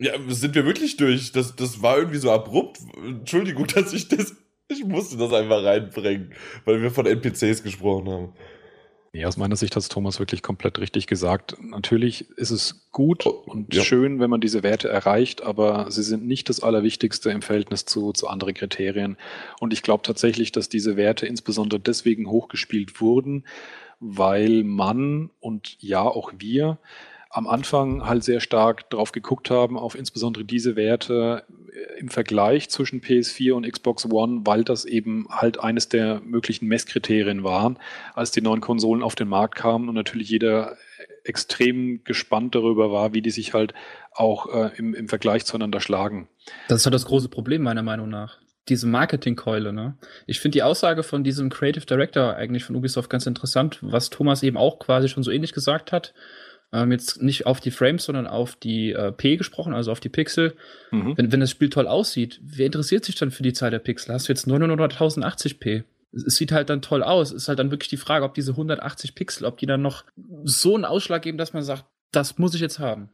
[0.00, 1.30] Ja, sind wir wirklich durch?
[1.32, 2.78] Das, das war irgendwie so abrupt.
[3.04, 4.34] Entschuldigung, dass ich das.
[4.68, 6.32] Ich musste das einfach reinbringen,
[6.64, 8.32] weil wir von NPCs gesprochen haben.
[9.12, 11.56] Nee, aus meiner Sicht hat Thomas wirklich komplett richtig gesagt.
[11.60, 13.82] Natürlich ist es gut oh, und ja.
[13.82, 18.12] schön, wenn man diese Werte erreicht, aber sie sind nicht das Allerwichtigste im Verhältnis zu,
[18.12, 19.16] zu anderen Kriterien.
[19.58, 23.44] Und ich glaube tatsächlich, dass diese Werte insbesondere deswegen hochgespielt wurden,
[23.98, 26.78] weil man und ja auch wir
[27.30, 31.44] am Anfang halt sehr stark drauf geguckt haben, auf insbesondere diese Werte
[31.96, 37.44] im Vergleich zwischen PS4 und Xbox One, weil das eben halt eines der möglichen Messkriterien
[37.44, 37.78] waren,
[38.14, 40.76] als die neuen Konsolen auf den Markt kamen und natürlich jeder
[41.22, 43.74] extrem gespannt darüber war, wie die sich halt
[44.12, 46.28] auch äh, im, im Vergleich zueinander schlagen.
[46.68, 49.96] Das ist halt das große Problem meiner Meinung nach diese Marketingkeule, ne?
[50.26, 54.42] Ich finde die Aussage von diesem Creative Director eigentlich von Ubisoft ganz interessant, was Thomas
[54.42, 56.14] eben auch quasi schon so ähnlich gesagt hat
[56.72, 60.08] ähm, jetzt nicht auf die Frames, sondern auf die äh, P gesprochen, also auf die
[60.08, 60.54] Pixel.
[60.90, 61.16] Mhm.
[61.16, 64.14] Wenn, wenn das Spiel toll aussieht, wer interessiert sich dann für die Zahl der Pixel?
[64.14, 65.84] Hast du jetzt 900 1080p?
[66.12, 67.30] Es sieht halt dann toll aus.
[67.30, 70.04] Es ist halt dann wirklich die Frage, ob diese 180 Pixel, ob die dann noch
[70.44, 73.10] so einen Ausschlag geben, dass man sagt, das muss ich jetzt haben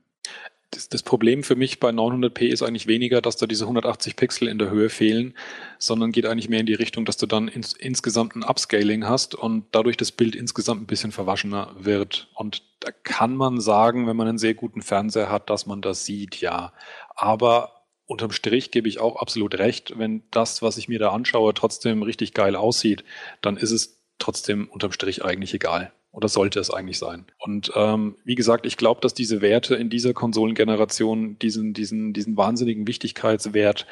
[0.70, 4.58] das, Problem für mich bei 900p ist eigentlich weniger, dass da diese 180 Pixel in
[4.58, 5.34] der Höhe fehlen,
[5.78, 9.34] sondern geht eigentlich mehr in die Richtung, dass du dann ins, insgesamt ein Upscaling hast
[9.34, 12.28] und dadurch das Bild insgesamt ein bisschen verwaschener wird.
[12.34, 16.04] Und da kann man sagen, wenn man einen sehr guten Fernseher hat, dass man das
[16.04, 16.72] sieht, ja.
[17.14, 21.54] Aber unterm Strich gebe ich auch absolut recht, wenn das, was ich mir da anschaue,
[21.54, 23.04] trotzdem richtig geil aussieht,
[23.40, 25.92] dann ist es trotzdem unterm Strich eigentlich egal.
[26.16, 27.26] Oder sollte es eigentlich sein?
[27.38, 32.38] Und ähm, wie gesagt, ich glaube, dass diese Werte in dieser Konsolengeneration diesen, diesen, diesen
[32.38, 33.86] wahnsinnigen Wichtigkeitswert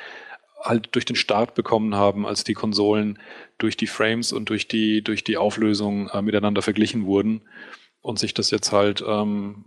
[0.59, 3.19] halt durch den Start bekommen haben, als die Konsolen
[3.59, 7.43] durch die Frames und durch die, durch die Auflösung äh, miteinander verglichen wurden
[8.01, 9.67] und sich das jetzt halt ähm,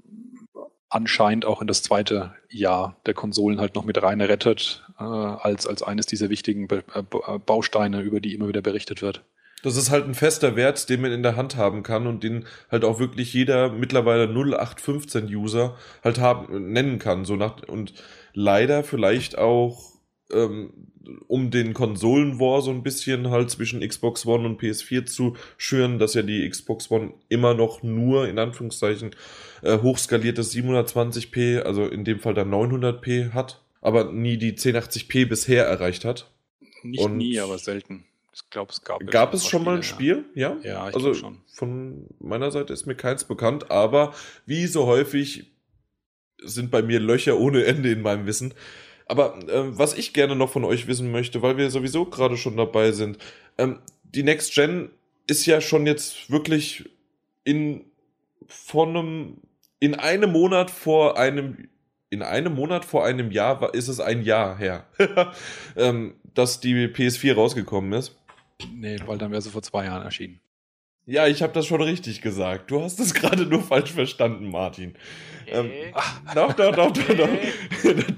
[0.89, 5.67] anscheinend auch in das zweite Jahr der Konsolen halt noch mit rein rettet, äh, als,
[5.67, 7.03] als eines dieser wichtigen Be äh,
[7.37, 9.23] Bausteine, über die immer wieder berichtet wird.
[9.63, 12.45] Das ist halt ein fester Wert, den man in der Hand haben kann und den
[12.69, 17.25] halt auch wirklich jeder mittlerweile 0815 User halt haben, nennen kann.
[17.25, 17.93] So nach, und
[18.33, 19.93] leider vielleicht auch,
[20.31, 20.71] ähm,
[21.27, 26.13] um den Konsolenwar so ein bisschen halt zwischen Xbox One und PS4 zu schüren, dass
[26.13, 29.11] ja die Xbox One immer noch nur, in Anführungszeichen,
[29.63, 35.65] äh, hochskaliertes 720p, also in dem Fall dann 900p hat, aber nie die 1080p bisher
[35.65, 36.29] erreicht hat.
[36.83, 38.06] Nicht und nie, aber selten.
[38.37, 39.05] Ich glaube, es gab.
[39.07, 40.25] Gab es schon mal ein Spiel?
[40.35, 40.57] Ja.
[40.61, 41.41] Ja, ich also schon.
[41.47, 44.13] Von meiner Seite ist mir keins bekannt, aber
[44.45, 45.51] wie so häufig
[46.43, 48.53] sind bei mir Löcher ohne Ende in meinem Wissen.
[49.07, 52.57] Aber äh, was ich gerne noch von euch wissen möchte, weil wir sowieso gerade schon
[52.57, 53.17] dabei sind,
[53.57, 54.91] ähm, die Next Gen
[55.25, 56.87] ist ja schon jetzt wirklich
[57.43, 57.85] in
[58.45, 59.37] von einem
[59.79, 61.69] in einem Monat vor einem
[62.11, 64.85] in einem Monat vor einem Jahr ist es ein Jahr her,
[65.75, 68.15] ähm, dass die PS4 rausgekommen ist.
[68.71, 70.39] Nee, weil dann wäre sie vor zwei Jahren erschienen.
[71.09, 72.69] Ja, ich habe das schon richtig gesagt.
[72.69, 74.95] Du hast es gerade nur falsch verstanden, Martin.
[75.47, 75.71] Ähm,
[76.35, 77.29] doch, doch, doch, doch, doch.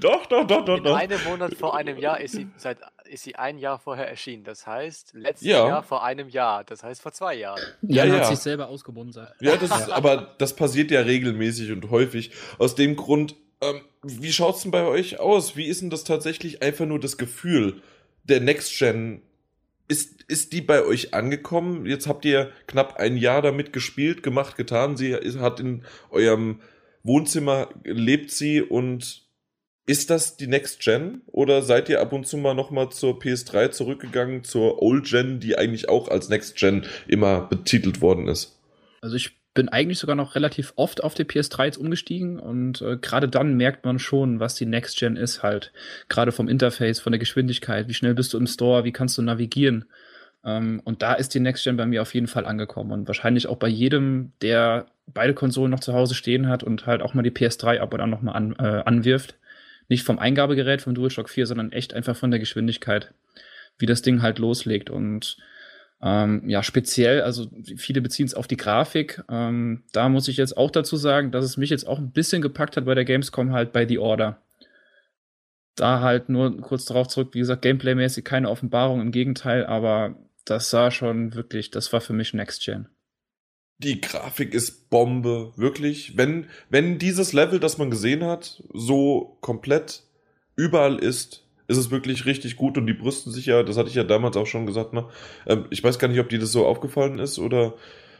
[0.00, 0.96] doch, doch, doch, doch, doch.
[0.96, 4.42] einem Monat vor einem Jahr ist sie seit ist sie ein Jahr vorher erschienen.
[4.42, 5.66] Das heißt, letztes ja.
[5.68, 6.64] Jahr vor einem Jahr.
[6.64, 7.60] Das heißt vor zwei Jahren.
[7.82, 9.26] Ja, ja, hat sich selber ausgebunden.
[9.40, 12.32] Ja, das ist, aber das passiert ja regelmäßig und häufig.
[12.58, 15.56] Aus dem Grund, ähm, wie schaut's denn bei euch aus?
[15.56, 17.82] Wie ist denn das tatsächlich einfach nur das Gefühl
[18.24, 19.22] der Next Gen
[19.90, 21.84] ist, ist die bei euch angekommen?
[21.84, 24.96] Jetzt habt ihr knapp ein Jahr damit gespielt, gemacht, getan.
[24.96, 26.60] Sie hat in eurem
[27.02, 29.26] Wohnzimmer lebt sie und
[29.86, 33.70] ist das die Next Gen oder seid ihr ab und zu mal nochmal zur PS3
[33.70, 38.60] zurückgegangen, zur Old Gen, die eigentlich auch als Next Gen immer betitelt worden ist?
[39.00, 42.96] Also ich bin eigentlich sogar noch relativ oft auf die PS3 jetzt umgestiegen und äh,
[42.96, 45.72] gerade dann merkt man schon, was die Next Gen ist halt.
[46.08, 49.22] Gerade vom Interface, von der Geschwindigkeit, wie schnell bist du im Store, wie kannst du
[49.22, 49.86] navigieren.
[50.44, 53.48] Ähm, und da ist die Next Gen bei mir auf jeden Fall angekommen und wahrscheinlich
[53.48, 57.22] auch bei jedem, der beide Konsolen noch zu Hause stehen hat und halt auch mal
[57.22, 59.34] die PS3 ab und an nochmal an, äh, anwirft.
[59.88, 63.12] Nicht vom Eingabegerät vom DualShock 4, sondern echt einfach von der Geschwindigkeit,
[63.78, 65.36] wie das Ding halt loslegt und
[66.02, 69.22] ähm, ja, speziell, also viele beziehen es auf die Grafik.
[69.28, 72.40] Ähm, da muss ich jetzt auch dazu sagen, dass es mich jetzt auch ein bisschen
[72.40, 74.40] gepackt hat bei der Gamescom halt bei The Order.
[75.76, 80.70] Da halt nur kurz darauf zurück, wie gesagt, gameplaymäßig keine Offenbarung, im Gegenteil, aber das
[80.70, 82.88] sah schon wirklich, das war für mich Next Gen.
[83.78, 86.16] Die Grafik ist Bombe, wirklich.
[86.16, 90.02] Wenn, wenn dieses Level, das man gesehen hat, so komplett
[90.56, 93.94] überall ist, ist es wirklich richtig gut und die brüsten sich ja, das hatte ich
[93.94, 95.06] ja damals auch schon gesagt, ne?
[95.46, 97.74] Ähm, ich weiß gar nicht, ob dir das so aufgefallen ist oder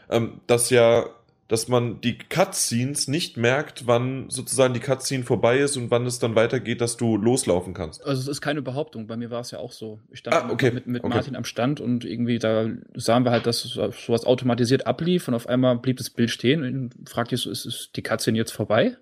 [0.09, 1.07] ähm, dass ja,
[1.49, 6.21] dass man die Cutscenes nicht merkt, wann sozusagen die Cutscene vorbei ist und wann es
[6.21, 8.07] dann weitergeht, dass du loslaufen kannst.
[8.07, 9.99] Also es ist keine Behauptung, bei mir war es ja auch so.
[10.13, 10.71] Ich stand ah, okay.
[10.71, 11.13] mit, mit okay.
[11.13, 15.49] Martin am Stand und irgendwie da sahen wir halt, dass sowas automatisiert ablief und auf
[15.49, 18.97] einmal blieb das Bild stehen und fragte ich so, ist, ist die Cutscene jetzt vorbei?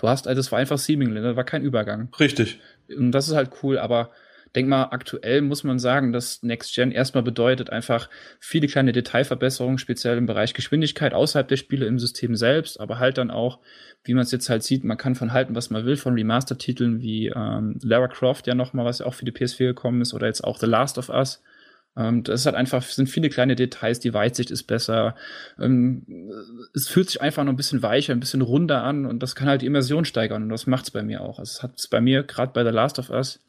[0.00, 2.08] Du hast, also es war einfach Seemingly, da war kein Übergang.
[2.18, 2.58] Richtig.
[2.88, 4.10] Und das ist halt cool, aber
[4.56, 9.76] denk mal, aktuell muss man sagen, dass Next Gen erstmal bedeutet einfach viele kleine Detailverbesserungen,
[9.76, 13.58] speziell im Bereich Geschwindigkeit außerhalb der Spiele im System selbst, aber halt dann auch,
[14.02, 17.02] wie man es jetzt halt sieht, man kann von halten, was man will, von Remaster-Titeln
[17.02, 20.28] wie ähm, Lara Croft ja nochmal, was ja auch für die PS4 gekommen ist, oder
[20.28, 21.42] jetzt auch The Last of Us.
[21.96, 25.14] Ähm, das halt einfach, sind viele kleine Details, die Weitsicht ist besser.
[25.58, 26.30] Ähm,
[26.74, 29.48] es fühlt sich einfach noch ein bisschen weicher, ein bisschen runder an und das kann
[29.48, 31.38] halt die Immersion steigern und das macht es bei mir auch.
[31.38, 33.40] Also es hat es bei mir, gerade bei The Last of Us,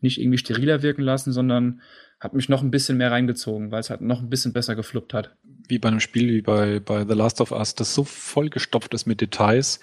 [0.00, 1.82] nicht irgendwie steriler wirken lassen, sondern
[2.20, 5.14] hat mich noch ein bisschen mehr reingezogen, weil es halt noch ein bisschen besser gefluppt
[5.14, 5.34] hat.
[5.68, 9.06] Wie bei einem Spiel wie bei, bei The Last of Us, das so vollgestopft ist
[9.06, 9.80] mit Details,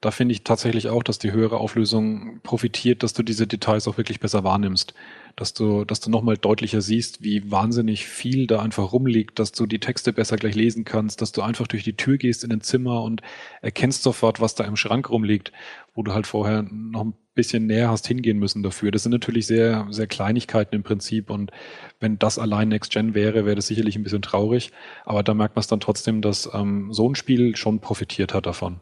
[0.00, 3.98] da finde ich tatsächlich auch, dass die höhere Auflösung profitiert, dass du diese Details auch
[3.98, 4.94] wirklich besser wahrnimmst.
[5.34, 9.66] Dass du, dass du nochmal deutlicher siehst, wie wahnsinnig viel da einfach rumliegt, dass du
[9.66, 12.60] die Texte besser gleich lesen kannst, dass du einfach durch die Tür gehst in ein
[12.60, 13.22] Zimmer und
[13.60, 15.52] erkennst sofort, was da im Schrank rumliegt,
[15.94, 18.92] wo du halt vorher noch ein bisschen näher hast hingehen müssen dafür.
[18.92, 21.50] Das sind natürlich sehr, sehr Kleinigkeiten im Prinzip und
[21.98, 24.70] wenn das allein Next Gen wäre, wäre das sicherlich ein bisschen traurig.
[25.04, 28.46] Aber da merkt man es dann trotzdem, dass ähm, so ein Spiel schon profitiert hat
[28.46, 28.80] davon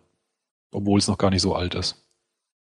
[0.71, 2.05] obwohl es noch gar nicht so alt ist.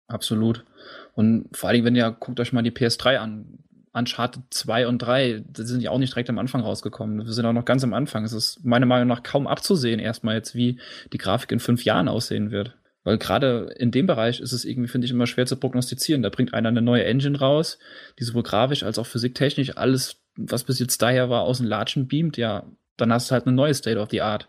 [0.07, 0.65] Absolut.
[1.13, 3.59] Und vor allem, wenn ihr, guckt euch mal die PS3 an,
[3.93, 7.25] Uncharted 2 und 3, die sind ja auch nicht direkt am Anfang rausgekommen.
[7.25, 8.23] Wir sind auch noch ganz am Anfang.
[8.23, 10.79] Es ist meiner Meinung nach kaum abzusehen, erstmal jetzt, wie
[11.11, 12.77] die Grafik in fünf Jahren aussehen wird.
[13.03, 16.21] Weil gerade in dem Bereich ist es irgendwie, finde ich, immer schwer zu prognostizieren.
[16.21, 17.79] Da bringt einer eine neue Engine raus,
[18.19, 22.07] die sowohl grafisch als auch physiktechnisch alles, was bis jetzt daher war, aus dem Latschen
[22.07, 22.65] beamt, ja,
[22.97, 24.47] dann hast du halt eine neue State of the Art.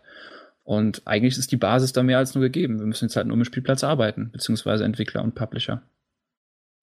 [0.63, 2.79] Und eigentlich ist die Basis da mehr als nur gegeben.
[2.79, 5.83] Wir müssen jetzt halt nur mit Spielplatz arbeiten, beziehungsweise Entwickler und Publisher.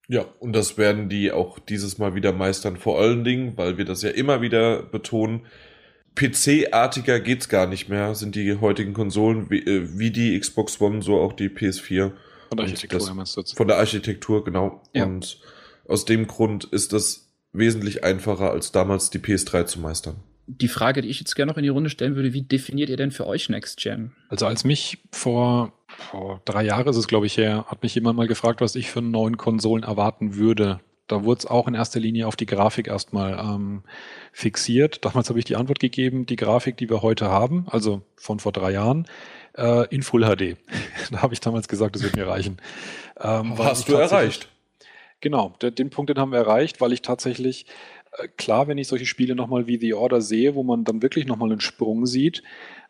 [0.07, 3.85] Ja, und das werden die auch dieses Mal wieder meistern, vor allen Dingen, weil wir
[3.85, 5.45] das ja immer wieder betonen.
[6.15, 11.01] PC-artiger geht's gar nicht mehr, sind die heutigen Konsolen, wie, äh, wie die Xbox One,
[11.01, 12.11] so auch die PS4.
[12.49, 13.57] Von der Architektur das, jetzt.
[13.57, 14.83] Von der Architektur, genau.
[14.93, 15.05] Ja.
[15.05, 15.39] Und
[15.87, 20.17] aus dem Grund ist das wesentlich einfacher, als damals die PS3 zu meistern
[20.59, 22.97] die Frage, die ich jetzt gerne noch in die Runde stellen würde, wie definiert ihr
[22.97, 24.11] denn für euch Next Gen?
[24.29, 28.17] Also als mich vor, vor drei Jahren ist es, glaube ich, her, hat mich jemand
[28.17, 30.79] mal gefragt, was ich für neuen Konsolen erwarten würde.
[31.07, 33.83] Da wurde es auch in erster Linie auf die Grafik erstmal ähm,
[34.31, 35.03] fixiert.
[35.05, 38.51] Damals habe ich die Antwort gegeben, die Grafik, die wir heute haben, also von vor
[38.51, 39.07] drei Jahren,
[39.57, 40.57] äh, in Full HD.
[41.11, 42.57] da habe ich damals gesagt, das wird mir reichen.
[43.19, 44.47] Ähm, Hast du erreicht?
[45.21, 47.67] Genau, den Punkt, den haben wir erreicht, weil ich tatsächlich
[48.37, 51.51] klar, wenn ich solche Spiele nochmal wie The Order sehe, wo man dann wirklich nochmal
[51.51, 52.43] einen Sprung sieht,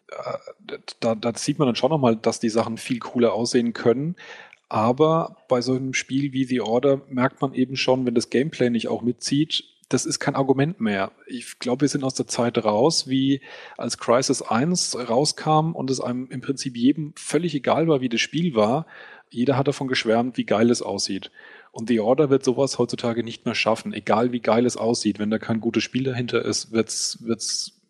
[0.09, 4.15] äh, da, da sieht man dann schon nochmal, dass die Sachen viel cooler aussehen können.
[4.69, 8.69] Aber bei so einem Spiel wie The Order merkt man eben schon, wenn das Gameplay
[8.69, 11.11] nicht auch mitzieht, das ist kein Argument mehr.
[11.27, 13.41] Ich glaube, wir sind aus der Zeit raus, wie
[13.77, 18.21] als Crisis 1 rauskam und es einem im Prinzip jedem völlig egal war, wie das
[18.21, 18.85] Spiel war.
[19.29, 21.31] Jeder hat davon geschwärmt, wie geil es aussieht.
[21.71, 25.19] Und The Order wird sowas heutzutage nicht mehr schaffen, egal wie geil es aussieht.
[25.19, 27.81] Wenn da kein gutes Spiel dahinter ist, wird's, wird's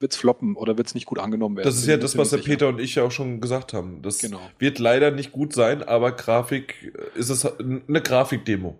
[0.00, 1.66] wird's floppen oder wird's nicht gut angenommen werden.
[1.66, 4.02] Das ist ja das, was der Peter und ich ja auch schon gesagt haben.
[4.02, 4.40] Das genau.
[4.58, 8.78] wird leider nicht gut sein, aber Grafik ist es eine Grafikdemo.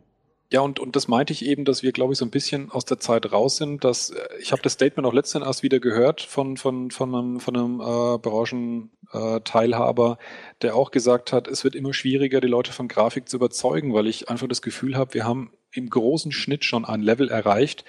[0.51, 2.87] Ja, und, und das meinte ich eben, dass wir, glaube ich, so ein bisschen aus
[2.87, 6.23] der Zeit raus sind, dass äh, ich habe das Statement auch letztens erst wieder gehört
[6.23, 10.17] von, von, von einem, von einem äh, Branchenteilhaber,
[10.63, 14.07] der auch gesagt hat, es wird immer schwieriger, die Leute von Grafik zu überzeugen, weil
[14.07, 17.85] ich einfach das Gefühl habe, wir haben im großen Schnitt schon ein Level erreicht,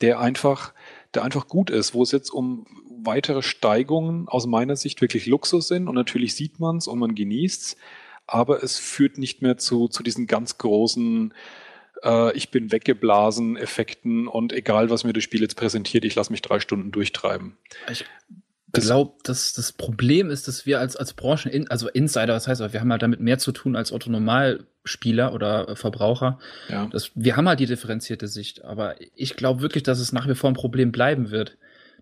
[0.00, 0.72] der einfach,
[1.12, 2.66] der einfach gut ist, wo es jetzt um
[3.04, 7.14] weitere Steigungen aus meiner Sicht wirklich Luxus sind und natürlich sieht man es und man
[7.14, 7.76] genießt es,
[8.26, 11.34] aber es führt nicht mehr zu, zu diesen ganz großen
[12.04, 16.32] äh, ich bin weggeblasen, Effekten und egal, was mir das Spiel jetzt präsentiert, ich lasse
[16.32, 17.56] mich drei Stunden durchtreiben.
[17.90, 18.04] Ich
[18.72, 22.80] glaube, dass das Problem ist, dass wir als, als Branchen, also Insider, was heißt, wir
[22.80, 26.38] haben halt damit mehr zu tun als Autonormalspieler oder äh, Verbraucher.
[26.68, 26.86] Ja.
[26.86, 30.34] Das, wir haben halt die differenzierte Sicht, aber ich glaube wirklich, dass es nach wie
[30.34, 31.56] vor ein Problem bleiben wird.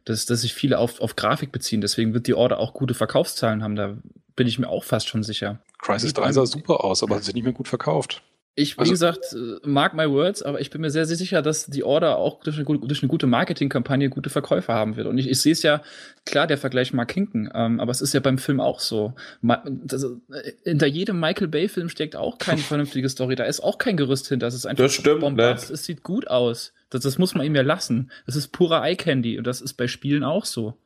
[0.04, 1.82] Dass, dass sich viele auf, auf Grafik beziehen.
[1.82, 3.76] Deswegen wird die Order auch gute Verkaufszahlen haben.
[3.76, 3.98] Da
[4.36, 5.58] bin ich mir auch fast schon sicher.
[5.80, 8.22] Crisis 3 sah super aus, aber hat sich nicht mehr gut verkauft.
[8.58, 11.42] Ich, wie also, gesagt, äh, mag my words, aber ich bin mir sehr, sehr sicher,
[11.42, 15.06] dass die Order auch durch eine, durch eine gute Marketingkampagne gute Verkäufe haben wird.
[15.06, 15.80] Und ich, ich sehe es ja,
[16.26, 19.14] klar, der Vergleich Mark Hinken, ähm, aber es ist ja beim Film auch so.
[19.42, 23.36] Ma das, äh, hinter jedem Michael Bay-Film steckt auch keine vernünftige Story.
[23.36, 24.46] Da ist auch kein Gerüst hinter.
[24.46, 25.68] Das ist einfach das stimmt, Bombast.
[25.68, 25.74] Ne?
[25.74, 26.72] Es sieht gut aus.
[26.90, 28.10] Das, das muss man ihm ja lassen.
[28.26, 30.76] Das ist purer Eye-Candy und das ist bei Spielen auch so.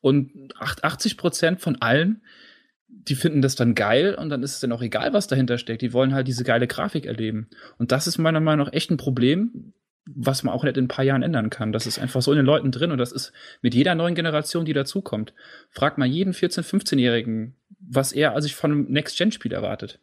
[0.00, 2.22] Und 80 Prozent von allen
[2.88, 5.82] die finden das dann geil und dann ist es dann auch egal, was dahinter steckt.
[5.82, 7.48] Die wollen halt diese geile Grafik erleben.
[7.78, 9.72] Und das ist meiner Meinung nach echt ein Problem,
[10.06, 11.72] was man auch nicht in ein paar Jahren ändern kann.
[11.72, 14.64] Das ist einfach so in den Leuten drin und das ist mit jeder neuen Generation,
[14.64, 15.34] die dazukommt.
[15.70, 20.00] Frag mal jeden 14-, 15-Jährigen, was er sich von einem Next-Gen-Spiel erwartet.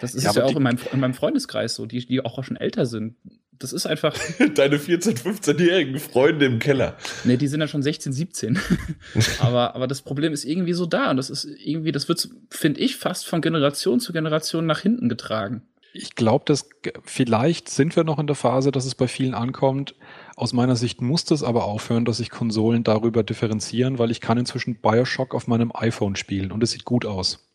[0.00, 2.56] Das ist ja, ja auch in meinem, in meinem, Freundeskreis so, die, die auch schon
[2.56, 3.16] älter sind.
[3.58, 4.16] Das ist einfach.
[4.54, 6.96] Deine 14-, 15-jährigen Freunde im Keller.
[7.24, 8.58] Nee, die sind ja schon 16, 17.
[9.40, 11.10] aber, aber das Problem ist irgendwie so da.
[11.10, 15.08] Und das ist irgendwie, das wird, finde ich, fast von Generation zu Generation nach hinten
[15.08, 15.62] getragen.
[15.92, 16.68] Ich glaube, dass
[17.02, 19.96] vielleicht sind wir noch in der Phase, dass es bei vielen ankommt.
[20.36, 24.38] Aus meiner Sicht muss das aber aufhören, dass sich Konsolen darüber differenzieren, weil ich kann
[24.38, 27.48] inzwischen Bioshock auf meinem iPhone spielen und es sieht gut aus.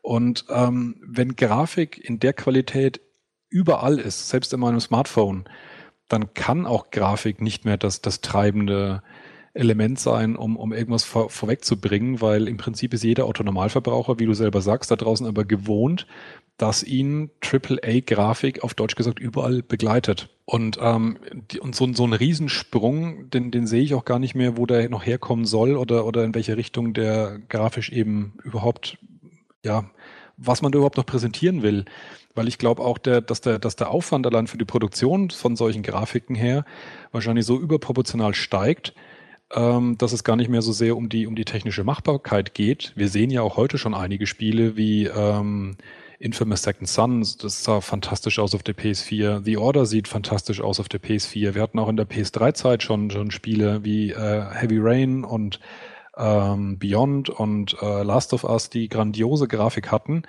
[0.00, 3.00] Und ähm, wenn Grafik in der Qualität
[3.48, 5.44] überall ist, selbst in meinem Smartphone,
[6.08, 9.02] dann kann auch Grafik nicht mehr das, das treibende
[9.54, 14.34] Element sein, um, um irgendwas vor, vorwegzubringen, weil im Prinzip ist jeder Autonormalverbraucher, wie du
[14.34, 16.06] selber sagst, da draußen aber gewohnt,
[16.58, 20.28] dass ihn AAA-Grafik auf Deutsch gesagt überall begleitet.
[20.44, 21.18] Und, ähm,
[21.50, 24.66] die, und so, so ein Riesensprung, den, den sehe ich auch gar nicht mehr, wo
[24.66, 28.98] der noch herkommen soll oder, oder in welche Richtung der grafisch eben überhaupt
[29.66, 29.84] ja,
[30.36, 31.84] was man da überhaupt noch präsentieren will.
[32.36, 35.56] Weil ich glaube auch, der, dass, der, dass der Aufwand allein für die Produktion von
[35.56, 36.64] solchen Grafiken her
[37.12, 38.94] wahrscheinlich so überproportional steigt,
[39.54, 42.92] ähm, dass es gar nicht mehr so sehr um die, um die technische Machbarkeit geht.
[42.94, 45.76] Wir sehen ja auch heute schon einige Spiele wie ähm,
[46.18, 49.44] Infamous Second Son, das sah fantastisch aus auf der PS4.
[49.44, 51.54] The Order sieht fantastisch aus auf der PS4.
[51.54, 55.60] Wir hatten auch in der PS3-Zeit schon, schon Spiele wie äh, Heavy Rain und
[56.16, 60.22] ähm, Beyond und äh, Last of Us, die grandiose Grafik hatten.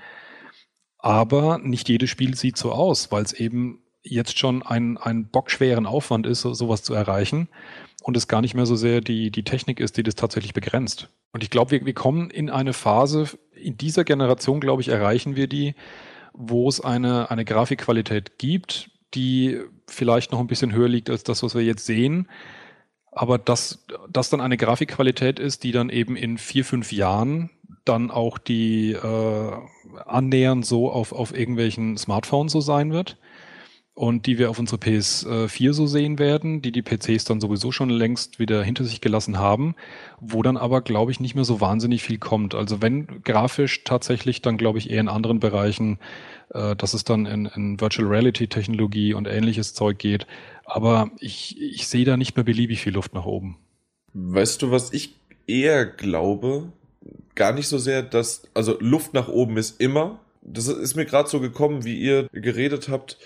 [1.08, 5.86] Aber nicht jedes Spiel sieht so aus, weil es eben jetzt schon ein, ein bockschweren
[5.86, 7.48] Aufwand ist, so, sowas zu erreichen.
[8.04, 11.08] Und es gar nicht mehr so sehr die, die Technik ist, die das tatsächlich begrenzt.
[11.32, 15.38] Und ich glaube, wir, wir kommen in eine Phase, in dieser Generation, glaube ich, erreichen
[15.38, 15.76] wir die,
[16.34, 21.42] wo es eine, eine Grafikqualität gibt, die vielleicht noch ein bisschen höher liegt als das,
[21.42, 22.28] was wir jetzt sehen,
[23.18, 27.50] aber dass das dann eine Grafikqualität ist, die dann eben in vier, fünf Jahren
[27.86, 29.52] dann auch die äh,
[30.06, 33.18] annähernd so auf, auf irgendwelchen Smartphones so sein wird
[33.98, 37.90] und die wir auf unsere PS4 so sehen werden, die die PCs dann sowieso schon
[37.90, 39.74] längst wieder hinter sich gelassen haben,
[40.20, 42.54] wo dann aber, glaube ich, nicht mehr so wahnsinnig viel kommt.
[42.54, 45.98] Also wenn grafisch tatsächlich, dann glaube ich eher in anderen Bereichen,
[46.54, 50.28] äh, dass es dann in, in Virtual Reality Technologie und ähnliches Zeug geht.
[50.64, 53.58] Aber ich, ich sehe da nicht mehr beliebig viel Luft nach oben.
[54.14, 55.16] Weißt du, was ich
[55.48, 56.72] eher glaube?
[57.38, 60.20] Gar nicht so sehr, dass, also Luft nach oben ist immer.
[60.42, 63.18] Das ist mir gerade so gekommen, wie ihr geredet habt.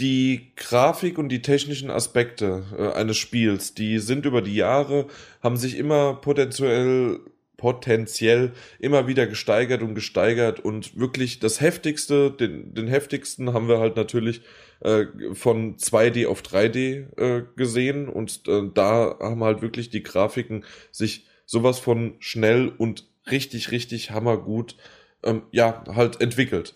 [0.00, 5.06] Die Grafik und die technischen Aspekte äh, eines Spiels, die sind über die Jahre,
[5.42, 7.20] haben sich immer potenziell
[7.64, 10.60] exponentiell immer wieder gesteigert und gesteigert.
[10.60, 14.42] Und wirklich das heftigste, den, den heftigsten haben wir halt natürlich
[14.80, 18.08] äh, von 2D auf 3D äh, gesehen.
[18.08, 24.10] Und äh, da haben halt wirklich die Grafiken sich sowas von schnell und richtig, richtig
[24.10, 24.76] hammergut
[25.22, 26.74] ähm, ja, halt entwickelt.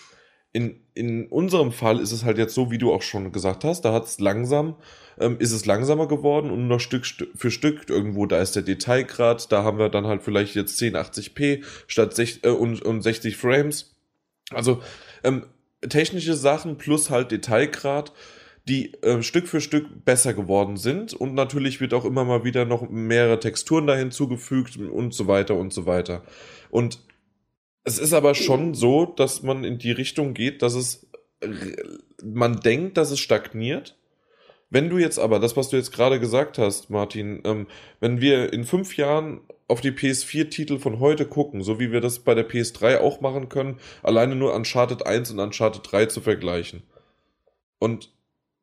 [0.52, 3.82] In, in unserem Fall ist es halt jetzt so, wie du auch schon gesagt hast,
[3.82, 4.76] da hat es langsam
[5.20, 9.50] ähm, ist es langsamer geworden und noch Stück für Stück irgendwo, da ist der Detailgrad,
[9.52, 13.96] da haben wir dann halt vielleicht jetzt 1080p statt 6, äh, und, und 60 Frames.
[14.50, 14.82] Also
[15.24, 15.46] ähm,
[15.88, 18.12] technische Sachen plus halt Detailgrad,
[18.68, 22.64] die äh, Stück für Stück besser geworden sind und natürlich wird auch immer mal wieder
[22.64, 26.22] noch mehrere Texturen da hinzugefügt und so weiter und so weiter.
[26.70, 27.00] Und
[27.84, 31.08] es ist aber schon so, dass man in die Richtung geht, dass es
[32.22, 33.96] man denkt, dass es stagniert,
[34.70, 37.66] wenn du jetzt aber, das, was du jetzt gerade gesagt hast, Martin, ähm,
[38.00, 42.18] wenn wir in fünf Jahren auf die PS4-Titel von heute gucken, so wie wir das
[42.18, 46.82] bei der PS3 auch machen können, alleine nur Uncharted 1 und Uncharted 3 zu vergleichen.
[47.78, 48.12] Und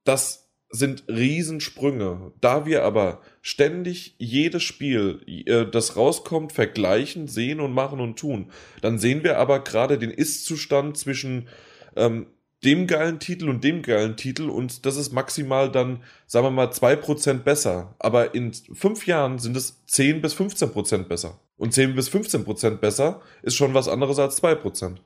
[0.06, 2.32] das sind Riesensprünge.
[2.42, 8.52] Da wir aber ständig jedes Spiel, äh, das rauskommt, vergleichen, sehen und machen und tun,
[8.82, 11.48] dann sehen wir aber gerade den Ist-Zustand zwischen
[11.96, 12.28] ähm,
[12.64, 16.70] dem geilen Titel und dem geilen Titel und das ist maximal dann, sagen wir mal,
[16.70, 17.96] 2% besser.
[18.00, 21.40] Aber in fünf Jahren sind es 10 bis 15% besser.
[21.58, 24.98] Und 10 bis 15% besser ist schon was anderes als 2%.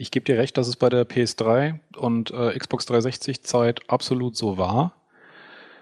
[0.00, 4.34] Ich gebe dir recht, dass es bei der PS3 und äh, Xbox 360 Zeit absolut
[4.34, 4.94] so war.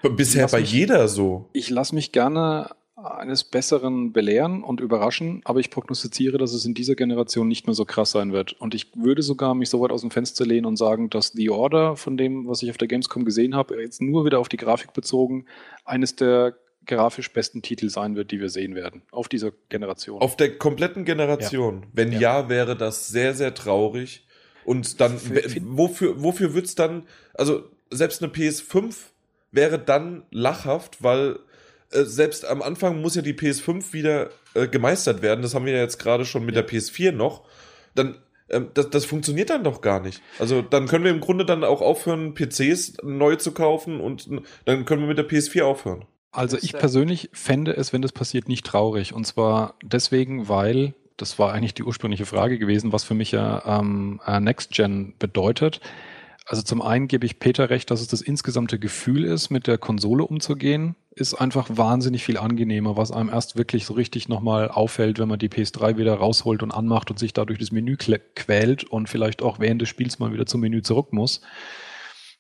[0.02, 1.48] Bisher bei mich, jeder so.
[1.52, 6.74] Ich lasse mich gerne eines Besseren belehren und überraschen, aber ich prognostiziere, dass es in
[6.74, 8.54] dieser Generation nicht mehr so krass sein wird.
[8.54, 11.50] Und ich würde sogar mich so weit aus dem Fenster lehnen und sagen, dass The
[11.50, 14.56] Order, von dem, was ich auf der Gamescom gesehen habe, jetzt nur wieder auf die
[14.56, 15.46] Grafik bezogen,
[15.84, 16.56] eines der
[16.88, 19.02] grafisch besten Titel sein wird, die wir sehen werden.
[19.12, 20.20] Auf dieser Generation.
[20.20, 21.82] Auf der kompletten Generation.
[21.82, 21.88] Ja.
[21.92, 22.20] Wenn ja.
[22.20, 22.48] ja.
[22.48, 24.26] wäre das sehr, sehr traurig.
[24.64, 25.20] Und dann,
[25.62, 28.94] wofür, wofür wird's dann, also selbst eine PS5
[29.52, 31.38] wäre dann lachhaft, weil
[31.92, 35.42] äh, selbst am Anfang muss ja die PS5 wieder äh, gemeistert werden.
[35.42, 37.44] Das haben wir ja jetzt gerade schon mit der PS4 noch.
[37.94, 38.18] Dann
[38.50, 40.22] ähm, das, das funktioniert dann doch gar nicht.
[40.38, 44.28] Also dann können wir im Grunde dann auch aufhören, PCs neu zu kaufen und
[44.64, 46.04] dann können wir mit der PS4 aufhören.
[46.30, 49.14] Also ich persönlich fände es, wenn das passiert, nicht traurig.
[49.14, 53.80] Und zwar deswegen, weil, das war eigentlich die ursprüngliche Frage gewesen, was für mich ja
[53.80, 55.80] ähm, äh, Next Gen bedeutet.
[56.48, 59.76] Also zum einen gebe ich Peter recht, dass es das insgesamte Gefühl ist, mit der
[59.76, 65.18] Konsole umzugehen, ist einfach wahnsinnig viel angenehmer, was einem erst wirklich so richtig nochmal auffällt,
[65.18, 69.10] wenn man die PS3 wieder rausholt und anmacht und sich dadurch das Menü quält und
[69.10, 71.42] vielleicht auch während des Spiels mal wieder zum Menü zurück muss.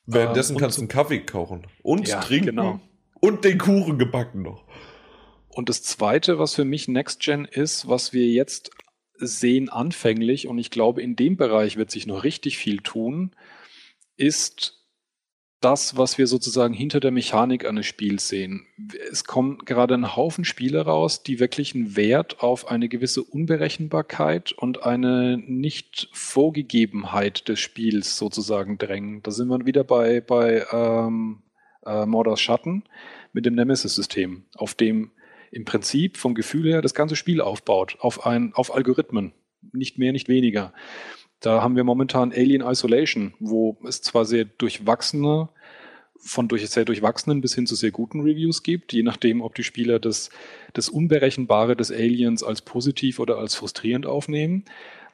[0.06, 2.80] Währenddessen ähm, kannst du einen Kaffee kochen und ja, trinken genau.
[3.20, 4.64] Und den Kuchen gebacken noch.
[5.48, 8.70] Und das zweite, was für mich Next Gen ist, was wir jetzt
[9.16, 13.34] sehen anfänglich, und ich glaube, in dem Bereich wird sich noch richtig viel tun,
[14.16, 14.78] ist
[15.60, 18.64] das, was wir sozusagen hinter der Mechanik eines Spiels sehen.
[19.10, 24.52] Es kommen gerade ein Haufen Spiele raus, die wirklich einen Wert auf eine gewisse Unberechenbarkeit
[24.52, 29.20] und eine Nicht-Vorgegebenheit des Spiels sozusagen drängen.
[29.24, 31.42] Da sind wir wieder bei, bei ähm,
[31.84, 32.84] äh, Mordors Schatten
[33.32, 35.12] mit dem Nemesis-System, auf dem
[35.50, 39.32] im Prinzip vom Gefühl her das ganze Spiel aufbaut, auf, ein, auf Algorithmen,
[39.72, 40.72] nicht mehr, nicht weniger.
[41.40, 45.48] Da haben wir momentan Alien Isolation, wo es zwar sehr durchwachsene,
[46.20, 49.62] von durch, sehr durchwachsenen bis hin zu sehr guten Reviews gibt, je nachdem, ob die
[49.62, 50.30] Spieler das,
[50.72, 54.64] das Unberechenbare des Aliens als positiv oder als frustrierend aufnehmen.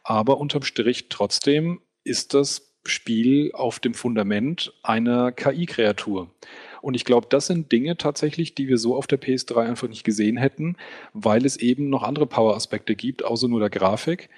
[0.03, 6.31] Aber unterm Strich trotzdem ist das Spiel auf dem Fundament einer KI-Kreatur.
[6.83, 10.05] Und ich glaube, das sind Dinge tatsächlich, die wir so auf der PS3 einfach nicht
[10.05, 10.77] gesehen hätten,
[11.15, 14.29] weil es eben noch andere Power-Aspekte gibt, außer nur der Grafik.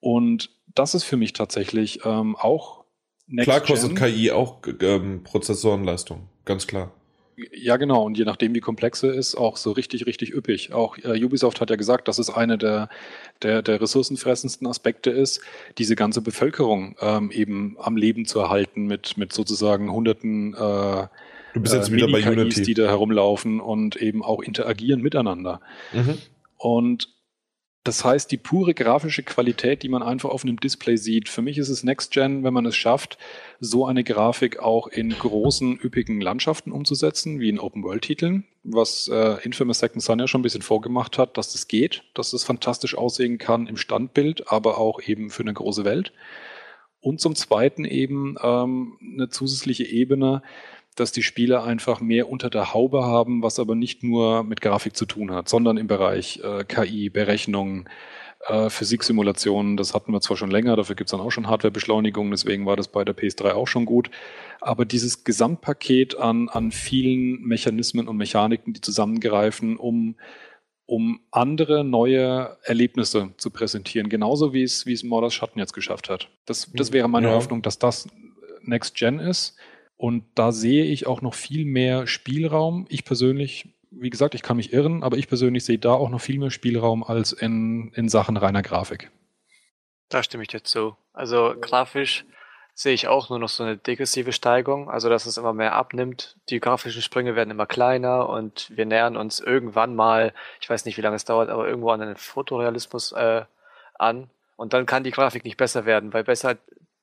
[0.00, 2.84] Und das ist für mich tatsächlich ähm, auch
[3.30, 4.14] Next Klar kostet Gen.
[4.14, 6.92] KI auch ähm, Prozessorenleistung, ganz klar.
[7.52, 8.04] Ja, genau.
[8.04, 10.72] Und je nachdem, wie komplex er ist, auch so richtig, richtig üppig.
[10.72, 12.88] Auch äh, Ubisoft hat ja gesagt, dass es eine der,
[13.42, 15.40] der, der ressourcenfressendsten Aspekte ist,
[15.78, 21.06] diese ganze Bevölkerung ähm, eben am Leben zu erhalten mit, mit sozusagen hunderten äh,
[21.54, 22.62] Du bist jetzt äh, wieder bei Unity.
[22.62, 25.60] die da herumlaufen und eben auch interagieren miteinander.
[25.92, 26.18] Mhm.
[26.56, 27.08] Und
[27.88, 31.30] das heißt, die pure grafische Qualität, die man einfach auf einem Display sieht.
[31.30, 33.16] Für mich ist es Next Gen, wenn man es schafft,
[33.60, 39.78] so eine Grafik auch in großen, üppigen Landschaften umzusetzen, wie in Open-World-Titeln, was äh, Infamous
[39.78, 43.38] Second Son ja schon ein bisschen vorgemacht hat, dass das geht, dass das fantastisch aussehen
[43.38, 46.12] kann im Standbild, aber auch eben für eine große Welt.
[47.00, 50.42] Und zum Zweiten eben ähm, eine zusätzliche Ebene,
[51.00, 54.96] dass die Spiele einfach mehr unter der Haube haben, was aber nicht nur mit Grafik
[54.96, 57.88] zu tun hat, sondern im Bereich äh, KI, Berechnungen,
[58.46, 59.76] äh, Physiksimulationen.
[59.76, 62.76] Das hatten wir zwar schon länger, dafür gibt es dann auch schon Hardwarebeschleunigung, deswegen war
[62.76, 64.10] das bei der PS3 auch schon gut.
[64.60, 70.16] Aber dieses Gesamtpaket an, an vielen Mechanismen und Mechaniken, die zusammengreifen, um
[70.88, 76.08] um andere neue Erlebnisse zu präsentieren, genauso wie es, wie es Mordors Schatten jetzt geschafft
[76.08, 76.30] hat.
[76.46, 77.34] Das, das wäre meine ja.
[77.34, 78.08] Hoffnung, dass das
[78.62, 79.58] Next Gen ist.
[79.98, 82.86] Und da sehe ich auch noch viel mehr Spielraum.
[82.88, 86.20] Ich persönlich, wie gesagt, ich kann mich irren, aber ich persönlich sehe da auch noch
[86.20, 89.10] viel mehr Spielraum als in, in Sachen reiner Grafik.
[90.08, 90.96] Da stimme ich dir zu.
[91.12, 92.24] Also grafisch
[92.74, 96.36] sehe ich auch nur noch so eine degressive Steigung, also dass es immer mehr abnimmt.
[96.48, 100.96] Die grafischen Sprünge werden immer kleiner und wir nähern uns irgendwann mal, ich weiß nicht,
[100.96, 103.42] wie lange es dauert, aber irgendwo an den Fotorealismus äh,
[103.98, 104.30] an.
[104.54, 106.56] Und dann kann die Grafik nicht besser werden, weil besser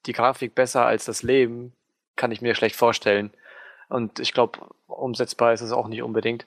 [0.06, 1.74] die Grafik besser als das Leben
[2.16, 3.32] kann ich mir schlecht vorstellen.
[3.90, 6.46] Und ich glaube, umsetzbar ist es auch nicht unbedingt.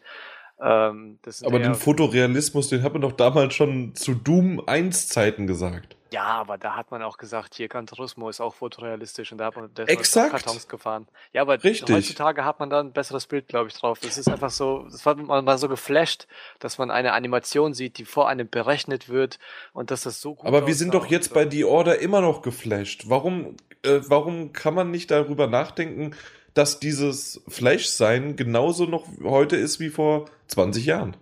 [0.60, 5.96] Ähm, aber den Fotorealismus, den hat man doch damals schon zu Doom 1 Zeiten gesagt.
[6.10, 9.46] Ja, aber da hat man auch gesagt, hier Gran Turismo ist auch fotorealistisch und da
[9.46, 10.30] hat man Exakt.
[10.30, 11.06] Kartons gefahren.
[11.32, 11.94] Ja, aber Richtig.
[11.94, 13.98] heutzutage hat man da ein besseres Bild, glaube ich, drauf.
[14.02, 16.26] Es ist einfach so, das war man mal so geflasht,
[16.60, 19.38] dass man eine Animation sieht, die vor einem berechnet wird
[19.74, 21.34] und dass das so gut Aber wir sind doch jetzt so.
[21.34, 23.04] bei The Order immer noch geflasht.
[23.08, 26.12] Warum, äh, warum kann man nicht darüber nachdenken,
[26.54, 31.16] dass dieses Flash-Sein genauso noch heute ist wie vor 20 Jahren?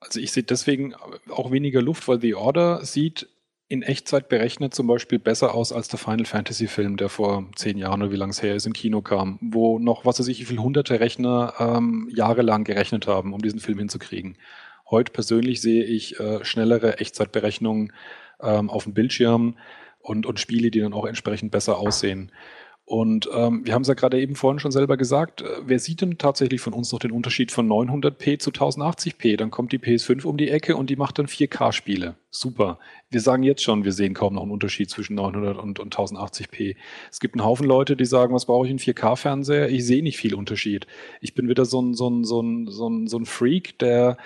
[0.00, 0.94] Also ich sehe deswegen
[1.30, 3.28] auch weniger Luft, weil The Order sieht
[3.68, 7.76] in Echtzeit berechnet zum Beispiel besser aus als der Final Fantasy Film, der vor zehn
[7.76, 10.40] Jahren oder wie lange es her ist, im Kino kam, wo noch, was weiß ich,
[10.40, 14.38] wie viele hunderte Rechner ähm, jahrelang gerechnet haben, um diesen Film hinzukriegen.
[14.88, 17.92] Heute persönlich sehe ich äh, schnellere Echtzeitberechnungen
[18.40, 19.58] ähm, auf dem Bildschirm
[20.08, 22.32] und, und Spiele, die dann auch entsprechend besser aussehen.
[22.88, 26.00] Und ähm, wir haben es ja gerade eben vorhin schon selber gesagt, äh, wer sieht
[26.00, 29.36] denn tatsächlich von uns noch den Unterschied von 900p zu 1080p?
[29.36, 32.16] Dann kommt die PS5 um die Ecke und die macht dann 4K-Spiele.
[32.38, 32.78] Super.
[33.10, 36.76] Wir sagen jetzt schon, wir sehen kaum noch einen Unterschied zwischen 900 und, und 1080p.
[37.10, 39.68] Es gibt einen Haufen Leute, die sagen, was brauche ich einen 4K-Fernseher?
[39.70, 40.86] Ich sehe nicht viel Unterschied.
[41.20, 44.18] Ich bin wieder so ein, so ein, so ein, so ein, so ein Freak, der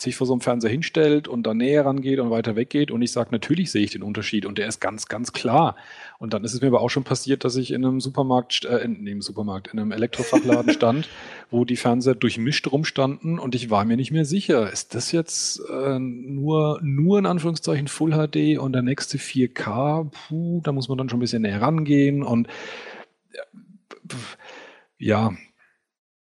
[0.00, 3.12] sich vor so einem Fernseher hinstellt und da näher rangeht und weiter weggeht und ich
[3.12, 5.76] sage, natürlich sehe ich den Unterschied und der ist ganz, ganz klar.
[6.18, 8.78] Und dann ist es mir aber auch schon passiert, dass ich in einem Supermarkt, äh,
[8.78, 11.08] in, in einem Supermarkt, in einem Elektrofachladen stand,
[11.50, 15.60] wo die Fernseher durchmischt rumstanden und ich war mir nicht mehr sicher, ist das jetzt
[15.70, 20.10] äh, nur, nur in Anführungszeichen Full HD und der nächste 4K?
[20.10, 22.48] Puh, da muss man dann schon ein bisschen näher rangehen und
[24.98, 25.32] ja,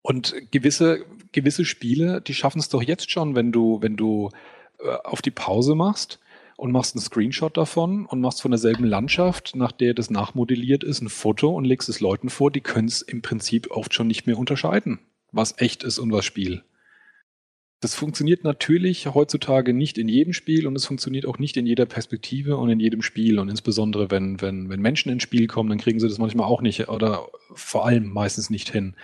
[0.03, 4.30] und gewisse, gewisse Spiele, die schaffen es doch jetzt schon, wenn du, wenn du
[4.78, 6.20] äh, auf die Pause machst
[6.57, 11.01] und machst einen Screenshot davon und machst von derselben Landschaft, nach der das nachmodelliert ist,
[11.01, 14.26] ein Foto und legst es Leuten vor, die können es im Prinzip oft schon nicht
[14.26, 14.99] mehr unterscheiden,
[15.32, 16.62] was echt ist und was Spiel.
[17.81, 21.87] Das funktioniert natürlich heutzutage nicht in jedem Spiel und es funktioniert auch nicht in jeder
[21.87, 23.39] Perspektive und in jedem Spiel.
[23.39, 26.61] Und insbesondere, wenn, wenn, wenn Menschen ins Spiel kommen, dann kriegen sie das manchmal auch
[26.61, 28.97] nicht oder vor allem meistens nicht hin.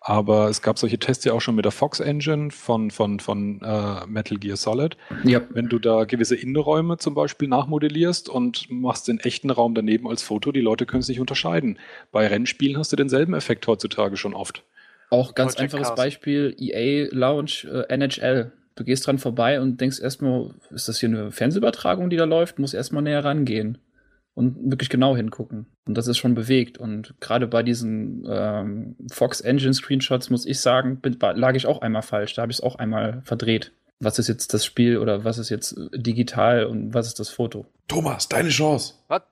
[0.00, 3.60] Aber es gab solche Tests ja auch schon mit der Fox Engine von, von, von
[3.60, 4.96] äh, Metal Gear Solid.
[5.24, 5.42] Ja.
[5.50, 10.22] Wenn du da gewisse Innenräume zum Beispiel nachmodellierst und machst den echten Raum daneben als
[10.22, 11.78] Foto, die Leute können es nicht unterscheiden.
[12.12, 14.62] Bei Rennspielen hast du denselben Effekt heutzutage schon oft.
[15.10, 15.96] Auch ganz Project einfaches Cars.
[15.96, 18.52] Beispiel, EA Lounge äh, NHL.
[18.74, 22.58] Du gehst dran vorbei und denkst erstmal, ist das hier eine Fernsehübertragung, die da läuft?
[22.58, 23.78] Muss erstmal näher rangehen
[24.36, 25.66] und wirklich genau hingucken.
[25.86, 26.76] Und das ist schon bewegt.
[26.76, 31.80] Und gerade bei diesen ähm, Fox Engine Screenshots muss ich sagen, bin, lag ich auch
[31.80, 32.34] einmal falsch.
[32.34, 33.72] Da habe ich es auch einmal verdreht.
[33.98, 37.64] Was ist jetzt das Spiel oder was ist jetzt digital und was ist das Foto?
[37.88, 38.92] Thomas, deine Chance.
[39.08, 39.22] Was?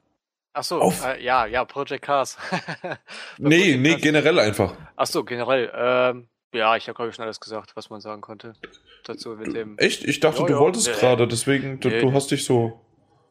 [0.54, 2.38] Ach so, äh, ja, ja, Project Cars.
[3.38, 4.02] nee, Project nee, Cars.
[4.02, 4.74] generell einfach.
[4.94, 5.70] Ach so, generell.
[5.74, 8.54] Ähm, ja, ich habe glaube ich schon alles gesagt, was man sagen konnte
[9.02, 9.76] dazu mit dem.
[9.78, 10.04] Echt?
[10.04, 12.80] Ich dachte, jo, du jo, wolltest nee, gerade, deswegen, du, nee, du hast dich so.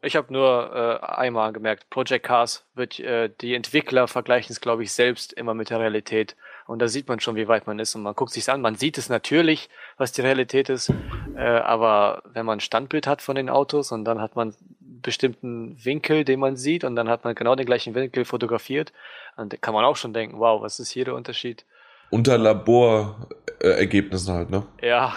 [0.02, 4.84] Ich habe nur äh, einmal gemerkt, Project Cars wird, äh, die Entwickler vergleichen es, glaube
[4.84, 6.36] ich, selbst immer mit der Realität.
[6.68, 7.95] Und da sieht man schon, wie weit man ist.
[7.95, 8.60] Und man guckt sich an.
[8.60, 10.91] Man sieht es natürlich, was die Realität ist.
[11.38, 14.54] Äh, aber wenn man ein Standbild hat von den Autos und dann hat man
[15.04, 18.92] bestimmten Winkel, den man sieht, und dann hat man genau den gleichen Winkel fotografiert,
[19.38, 21.66] dann kann man auch schon denken, wow, was ist hier der Unterschied?
[22.10, 24.66] Unter Laborergebnissen halt, ne?
[24.82, 25.16] Ja,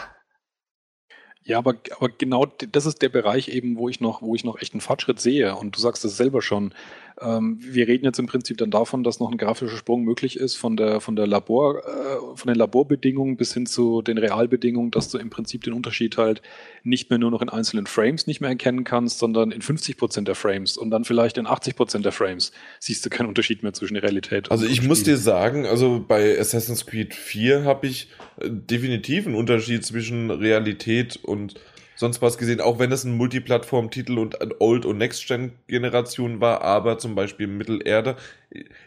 [1.47, 4.61] ja, aber, aber genau das ist der Bereich eben, wo ich noch, wo ich noch
[4.61, 5.55] echt einen Fortschritt sehe.
[5.55, 6.75] Und du sagst es selber schon.
[7.21, 10.57] Ähm, wir reden jetzt im Prinzip dann davon, dass noch ein grafischer Sprung möglich ist
[10.57, 15.09] von der, von der Labor, äh, von den Laborbedingungen bis hin zu den Realbedingungen, dass
[15.09, 16.43] du im Prinzip den Unterschied halt
[16.83, 20.29] nicht mehr nur noch in einzelnen Frames nicht mehr erkennen kannst, sondern in 50 Prozent
[20.29, 23.73] der Frames und dann vielleicht in 80 Prozent der Frames siehst du keinen Unterschied mehr
[23.73, 24.51] zwischen Realität.
[24.51, 29.37] Also ich muss dir sagen, also bei Assassin's Creed 4 habe ich äh, definitiv einen
[29.37, 31.55] Unterschied zwischen Realität und
[31.97, 36.99] sonst was gesehen, auch wenn es ein Multiplattform-Titel und ein Old- und Next-Gen-Generation war, aber
[36.99, 38.17] zum Beispiel Mittelerde.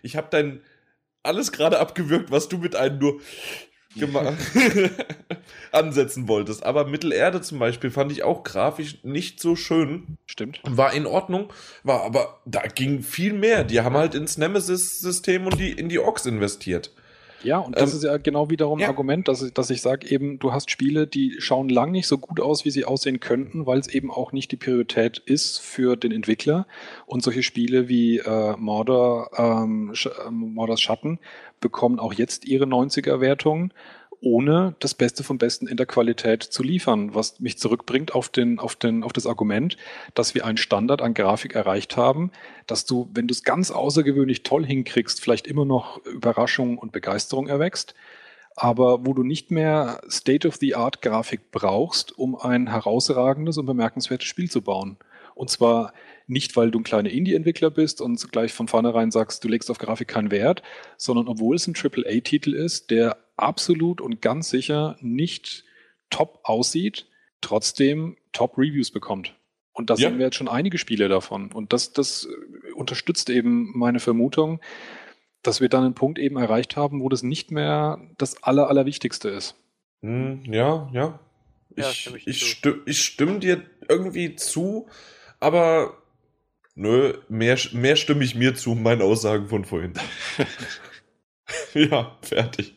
[0.01, 0.61] Ich habe dein
[1.23, 3.21] alles gerade abgewürgt, was du mit einem nur
[5.71, 6.63] ansetzen wolltest.
[6.63, 10.17] Aber Mittelerde zum Beispiel fand ich auch grafisch nicht so schön.
[10.27, 10.61] Stimmt.
[10.63, 11.51] War in Ordnung,
[11.83, 13.63] war aber da ging viel mehr.
[13.63, 16.91] Die haben halt ins Nemesis-System und die in die Ox investiert.
[17.43, 18.87] Ja, und das ähm, ist ja genau wiederum ein ja.
[18.87, 22.17] Argument, dass, ich, dass ich sage eben, du hast Spiele, die schauen lang nicht so
[22.17, 25.95] gut aus, wie sie aussehen könnten, weil es eben auch nicht die Priorität ist für
[25.95, 26.67] den Entwickler.
[27.05, 31.19] Und solche Spiele wie äh, Mordor, ähm, Sch äh, Mordors Schatten
[31.59, 33.73] bekommen auch jetzt ihre 90er-Wertungen
[34.21, 38.59] ohne das Beste vom Besten in der Qualität zu liefern, was mich zurückbringt auf, den,
[38.59, 39.77] auf, den, auf das Argument,
[40.13, 42.31] dass wir einen Standard an Grafik erreicht haben,
[42.67, 47.47] dass du, wenn du es ganz außergewöhnlich toll hinkriegst, vielleicht immer noch Überraschung und Begeisterung
[47.47, 47.95] erwächst,
[48.55, 54.61] aber wo du nicht mehr State-of-the-Art Grafik brauchst, um ein herausragendes und bemerkenswertes Spiel zu
[54.61, 54.97] bauen.
[55.33, 55.93] Und zwar
[56.27, 59.77] nicht, weil du ein kleiner Indie-Entwickler bist und gleich von vornherein sagst, du legst auf
[59.77, 60.61] Grafik keinen Wert,
[60.97, 65.63] sondern obwohl es ein AAA-Titel ist, der absolut und ganz sicher nicht
[66.09, 67.07] top aussieht,
[67.41, 69.35] trotzdem Top-Reviews bekommt.
[69.73, 70.09] Und da ja.
[70.09, 71.51] sehen wir jetzt schon einige Spiele davon.
[71.51, 72.27] Und das, das
[72.75, 74.59] unterstützt eben meine Vermutung,
[75.41, 79.29] dass wir dann einen Punkt eben erreicht haben, wo das nicht mehr das Aller, Allerwichtigste
[79.29, 79.55] ist.
[80.01, 81.19] Hm, ja, ja.
[81.75, 84.87] Ich, ja, ich, ich, stimme, ich stimme dir irgendwie zu,
[85.39, 85.97] aber
[86.75, 89.93] nö, mehr, mehr stimme ich mir zu, meinen Aussagen von vorhin.
[91.73, 92.75] ja, fertig.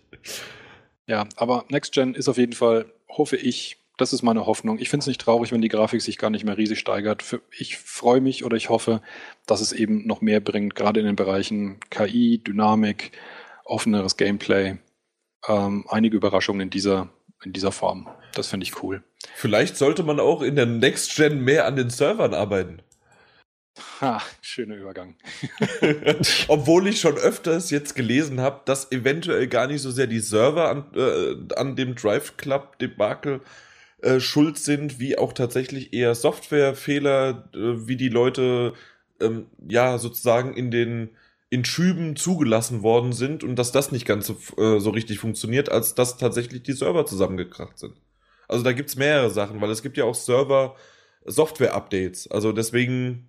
[1.07, 4.79] Ja, aber Next Gen ist auf jeden Fall, hoffe ich, das ist meine Hoffnung.
[4.79, 7.25] Ich finde es nicht traurig, wenn die Grafik sich gar nicht mehr riesig steigert.
[7.57, 9.03] Ich freue mich oder ich hoffe,
[9.47, 13.13] dass es eben noch mehr bringt, gerade in den Bereichen KI, Dynamik,
[13.65, 14.79] offeneres Gameplay.
[15.47, 17.11] Ähm, einige Überraschungen in dieser,
[17.45, 18.09] in dieser Form.
[18.35, 19.03] Das finde ich cool.
[19.35, 22.83] Vielleicht sollte man auch in der Next Gen mehr an den Servern arbeiten.
[24.01, 25.17] Ha, schöner Übergang.
[26.49, 30.69] Obwohl ich schon öfters jetzt gelesen habe, dass eventuell gar nicht so sehr die Server
[30.69, 33.41] an, äh, an dem Drive Club Debakel
[34.03, 38.75] äh, schuld sind, wie auch tatsächlich eher Softwarefehler, äh, wie die Leute
[39.21, 41.11] ähm, ja sozusagen in den
[41.49, 45.71] in Schüben zugelassen worden sind und dass das nicht ganz so, äh, so richtig funktioniert,
[45.71, 47.95] als dass tatsächlich die Server zusammengekracht sind.
[48.49, 50.77] Also da gibt's mehrere Sachen, weil es gibt ja auch Server
[51.27, 52.31] Software-Updates.
[52.31, 53.29] Also deswegen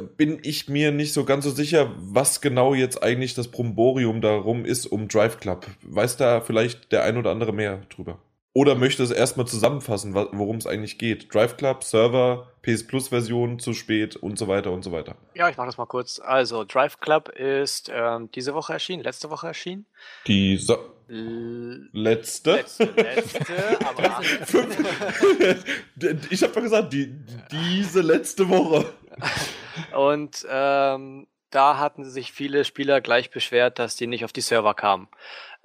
[0.00, 4.64] bin ich mir nicht so ganz so sicher, was genau jetzt eigentlich das Bromborium darum
[4.64, 5.66] ist um Drive Club.
[5.82, 8.18] Weiß da vielleicht der ein oder andere mehr drüber?
[8.56, 11.34] Oder möchte es erstmal zusammenfassen, worum es eigentlich geht?
[11.34, 15.16] Drive Club, Server, PS Plus Version zu spät und so weiter und so weiter.
[15.34, 16.20] Ja, ich mache das mal kurz.
[16.20, 19.86] Also, Drive Club ist ähm, diese Woche erschienen, letzte Woche erschienen.
[20.28, 22.52] Die so letzte.
[22.52, 23.54] Letzte, letzte,
[23.84, 24.20] aber.
[26.30, 27.12] ich habe doch gesagt, die,
[27.50, 28.86] diese letzte Woche.
[29.96, 34.74] Und ähm, da hatten sich viele Spieler gleich beschwert, dass die nicht auf die Server
[34.74, 35.08] kamen.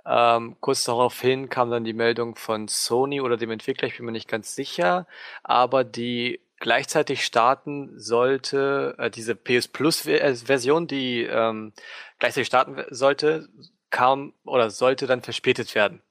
[0.05, 4.11] Ähm, kurz daraufhin kam dann die Meldung von Sony oder dem Entwickler, ich bin mir
[4.11, 5.07] nicht ganz sicher,
[5.43, 11.73] aber die gleichzeitig starten sollte, äh, diese PS Plus äh, Version, die ähm,
[12.19, 13.49] gleichzeitig starten sollte,
[13.89, 16.01] kam oder sollte dann verspätet werden.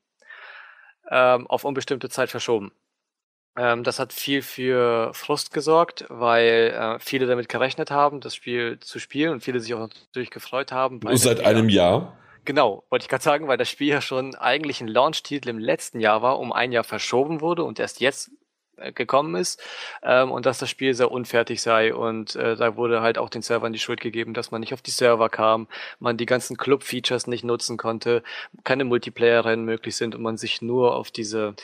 [1.10, 2.72] Ähm, auf unbestimmte Zeit verschoben.
[3.58, 8.78] Ähm, das hat viel für Frust gesorgt, weil äh, viele damit gerechnet haben, das Spiel
[8.80, 11.00] zu spielen und viele sich auch natürlich gefreut haben.
[11.16, 12.16] Seit einem Jahr?
[12.44, 16.00] Genau, wollte ich gerade sagen, weil das Spiel ja schon eigentlich ein Launch-Titel im letzten
[16.00, 18.30] Jahr war, um ein Jahr verschoben wurde und erst jetzt
[18.76, 19.60] äh, gekommen ist
[20.02, 23.42] ähm, und dass das Spiel sehr unfertig sei und äh, da wurde halt auch den
[23.42, 25.66] Servern die Schuld gegeben, dass man nicht auf die Server kam,
[25.98, 28.22] man die ganzen Club-Features nicht nutzen konnte,
[28.62, 31.54] keine Multiplayer-Rennen möglich sind und man sich nur auf diese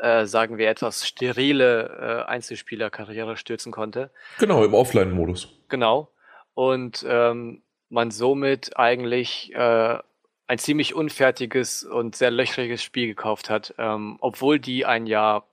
[0.00, 4.10] äh, sagen wir, etwas sterile äh, Einzelspieler-Karriere stürzen konnte.
[4.38, 5.48] Genau, im Offline-Modus.
[5.68, 6.10] Genau.
[6.54, 9.98] Und ähm, man somit eigentlich äh,
[10.46, 15.46] ein ziemlich unfertiges und sehr löchriges Spiel gekauft hat, ähm, obwohl die ein Jahr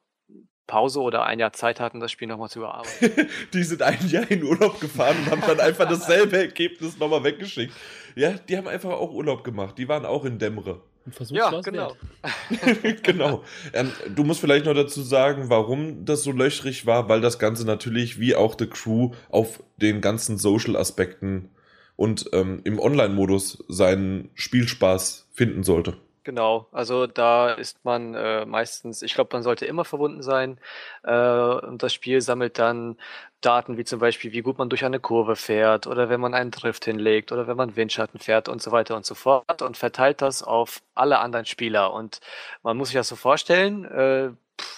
[0.68, 3.30] Pause oder ein Jahr Zeit hatten, das Spiel nochmal zu überarbeiten.
[3.54, 7.74] die sind ein Jahr in Urlaub gefahren und haben dann einfach dasselbe Ergebnis nochmal weggeschickt.
[8.16, 9.78] Ja, die haben einfach auch Urlaub gemacht.
[9.78, 10.82] Die waren auch in Dämre.
[11.30, 11.96] Ja, genau.
[13.04, 13.44] genau.
[13.74, 17.66] Ähm, du musst vielleicht noch dazu sagen, warum das so löchrig war, weil das Ganze
[17.66, 21.50] natürlich wie auch The Crew auf den ganzen Social-Aspekten
[21.96, 25.98] und ähm, im Online-Modus seinen Spielspaß finden sollte.
[26.24, 30.60] Genau, also da ist man äh, meistens, ich glaube, man sollte immer verbunden sein
[31.04, 32.98] äh, und das Spiel sammelt dann
[33.42, 36.52] Daten wie zum Beispiel, wie gut man durch eine Kurve fährt oder wenn man einen
[36.52, 40.22] Drift hinlegt oder wenn man Windschatten fährt und so weiter und so fort und verteilt
[40.22, 41.94] das auf alle anderen Spieler.
[41.94, 42.20] Und
[42.64, 44.30] man muss sich das so vorstellen, äh,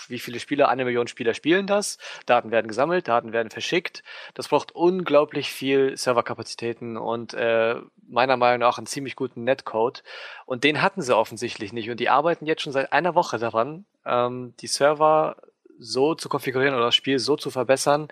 [0.08, 1.98] wie viele Spieler, eine Million Spieler spielen das.
[2.26, 4.04] Daten werden gesammelt, Daten werden verschickt.
[4.34, 7.76] Das braucht unglaublich viel Serverkapazitäten und äh,
[8.08, 10.04] meiner Meinung nach einen ziemlich guten Netcode.
[10.46, 11.90] Und den hatten sie offensichtlich nicht.
[11.90, 15.36] Und die arbeiten jetzt schon seit einer Woche daran, ähm, die Server
[15.80, 18.08] so zu konfigurieren oder das Spiel so zu verbessern,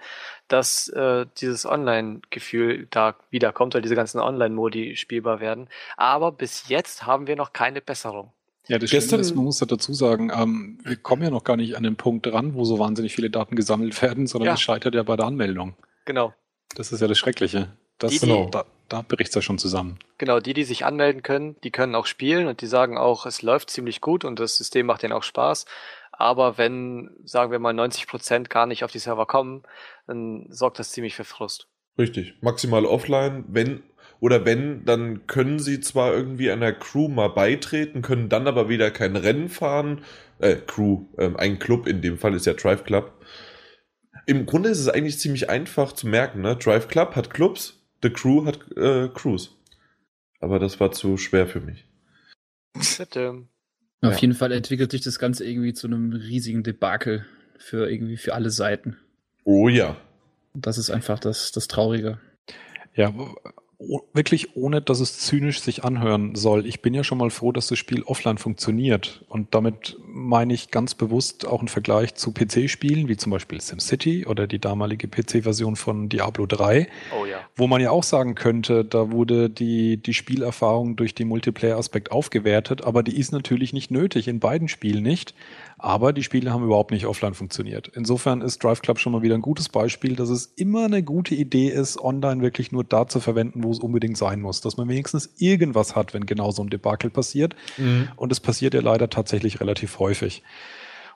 [0.48, 5.70] dass äh, dieses Online-Gefühl da wiederkommt, weil diese ganzen Online-Modi spielbar werden.
[5.98, 8.32] Aber bis jetzt haben wir noch keine Besserung.
[8.68, 11.58] Ja, das Gestern, ist, man muss ja dazu sagen, ähm, wir kommen ja noch gar
[11.58, 14.64] nicht an den Punkt dran, wo so wahnsinnig viele Daten gesammelt werden, sondern es ja.
[14.64, 15.76] scheitert ja bei der Anmeldung.
[16.06, 16.34] Genau.
[16.76, 17.70] Das ist ja das Schreckliche.
[17.98, 20.00] Das, die, die, da, da bricht es ja schon zusammen.
[20.18, 23.42] Genau, die, die sich anmelden können, die können auch spielen und die sagen auch, es
[23.42, 25.66] läuft ziemlich gut und das System macht denen auch Spaß.
[26.22, 29.64] Aber wenn, sagen wir mal, 90 Prozent gar nicht auf die Server kommen,
[30.08, 31.68] dann sorgt das ziemlich für Frust.
[31.98, 32.36] Richtig.
[32.42, 33.84] Maximal offline, wenn
[34.20, 38.92] oder wenn, dann können sie zwar irgendwie einer Crew mal beitreten, können dann aber wieder
[38.92, 40.04] kein Rennen fahren.
[40.38, 43.14] Äh, Crew, äh, ein Club in dem Fall ist ja Drive Club.
[44.28, 46.56] Im Grunde ist es eigentlich ziemlich einfach zu merken, ne?
[46.56, 49.58] Drive Club hat Clubs, The Crew hat äh, Crews.
[50.40, 51.86] Aber das war zu schwer für mich.
[52.74, 53.48] Bitte.
[54.02, 54.20] Auf ja.
[54.20, 57.26] jeden Fall entwickelt sich das Ganze irgendwie zu einem riesigen Debakel
[57.58, 58.98] für irgendwie für alle Seiten.
[59.44, 59.98] Oh ja.
[60.54, 62.20] Das ist einfach das, das Traurige.
[62.96, 63.14] Ja,
[64.14, 66.66] wirklich ohne, dass es zynisch sich anhören soll.
[66.66, 69.24] Ich bin ja schon mal froh, dass das Spiel offline funktioniert.
[69.28, 74.26] Und damit meine ich ganz bewusst auch einen Vergleich zu PC-Spielen, wie zum Beispiel SimCity
[74.26, 76.88] oder die damalige PC-Version von Diablo 3.
[77.20, 77.40] Oh ja.
[77.56, 82.84] Wo man ja auch sagen könnte, da wurde die, die Spielerfahrung durch den Multiplayer-Aspekt aufgewertet,
[82.84, 85.34] aber die ist natürlich nicht nötig, in beiden Spielen nicht.
[85.84, 87.92] Aber die Spiele haben überhaupt nicht offline funktioniert.
[87.96, 91.34] Insofern ist Drive Club schon mal wieder ein gutes Beispiel, dass es immer eine gute
[91.34, 94.62] Idee ist, online wirklich nur da zu verwenden, wo es unbedingt sein muss.
[94.62, 97.56] Dass man wenigstens irgendwas hat, wenn genau so ein Debakel passiert.
[97.78, 98.10] Mhm.
[98.16, 100.44] Und es passiert ja leider tatsächlich relativ häufig.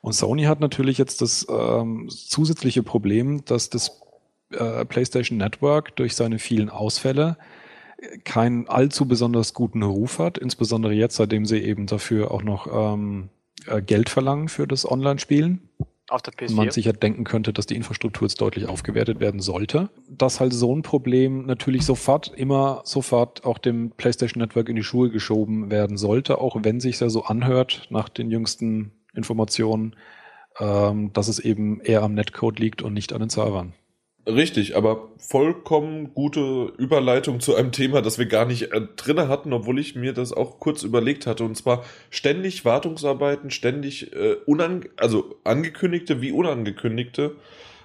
[0.02, 4.02] Und Sony hat natürlich jetzt das ähm, zusätzliche Problem, dass das
[4.50, 7.38] äh, PlayStation Network durch seine vielen Ausfälle
[8.24, 13.30] keinen allzu besonders guten Ruf hat, insbesondere jetzt, seitdem sie eben dafür auch noch ähm,
[13.30, 13.35] äh,
[13.86, 15.70] Geld verlangen für das Online-Spielen.
[16.08, 16.54] Auf der PS4.
[16.54, 19.90] Man sich ja denken könnte, dass die Infrastruktur jetzt deutlich aufgewertet werden sollte.
[20.08, 24.84] Dass halt so ein Problem natürlich sofort, immer sofort auch dem PlayStation Network in die
[24.84, 29.96] Schuhe geschoben werden sollte, auch wenn sich ja so anhört nach den jüngsten Informationen,
[30.60, 33.74] ähm, dass es eben eher am Netcode liegt und nicht an den Servern.
[34.28, 39.54] Richtig, aber vollkommen gute Überleitung zu einem Thema, das wir gar nicht äh, drinne hatten,
[39.54, 41.44] obwohl ich mir das auch kurz überlegt hatte.
[41.44, 47.36] Und zwar ständig Wartungsarbeiten, ständig äh, unan also angekündigte wie unangekündigte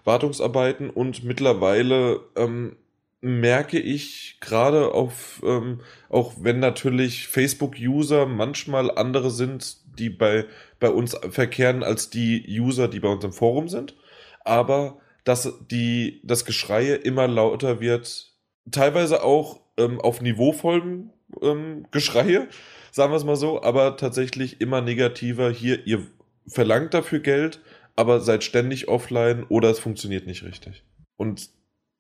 [0.04, 2.76] Wartungsarbeiten und mittlerweile ähm,
[3.20, 10.46] merke ich gerade auf, ähm, auch wenn natürlich Facebook-User manchmal andere sind, die bei,
[10.78, 13.94] bei uns verkehren, als die User, die bei uns im Forum sind.
[14.42, 18.32] Aber dass die, das Geschreie immer lauter wird,
[18.70, 22.48] teilweise auch ähm, auf niveauvollen ähm, Geschreie,
[22.92, 25.50] sagen wir es mal so, aber tatsächlich immer negativer.
[25.50, 26.06] Hier, ihr
[26.46, 27.60] verlangt dafür Geld,
[27.96, 30.82] aber seid ständig offline oder es funktioniert nicht richtig.
[31.16, 31.50] Und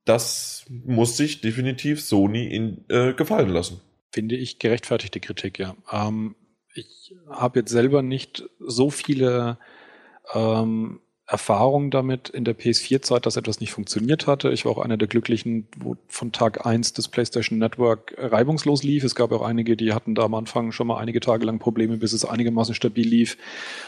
[0.04, 3.80] das muss sich definitiv Sony in, äh, gefallen lassen.
[4.12, 5.76] Finde ich gerechtfertigte Kritik, ja.
[5.92, 6.34] Ähm,
[6.74, 9.58] ich habe jetzt selber nicht so viele
[10.34, 11.00] ähm,
[11.30, 14.50] Erfahrung damit in der PS4-Zeit, dass etwas nicht funktioniert hatte.
[14.50, 19.04] Ich war auch einer der Glücklichen, wo von Tag eins das PlayStation Network reibungslos lief.
[19.04, 21.98] Es gab auch einige, die hatten da am Anfang schon mal einige Tage lang Probleme,
[21.98, 23.38] bis es einigermaßen stabil lief.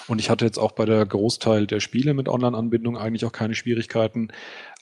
[0.07, 3.57] Und ich hatte jetzt auch bei der Großteil der Spiele mit Online-Anbindung eigentlich auch keine
[3.57, 4.29] Schwierigkeiten.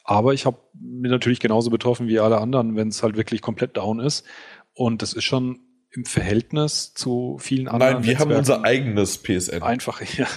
[0.04, 3.78] Aber ich habe mir natürlich genauso betroffen wie alle anderen, wenn es halt wirklich komplett
[3.78, 4.26] down ist.
[4.74, 5.60] Und das ist schon
[5.92, 7.94] im Verhältnis zu vielen anderen.
[7.94, 9.62] Nein, wir Netzwerken haben unser eigenes PSN.
[9.62, 10.28] Einfach, ja.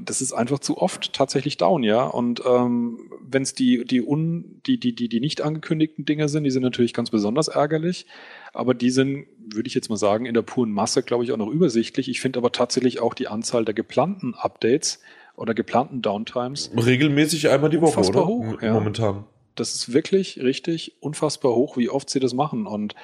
[0.00, 2.04] Das ist einfach zu oft tatsächlich down, ja.
[2.04, 6.44] Und ähm, wenn es die, die, un, die, die, die, die nicht angekündigten Dinge sind,
[6.44, 8.06] die sind natürlich ganz besonders ärgerlich.
[8.52, 11.36] Aber die sind, würde ich jetzt mal sagen, in der puren Masse, glaube ich, auch
[11.36, 12.08] noch übersichtlich.
[12.08, 15.00] Ich finde aber tatsächlich auch die Anzahl der geplanten Updates
[15.34, 16.70] oder geplanten Downtimes.
[16.76, 18.26] Regelmäßig einmal die Woche, oder?
[18.26, 18.72] Hoch, ja.
[18.72, 19.24] Momentan.
[19.56, 22.66] Das ist wirklich richtig unfassbar hoch, wie oft sie das machen.
[22.66, 22.94] Und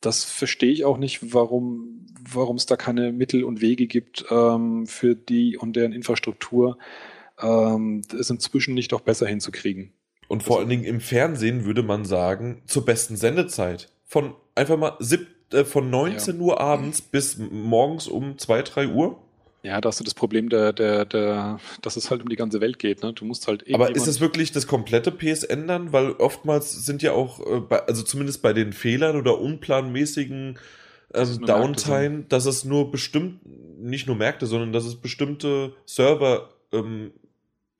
[0.00, 4.86] das verstehe ich auch nicht, warum warum es da keine Mittel und Wege gibt ähm,
[4.86, 6.78] für die und deren Infrastruktur,
[7.40, 9.92] ähm, es inzwischen nicht auch besser hinzukriegen.
[10.28, 13.88] Und vor allen Dingen im Fernsehen würde man sagen, zur besten Sendezeit.
[14.04, 16.42] von einfach mal sieb, äh, von 19 ja.
[16.42, 19.18] Uhr abends bis morgens um 2, 3 Uhr.
[19.62, 22.60] Ja, da hast du das Problem, der, der, der, dass es halt um die ganze
[22.60, 23.02] Welt geht.
[23.02, 23.12] Ne?
[23.12, 25.92] Du musst halt Aber ist es wirklich das komplette PSN dann?
[25.92, 30.58] Weil oftmals sind ja auch, äh, bei, also zumindest bei den Fehlern oder unplanmäßigen
[31.12, 33.40] ähm, Downtime, dass es nur bestimmt,
[33.78, 37.12] nicht nur Märkte, sondern dass es bestimmte Server ähm,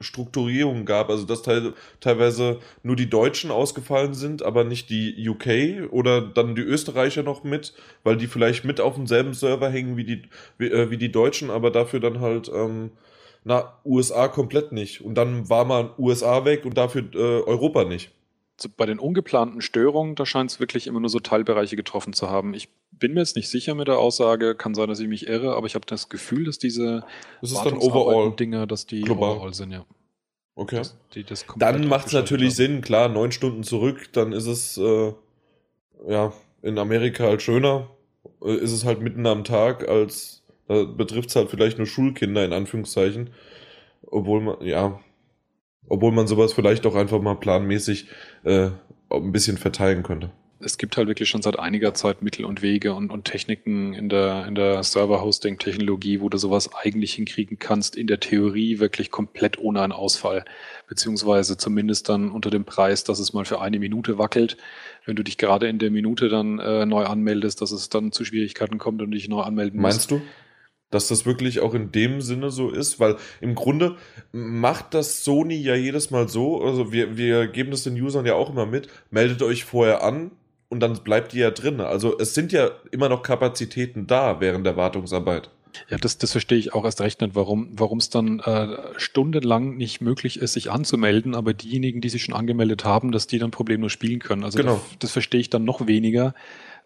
[0.01, 5.93] Strukturierungen gab, also dass te teilweise nur die Deutschen ausgefallen sind, aber nicht die UK
[5.93, 10.05] oder dann die Österreicher noch mit, weil die vielleicht mit auf demselben Server hängen wie
[10.05, 10.23] die,
[10.59, 12.91] wie, äh, wie die Deutschen, aber dafür dann halt ähm,
[13.45, 15.03] na, USA komplett nicht.
[15.03, 18.11] Und dann war man USA weg und dafür äh, Europa nicht.
[18.77, 22.53] Bei den ungeplanten Störungen, da scheint es wirklich immer nur so Teilbereiche getroffen zu haben.
[22.53, 22.69] Ich
[23.01, 25.67] bin mir jetzt nicht sicher mit der Aussage, kann sein, dass ich mich irre, aber
[25.67, 27.03] ich habe das Gefühl, dass diese
[27.41, 29.37] das ist dann overall Dinger, dass die global.
[29.37, 29.85] overall sind, ja.
[30.55, 30.77] Okay.
[30.77, 32.57] Das, die, das dann macht es natürlich haben.
[32.57, 35.13] Sinn, klar, neun Stunden zurück, dann ist es äh,
[36.07, 36.33] ja
[36.63, 37.89] in Amerika halt schöner,
[38.45, 42.45] äh, ist es halt mitten am Tag, als da betrifft es halt vielleicht nur Schulkinder
[42.45, 43.31] in Anführungszeichen,
[44.07, 45.01] obwohl man ja,
[45.89, 48.07] obwohl man sowas vielleicht auch einfach mal planmäßig
[48.45, 48.71] äh,
[49.11, 50.31] ein bisschen verteilen könnte
[50.63, 54.09] es gibt halt wirklich schon seit einiger Zeit Mittel und Wege und, und Techniken in
[54.09, 59.59] der, in der Server-Hosting-Technologie, wo du sowas eigentlich hinkriegen kannst, in der Theorie wirklich komplett
[59.59, 60.45] ohne einen Ausfall,
[60.87, 64.57] beziehungsweise zumindest dann unter dem Preis, dass es mal für eine Minute wackelt.
[65.07, 68.25] Wenn du dich gerade in der Minute dann äh, neu anmeldest, dass es dann zu
[68.25, 70.11] Schwierigkeiten kommt und dich neu anmelden musst.
[70.11, 70.23] Meinst du?
[70.91, 73.97] dass das wirklich auch in dem Sinne so ist, weil im Grunde
[74.33, 78.35] macht das Sony ja jedes Mal so, also wir, wir geben das den Usern ja
[78.35, 80.33] auch immer mit, meldet euch vorher an,
[80.71, 81.81] und dann bleibt die ja drin.
[81.81, 85.51] Also es sind ja immer noch Kapazitäten da während der Wartungsarbeit.
[85.89, 89.77] Ja, das, das verstehe ich auch erst recht nicht, warum warum es dann äh, stundenlang
[89.77, 93.51] nicht möglich ist, sich anzumelden, aber diejenigen, die sich schon angemeldet haben, dass die dann
[93.51, 94.43] problemlos spielen können.
[94.43, 94.75] Also genau.
[94.75, 96.35] das, das verstehe ich dann noch weniger,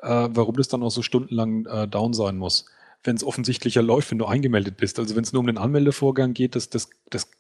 [0.02, 2.66] äh, warum das dann auch so stundenlang äh, down sein muss
[3.05, 4.98] wenn es offensichtlicher läuft, wenn du eingemeldet bist.
[4.98, 7.31] Also wenn es nur um den Anmeldevorgang geht, das, das, das,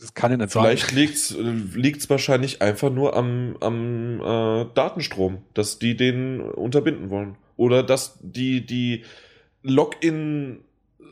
[0.00, 0.76] das kann ja nicht sein.
[0.76, 7.36] Vielleicht liegt es wahrscheinlich einfach nur am, am äh, Datenstrom, dass die den unterbinden wollen.
[7.56, 9.04] Oder dass die, die
[9.62, 10.60] Login
[11.00, 11.04] äh,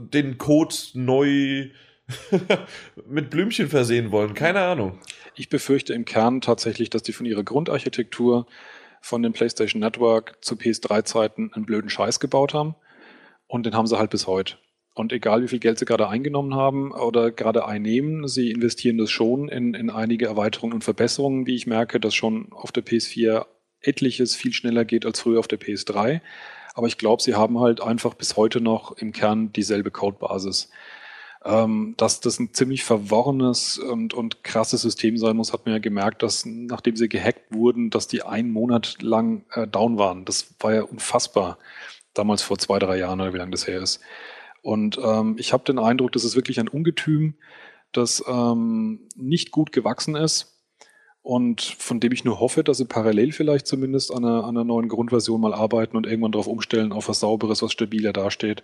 [0.00, 1.68] den Code neu
[3.08, 4.34] mit Blümchen versehen wollen.
[4.34, 4.98] Keine Ahnung.
[5.36, 8.46] Ich befürchte im Kern tatsächlich, dass die von ihrer Grundarchitektur
[9.00, 12.74] von dem PlayStation Network zu PS3-Zeiten einen blöden Scheiß gebaut haben
[13.54, 14.56] und den haben sie halt bis heute.
[14.94, 19.10] Und egal wie viel Geld sie gerade eingenommen haben oder gerade einnehmen, sie investieren das
[19.10, 23.46] schon in, in einige Erweiterungen und Verbesserungen, wie ich merke, dass schon auf der PS4
[23.80, 26.20] etliches viel schneller geht als früher auf der PS3.
[26.74, 30.70] Aber ich glaube, sie haben halt einfach bis heute noch im Kern dieselbe Codebasis.
[31.44, 35.78] Ähm, dass das ein ziemlich verworrenes und, und krasses System sein muss, hat man ja
[35.78, 40.24] gemerkt, dass nachdem sie gehackt wurden, dass die einen Monat lang äh, down waren.
[40.24, 41.58] Das war ja unfassbar
[42.14, 44.00] damals vor zwei, drei Jahren oder wie lange das her ist.
[44.62, 47.34] Und ähm, ich habe den Eindruck, das ist wirklich ein Ungetüm,
[47.92, 50.54] das ähm, nicht gut gewachsen ist
[51.22, 54.64] und von dem ich nur hoffe, dass sie parallel vielleicht zumindest an einer, an einer
[54.64, 58.62] neuen Grundversion mal arbeiten und irgendwann darauf umstellen, auf was Sauberes, was stabiler dasteht.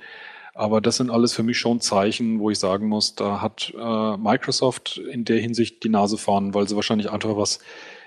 [0.53, 4.17] Aber das sind alles für mich schon Zeichen, wo ich sagen muss, da hat äh,
[4.17, 7.61] Microsoft in der Hinsicht die Nase vorn, weil sie wahrscheinlich einfach was,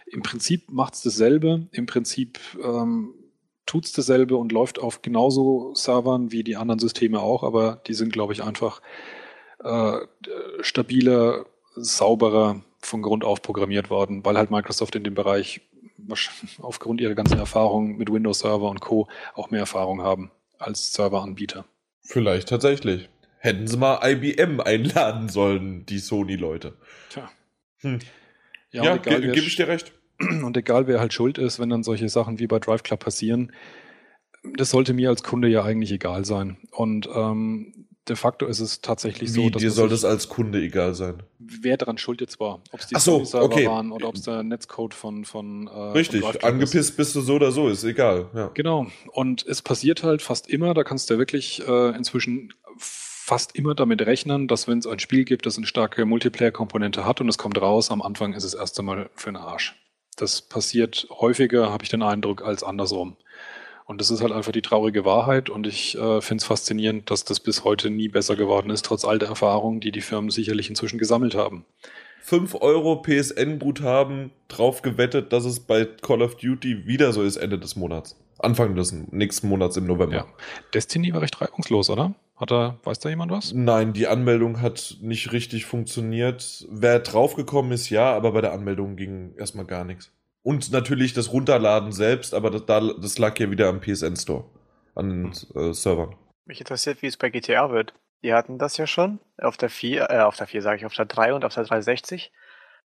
[0.06, 3.15] im Prinzip macht es dasselbe, im Prinzip ähm,
[3.65, 7.94] tut es dasselbe und läuft auf genauso Servern wie die anderen Systeme auch, aber die
[7.94, 8.81] sind, glaube ich, einfach
[9.64, 9.98] äh,
[10.61, 11.45] stabiler,
[11.76, 15.61] sauberer von Grund auf programmiert worden, weil halt Microsoft in dem Bereich
[16.61, 19.07] aufgrund ihrer ganzen Erfahrungen mit Windows Server und Co.
[19.35, 21.65] auch mehr Erfahrung haben als Serveranbieter.
[22.02, 23.10] Vielleicht tatsächlich.
[23.40, 26.77] Hätten sie mal IBM einladen sollen, die Sony-Leute.
[27.10, 27.30] Tja.
[27.80, 27.99] Hm.
[28.72, 29.94] Ja, ja ge gebe ich dir recht.
[30.44, 33.52] Und egal, wer halt schuld ist, wenn dann solche Sachen wie bei Drive Club passieren,
[34.58, 36.58] das sollte mir als Kunde ja eigentlich egal sein.
[36.72, 39.62] Und ähm, de facto ist es tatsächlich Wie, so, dass.
[39.62, 41.24] Dir soll das als Kunde egal sein.
[41.40, 42.62] Wer daran schuld jetzt war.
[42.72, 43.68] Ob es die so, Server okay.
[43.68, 45.26] waren oder ob es der Netzcode von.
[45.26, 46.98] von äh, Richtig, von angepisst ist.
[46.98, 48.30] bist du so oder so, ist egal.
[48.34, 48.52] Ja.
[48.54, 48.88] Genau.
[49.12, 53.74] Und es passiert halt fast immer, da kannst du ja wirklich äh, inzwischen fast immer
[53.74, 57.38] damit rechnen, dass wenn es ein Spiel gibt, das eine starke Multiplayer-Komponente hat und es
[57.38, 59.76] kommt raus, am Anfang ist es erst einmal für den Arsch.
[60.15, 63.18] Das passiert häufiger, habe ich den Eindruck, als andersrum.
[63.85, 65.49] Und das ist halt einfach die traurige Wahrheit.
[65.49, 69.06] Und ich äh, finde es faszinierend, dass das bis heute nie besser geworden ist, trotz
[69.06, 71.65] all der Erfahrungen, die die Firmen sicherlich inzwischen gesammelt haben.
[72.22, 77.60] 5 Euro PSN-Guthaben drauf gewettet, dass es bei Call of Duty wieder so ist Ende
[77.60, 78.15] des Monats.
[78.40, 80.15] Anfang des nächsten Monats im November.
[80.15, 80.26] Ja.
[80.73, 82.15] Destiny war recht reibungslos, oder?
[82.35, 83.53] Hat da, weiß da jemand was?
[83.53, 86.65] Nein, die Anmeldung hat nicht richtig funktioniert.
[86.69, 90.11] Wer draufgekommen ist, ja, aber bei der Anmeldung ging erstmal gar nichts.
[90.41, 94.45] Und natürlich das Runterladen selbst, aber das, das lag ja wieder am PSN Store,
[94.95, 95.69] an den hm.
[95.69, 96.15] äh, Servern.
[96.45, 97.93] Mich interessiert, wie es bei GTA wird.
[98.23, 100.95] Die hatten das ja schon auf der 4, äh, auf der 4 sage ich, auf
[100.95, 102.31] der 3 und auf der 360.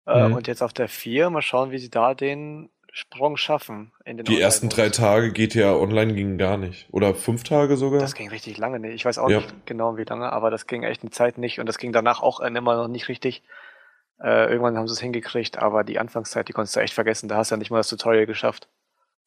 [0.07, 0.35] Äh, mhm.
[0.35, 3.91] Und jetzt auf der 4, mal schauen, wie sie da den Sprung schaffen.
[4.07, 6.89] die ersten drei Tage GTA Online gingen gar nicht.
[6.93, 8.01] Oder fünf Tage sogar?
[8.01, 8.93] Das ging richtig lange nicht.
[8.93, 9.39] Ich weiß auch ja.
[9.39, 11.59] nicht genau, wie lange, aber das ging echt eine Zeit nicht.
[11.59, 13.43] Und das ging danach auch immer noch nicht richtig.
[14.21, 17.31] Äh, irgendwann haben sie es hingekriegt, aber die Anfangszeit, die konntest du echt vergessen.
[17.31, 18.69] Da hast du ja nicht mal das Tutorial geschafft.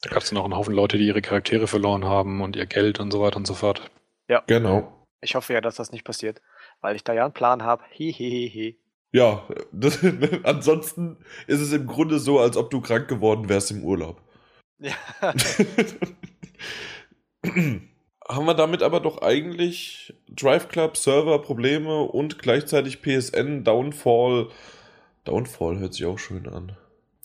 [0.03, 2.99] Da gab es noch einen Haufen Leute, die ihre Charaktere verloren haben und ihr Geld
[2.99, 3.89] und so weiter und so fort.
[4.27, 4.43] Ja.
[4.45, 5.05] Genau.
[5.21, 6.39] Ich hoffe ja, dass das nicht passiert,
[6.81, 7.83] weil ich da ja einen Plan habe.
[7.89, 8.77] Hihihihi.
[9.15, 9.99] Ja, das,
[10.43, 11.15] ansonsten
[11.47, 14.21] ist es im Grunde so, als ob du krank geworden wärst im Urlaub.
[14.77, 14.91] Ja.
[18.27, 24.49] Haben wir damit aber doch eigentlich Drive Club Server Probleme und gleichzeitig PSN Downfall.
[25.23, 26.75] Downfall hört sich auch schön an.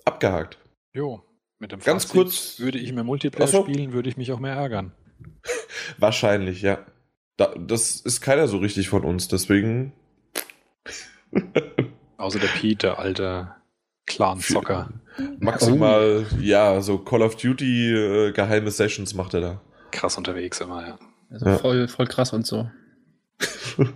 [0.04, 0.58] Abgehakt.
[0.92, 1.24] Jo,
[1.58, 3.64] mit dem Ganz Fazit kurz würde ich mehr Multiplayer so.
[3.64, 4.92] spielen, würde ich mich auch mehr ärgern.
[5.98, 6.86] Wahrscheinlich, ja.
[7.36, 9.92] Da, das ist keiner so richtig von uns, deswegen
[12.16, 13.54] Außer der Pete, der alte
[14.06, 14.90] Clan-Zocker.
[15.38, 16.36] Maximal, oh.
[16.40, 19.60] ja, so Call of Duty äh, geheime Sessions macht er da.
[19.90, 20.98] Krass unterwegs immer, ja.
[21.30, 21.58] Also ja.
[21.58, 22.68] Voll, voll krass und so.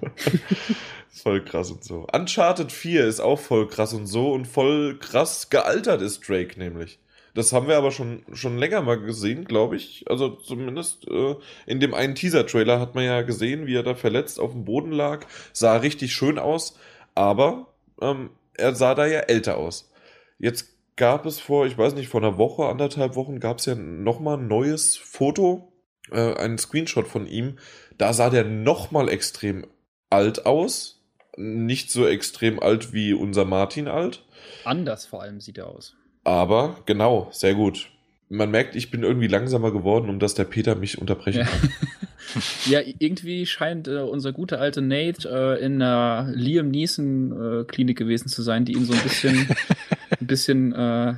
[1.11, 2.07] voll krass und so.
[2.13, 6.99] Uncharted 4 ist auch voll krass und so und voll krass gealtert ist Drake nämlich.
[7.35, 10.05] Das haben wir aber schon, schon länger mal gesehen, glaube ich.
[10.09, 11.35] Also zumindest äh,
[11.67, 14.93] in dem einen Teaser-Trailer hat man ja gesehen, wie er da verletzt auf dem Boden
[14.93, 15.27] lag.
[15.53, 16.79] Sah richtig schön aus,
[17.15, 19.91] aber ähm, er sah da ja älter aus.
[20.39, 23.75] Jetzt gab es vor, ich weiß nicht, vor einer Woche, anderthalb Wochen, gab es ja
[23.75, 25.73] nochmal ein neues Foto,
[26.11, 27.59] äh, einen Screenshot von ihm.
[27.99, 29.67] Da sah der nochmal extrem
[30.11, 31.01] alt aus.
[31.37, 34.25] Nicht so extrem alt wie unser Martin alt.
[34.65, 35.97] Anders vor allem sieht er aus.
[36.23, 37.91] Aber genau, sehr gut.
[38.29, 41.47] Man merkt, ich bin irgendwie langsamer geworden, um dass der Peter mich unterbrechen ja.
[41.47, 41.73] kann.
[42.67, 47.99] ja, irgendwie scheint äh, unser guter alte Nate äh, in einer Liam Neeson äh, Klinik
[47.99, 49.49] gewesen zu sein, die ihn so ein bisschen,
[50.21, 51.15] ein bisschen äh,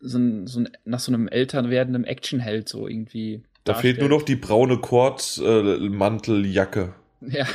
[0.00, 3.42] so, ein, so ein, nach so einem älter werdenden Actionheld so irgendwie.
[3.64, 3.96] Da darstellt.
[3.96, 6.94] fehlt nur noch die braune Kordmanteljacke.
[7.20, 7.46] ja,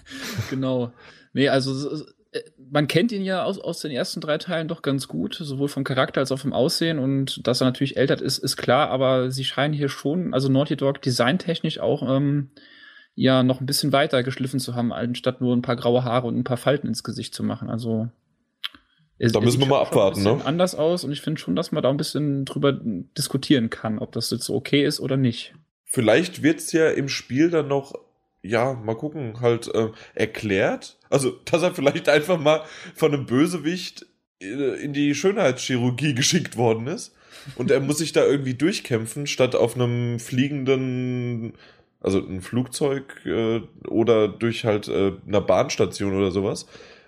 [0.50, 0.92] genau.
[1.34, 2.04] Nee, also äh,
[2.70, 5.84] man kennt ihn ja aus, aus den ersten drei Teilen doch ganz gut, sowohl vom
[5.84, 9.44] Charakter als auch vom Aussehen und dass er natürlich älter ist, ist klar, aber sie
[9.44, 12.50] scheinen hier schon, also Naughty Dog designtechnisch auch ähm,
[13.14, 16.36] ja noch ein bisschen weiter geschliffen zu haben, anstatt nur ein paar graue Haare und
[16.36, 17.70] ein paar Falten ins Gesicht zu machen.
[17.70, 18.08] Also
[19.18, 20.40] er, da müssen wir mal abwarten, ne?
[20.44, 22.78] Anders aus und ich finde schon, dass man da ein bisschen drüber
[23.16, 25.54] diskutieren kann, ob das jetzt so okay ist oder nicht.
[25.84, 27.94] Vielleicht wird es ja im Spiel dann noch
[28.42, 30.98] ja, mal gucken, halt äh, erklärt.
[31.10, 32.62] Also, dass er vielleicht einfach mal
[32.94, 34.06] von einem Bösewicht
[34.40, 37.14] in die Schönheitschirurgie geschickt worden ist.
[37.56, 41.54] Und er muss sich da irgendwie durchkämpfen, statt auf einem fliegenden,
[42.00, 46.66] also ein Flugzeug äh, oder durch halt äh, einer Bahnstation oder sowas.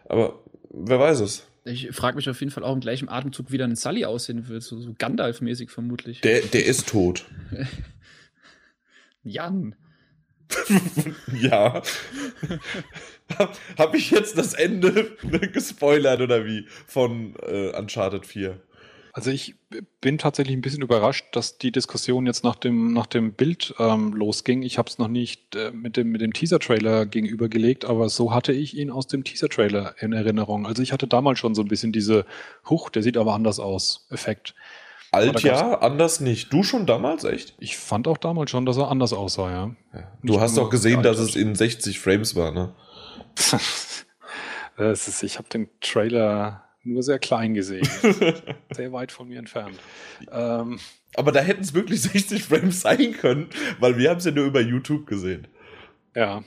[0.08, 1.46] Aber wer weiß es.
[1.64, 4.62] Ich frage mich auf jeden Fall auch im gleichen Atemzug, wie dann Sully aussehen wird,
[4.62, 6.22] so, so Gandalf-mäßig vermutlich.
[6.22, 7.26] Der, der ist tot.
[9.22, 9.76] Jan.
[11.40, 11.82] ja.
[13.78, 15.16] Habe ich jetzt das Ende
[15.52, 18.60] gespoilert oder wie von äh, Uncharted 4?
[19.12, 19.56] Also ich
[20.00, 24.12] bin tatsächlich ein bisschen überrascht, dass die Diskussion jetzt nach dem, nach dem Bild ähm,
[24.14, 24.62] losging.
[24.62, 28.52] Ich habe es noch nicht äh, mit dem, mit dem Teaser-Trailer gegenübergelegt, aber so hatte
[28.52, 30.64] ich ihn aus dem Teaser-Trailer in Erinnerung.
[30.66, 32.24] Also ich hatte damals schon so ein bisschen diese,
[32.68, 34.54] Huch, der sieht aber anders aus, Effekt.
[35.12, 36.52] Alt ja, anders nicht.
[36.52, 37.54] Du schon damals, echt?
[37.58, 39.76] Ich fand auch damals schon, dass er anders aussah, ja.
[39.92, 40.12] ja.
[40.22, 42.72] Du hast doch gesehen, dass es in 60 Frames war, ne?
[44.76, 47.88] das ist, ich habe den Trailer nur sehr klein gesehen.
[48.70, 49.78] sehr weit von mir entfernt.
[50.30, 50.78] Ähm,
[51.16, 53.48] Aber da hätten es wirklich 60 Frames sein können,
[53.80, 55.48] weil wir haben es ja nur über YouTube gesehen.
[56.14, 56.44] Ja.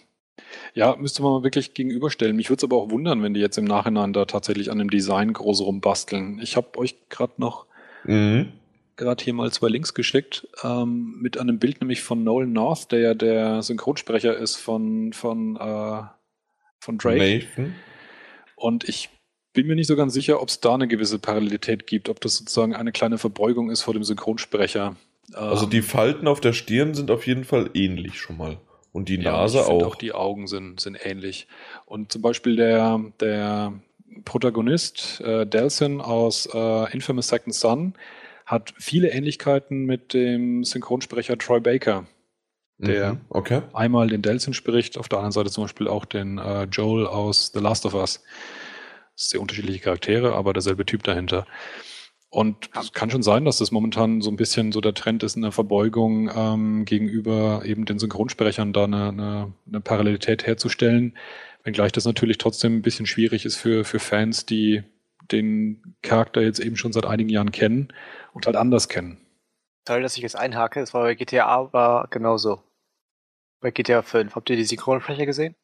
[0.73, 2.35] Ja, müsste man mal wirklich gegenüberstellen.
[2.35, 4.89] Mich würde es aber auch wundern, wenn die jetzt im Nachhinein da tatsächlich an dem
[4.89, 6.39] Design groß rumbasteln.
[6.41, 7.67] Ich habe euch gerade noch
[8.05, 8.53] Mhm.
[8.95, 12.99] Gerade hier mal zwei Links geschickt, ähm, mit einem Bild nämlich von Nolan North, der
[12.99, 16.03] ja der Synchronsprecher ist von, von, äh,
[16.79, 17.45] von Drake.
[17.57, 17.75] Nathan.
[18.55, 19.09] Und ich
[19.53, 22.37] bin mir nicht so ganz sicher, ob es da eine gewisse Parallelität gibt, ob das
[22.37, 24.95] sozusagen eine kleine Verbeugung ist vor dem Synchronsprecher.
[25.33, 28.57] Also die ähm, Falten auf der Stirn sind auf jeden Fall ähnlich schon mal.
[28.91, 29.83] Und die Nase ja, auch.
[29.83, 29.95] auch.
[29.95, 31.47] Die Augen sind, sind ähnlich.
[31.85, 33.73] Und zum Beispiel der, der
[34.23, 37.93] Protagonist äh, Delson aus äh, Infamous Second Son
[38.45, 42.05] hat viele Ähnlichkeiten mit dem Synchronsprecher Troy Baker,
[42.77, 43.61] der mhm, okay.
[43.73, 47.51] einmal den Delson spricht, auf der anderen Seite zum Beispiel auch den äh, Joel aus
[47.53, 48.23] The Last of Us.
[49.15, 51.45] Sehr unterschiedliche Charaktere, aber derselbe Typ dahinter.
[52.33, 55.37] Und es kann schon sein, dass das momentan so ein bisschen so der Trend ist,
[55.37, 61.15] eine Verbeugung ähm, gegenüber eben den Synchronsprechern da eine, eine, eine Parallelität herzustellen.
[61.63, 64.83] Wenngleich das natürlich trotzdem ein bisschen schwierig ist für, für Fans, die
[65.31, 67.93] den Charakter jetzt eben schon seit einigen Jahren kennen
[68.33, 69.17] und halt anders kennen.
[69.85, 70.79] Toll, dass ich jetzt einhake.
[70.79, 72.61] Das war bei GTA war genauso.
[73.61, 74.35] Bei GTA 5.
[74.35, 75.55] Habt ihr die Synchronsprecher gesehen?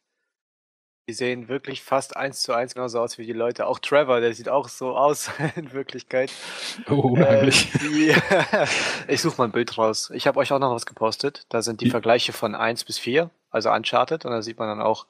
[1.07, 3.65] Die sehen wirklich fast eins zu eins genauso aus wie die Leute.
[3.65, 6.31] Auch Trevor, der sieht auch so aus in Wirklichkeit.
[6.89, 7.73] Oh, unheimlich.
[7.83, 8.15] Äh,
[9.07, 10.11] ich suche mal ein Bild raus.
[10.13, 11.45] Ich habe euch auch noch was gepostet.
[11.49, 11.89] Da sind die.
[11.89, 14.23] Vergleiche von 1 bis 4, also Uncharted.
[14.25, 15.07] Und da sieht man dann auch,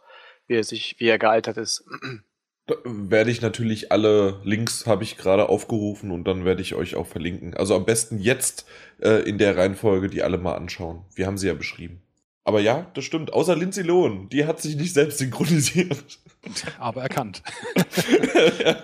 [0.49, 1.85] wie er sich, wie er gealtert ist.
[2.67, 6.93] Da werde ich natürlich alle Links habe ich gerade aufgerufen und dann werde ich euch
[6.95, 7.55] auch verlinken.
[7.55, 8.67] Also am besten jetzt
[9.01, 11.01] äh, in der Reihenfolge die alle mal anschauen.
[11.15, 11.99] Wir haben sie ja beschrieben.
[12.43, 13.33] Aber ja, das stimmt.
[13.33, 16.19] Außer Lindsay Lohan, die hat sich nicht selbst synchronisiert.
[16.77, 17.41] Aber erkannt.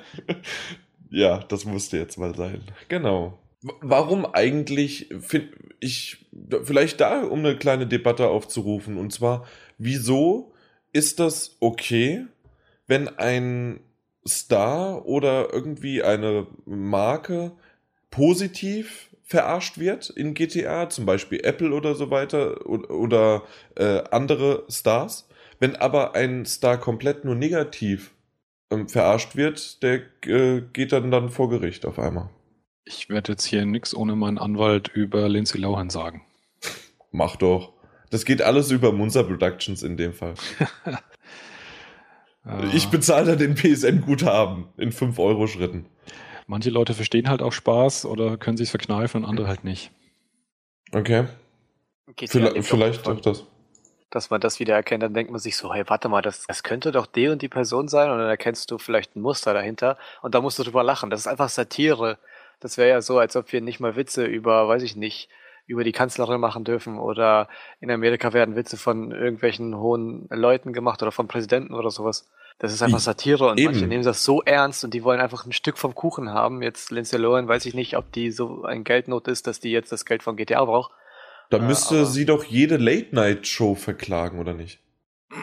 [1.11, 2.63] ja, das musste jetzt mal sein.
[2.89, 3.37] Genau.
[3.81, 6.25] Warum eigentlich, finde ich,
[6.63, 9.45] vielleicht da, um eine kleine Debatte aufzurufen, und zwar,
[9.77, 10.54] wieso
[10.95, 12.25] ist das okay,
[12.87, 13.81] wenn ein
[14.25, 17.51] Star oder irgendwie eine Marke
[18.09, 23.43] positiv verarscht wird in GTA, zum Beispiel Apple oder so weiter oder, oder
[23.75, 25.27] äh, andere Stars.
[25.59, 28.13] Wenn aber ein Star komplett nur negativ
[28.71, 32.29] ähm, verarscht wird, der äh, geht dann, dann vor Gericht auf einmal.
[32.85, 36.21] Ich werde jetzt hier nichts ohne meinen Anwalt über Lindsay Lohan sagen.
[37.11, 37.74] Mach doch.
[38.15, 40.35] Das geht alles über Munzer Productions in dem Fall.
[42.73, 45.85] ich bezahle da den PSN-Guthaben in 5-Euro-Schritten
[46.47, 49.91] manche Leute verstehen halt auch Spaß oder können sich verkneifen und andere halt nicht.
[50.91, 51.25] Okay.
[52.17, 53.45] Vielleicht, vielleicht auch das.
[54.09, 56.63] Dass man das wieder erkennt, dann denkt man sich so, hey, warte mal, das, das
[56.63, 59.97] könnte doch die und die Person sein und dann erkennst du vielleicht ein Muster dahinter
[60.21, 61.09] und da musst du drüber lachen.
[61.09, 62.17] Das ist einfach Satire.
[62.59, 65.29] Das wäre ja so, als ob wir nicht mal Witze über, weiß ich nicht,
[65.67, 67.47] über die Kanzlerin machen dürfen oder
[67.79, 72.29] in Amerika werden Witze von irgendwelchen hohen Leuten gemacht oder von Präsidenten oder sowas.
[72.59, 73.71] Das ist einfach Satire und Eben.
[73.71, 76.61] manche nehmen das so ernst und die wollen einfach ein Stück vom Kuchen haben.
[76.61, 79.91] Jetzt Lindsay Lohan weiß ich nicht, ob die so ein Geldnot ist, dass die jetzt
[79.91, 80.91] das Geld von GTA braucht.
[81.49, 84.79] Da äh, müsste sie doch jede Late-Night-Show verklagen, oder nicht?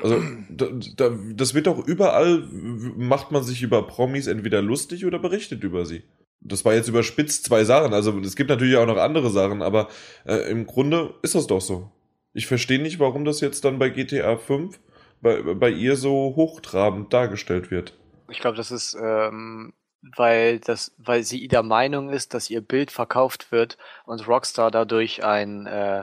[0.02, 0.66] Also, da,
[0.96, 5.84] da, das wird doch überall, macht man sich über Promis entweder lustig oder berichtet über
[5.84, 6.04] sie.
[6.44, 7.94] Das war jetzt überspitzt zwei Sachen.
[7.94, 9.88] Also, es gibt natürlich auch noch andere Sachen, aber
[10.26, 11.90] äh, im Grunde ist das doch so.
[12.34, 14.78] Ich verstehe nicht, warum das jetzt dann bei GTA 5
[15.22, 17.96] bei, bei ihr so hochtrabend dargestellt wird.
[18.28, 19.72] Ich glaube, das ist, ähm,
[20.16, 25.24] weil, das, weil sie der Meinung ist, dass ihr Bild verkauft wird und Rockstar dadurch
[25.24, 26.00] ein, äh,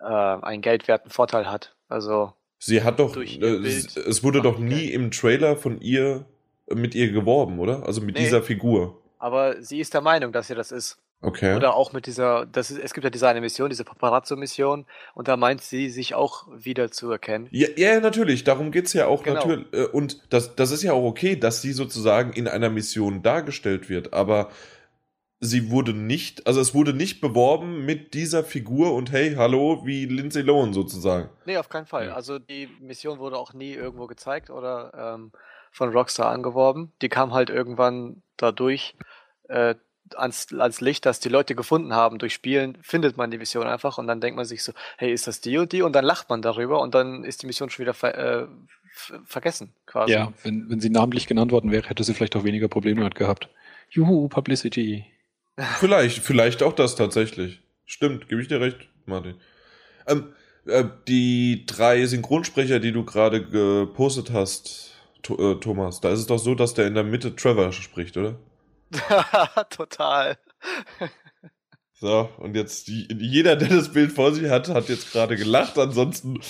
[0.00, 1.74] äh, einen geldwerten Vorteil hat.
[1.88, 2.34] Also.
[2.58, 6.26] Sie hat doch, äh, es wurde doch nie im Trailer von ihr
[6.72, 7.84] mit ihr geworben, oder?
[7.86, 9.01] Also mit nee, dieser Figur.
[9.22, 10.98] Aber sie ist der Meinung, dass sie das ist.
[11.20, 11.54] Okay.
[11.54, 14.84] Oder auch mit dieser, das ist, es gibt ja diese eine Mission, diese Paparazzo-Mission,
[15.14, 17.46] und da meint sie sich auch wieder zu erkennen.
[17.52, 19.36] Ja, ja natürlich, darum geht's ja auch genau.
[19.36, 19.66] natürlich.
[19.72, 23.88] Äh, und das, das ist ja auch okay, dass sie sozusagen in einer Mission dargestellt
[23.88, 24.48] wird, aber
[25.38, 30.06] sie wurde nicht, also es wurde nicht beworben mit dieser Figur und hey, hallo, wie
[30.06, 31.30] Lindsay Lohan sozusagen.
[31.46, 32.10] Nee, auf keinen Fall.
[32.10, 35.30] Also die Mission wurde auch nie irgendwo gezeigt oder ähm,
[35.70, 36.90] von Rockstar angeworben.
[37.02, 38.96] Die kam halt irgendwann dadurch.
[39.52, 39.74] Äh,
[40.16, 43.98] ans, ans Licht, das die Leute gefunden haben durch Spielen, findet man die Mission einfach
[43.98, 45.82] und dann denkt man sich so, hey, ist das die und die?
[45.82, 48.46] Und dann lacht man darüber und dann ist die Mission schon wieder ver äh,
[49.24, 50.12] vergessen, quasi.
[50.12, 53.14] Ja, wenn, wenn sie namentlich genannt worden wäre, hätte sie vielleicht auch weniger Probleme damit
[53.14, 53.48] gehabt.
[53.90, 55.06] Juhu, Publicity.
[55.78, 57.60] Vielleicht, vielleicht auch das tatsächlich.
[57.84, 59.34] Stimmt, gebe ich dir recht, Martin.
[60.06, 60.32] Ähm,
[60.64, 64.94] äh, die drei Synchronsprecher, die du gerade gepostet hast,
[65.28, 68.36] äh, Thomas, da ist es doch so, dass der in der Mitte Trevor spricht, oder?
[69.70, 70.38] Total.
[72.02, 75.78] So, und jetzt die, jeder, der das Bild vor sich hat, hat jetzt gerade gelacht.
[75.78, 76.40] Ansonsten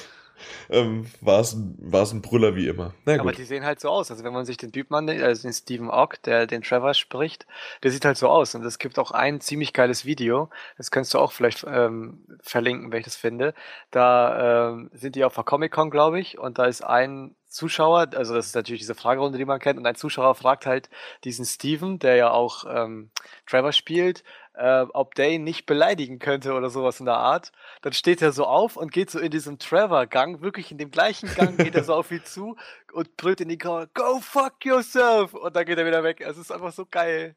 [0.70, 2.94] ähm, war es ein, ein Brüller wie immer.
[3.04, 4.12] Na, Aber die sehen halt so aus.
[4.12, 7.44] Also wenn man sich den Typen ansieht, also den Stephen Ogg, der den Trevor spricht,
[7.82, 8.54] der sieht halt so aus.
[8.54, 12.92] Und es gibt auch ein ziemlich geiles Video, das könntest du auch vielleicht ähm, verlinken,
[12.92, 13.52] wenn ich das finde.
[13.90, 18.34] Da ähm, sind die auf der Comic-Con, glaube ich, und da ist ein Zuschauer, also
[18.34, 20.90] das ist natürlich diese Fragerunde, die man kennt, und ein Zuschauer fragt halt
[21.22, 23.10] diesen Steven, der ja auch ähm,
[23.46, 24.24] Trevor spielt,
[24.54, 27.52] äh, ob der ihn nicht beleidigen könnte oder sowas in der Art.
[27.82, 31.32] Dann steht er so auf und geht so in diesem Trevor-Gang, wirklich in dem gleichen
[31.34, 32.56] Gang geht er so auf ihn zu
[32.92, 35.32] und brüllt in die Kamera, go fuck yourself!
[35.32, 36.20] Und dann geht er wieder weg.
[36.20, 37.36] Es ist einfach so geil.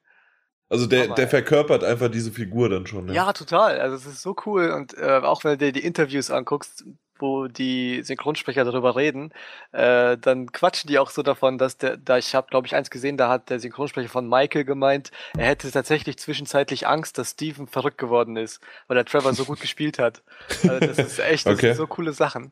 [0.70, 3.06] Also der, der verkörpert einfach diese Figur dann schon.
[3.06, 3.14] Ne?
[3.14, 3.80] Ja, total.
[3.80, 4.72] Also es ist so cool.
[4.72, 6.84] Und äh, auch wenn du dir die Interviews anguckst,
[7.20, 9.32] wo die Synchronsprecher darüber reden,
[9.72, 12.90] äh, dann quatschen die auch so davon, dass der, da ich habe, glaube ich, eins
[12.90, 17.68] gesehen, da hat der Synchronsprecher von Michael gemeint, er hätte tatsächlich zwischenzeitlich Angst, dass Steven
[17.68, 20.24] verrückt geworden ist, weil der Trevor so gut gespielt hat.
[20.64, 21.68] Also das ist echt, das okay.
[21.68, 22.52] sind so coole Sachen.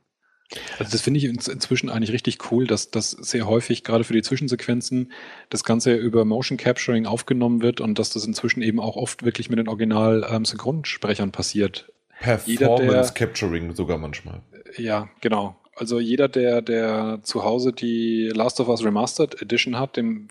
[0.77, 4.21] Also das finde ich inzwischen eigentlich richtig cool, dass das sehr häufig gerade für die
[4.21, 5.11] Zwischensequenzen
[5.49, 9.49] das Ganze über Motion Capturing aufgenommen wird und dass das inzwischen eben auch oft wirklich
[9.49, 11.91] mit den Original-Synchronsprechern ähm, passiert.
[12.19, 14.41] Performance Capturing sogar manchmal.
[14.77, 15.55] Ja, genau.
[15.75, 20.29] Also jeder, der, der zu Hause die Last of Us Remastered Edition hat, dem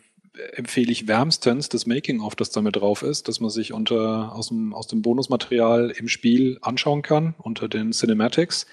[0.53, 4.75] empfehle ich wärmstens das Making-of, das damit drauf ist, dass man sich unter, aus, dem,
[4.75, 8.66] aus dem Bonusmaterial im Spiel anschauen kann, unter den Cinematics.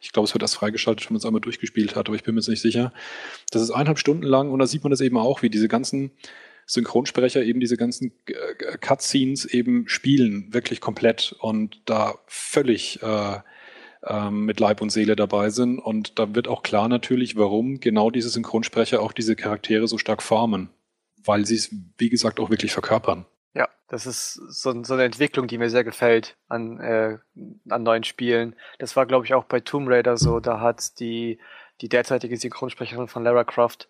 [0.00, 2.34] Ich glaube, es wird erst freigeschaltet, wenn man es einmal durchgespielt hat, aber ich bin
[2.34, 2.92] mir jetzt nicht sicher.
[3.50, 6.10] Das ist eineinhalb Stunden lang und da sieht man das eben auch, wie diese ganzen
[6.66, 13.38] Synchronsprecher eben diese ganzen äh, Cutscenes eben spielen, wirklich komplett und da völlig äh,
[14.02, 15.78] äh, mit Leib und Seele dabei sind.
[15.78, 20.22] Und da wird auch klar natürlich, warum genau diese Synchronsprecher auch diese Charaktere so stark
[20.22, 20.70] formen,
[21.24, 23.26] weil sie es, wie gesagt, auch wirklich verkörpern.
[23.54, 27.18] Ja, das ist so, so, eine Entwicklung, die mir sehr gefällt an, äh,
[27.68, 28.54] an neuen Spielen.
[28.78, 30.40] Das war, glaube ich, auch bei Tomb Raider so.
[30.40, 31.38] Da hat die,
[31.80, 33.88] die derzeitige Synchronsprecherin von Lara Croft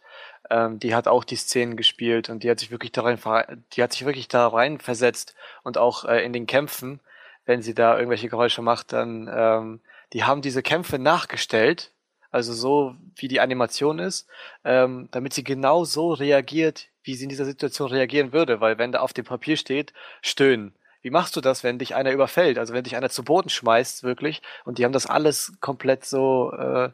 [0.51, 3.18] ähm, die hat auch die Szenen gespielt und die hat sich wirklich da rein,
[3.72, 7.01] die hat sich wirklich da rein versetzt und auch äh, in den Kämpfen,
[7.44, 9.80] wenn sie da irgendwelche Geräusche macht, dann ähm,
[10.12, 11.93] die haben diese Kämpfe nachgestellt,
[12.30, 14.28] also so wie die Animation ist,
[14.64, 18.93] ähm, damit sie genau so reagiert, wie sie in dieser Situation reagieren würde, weil wenn
[18.93, 20.74] da auf dem Papier steht, stöhnen.
[21.01, 22.59] Wie machst du das, wenn dich einer überfällt?
[22.59, 26.52] Also wenn dich einer zu Boden schmeißt, wirklich, und die haben das alles komplett so
[26.52, 26.90] äh,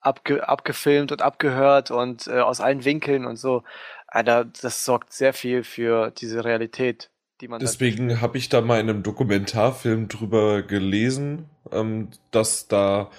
[0.00, 3.64] abge abgefilmt und abgehört und äh, aus allen Winkeln und so.
[4.06, 7.10] Alter, das sorgt sehr viel für diese Realität,
[7.40, 7.60] die man.
[7.60, 13.10] Deswegen habe ich da mal in einem Dokumentarfilm drüber gelesen, ähm, dass da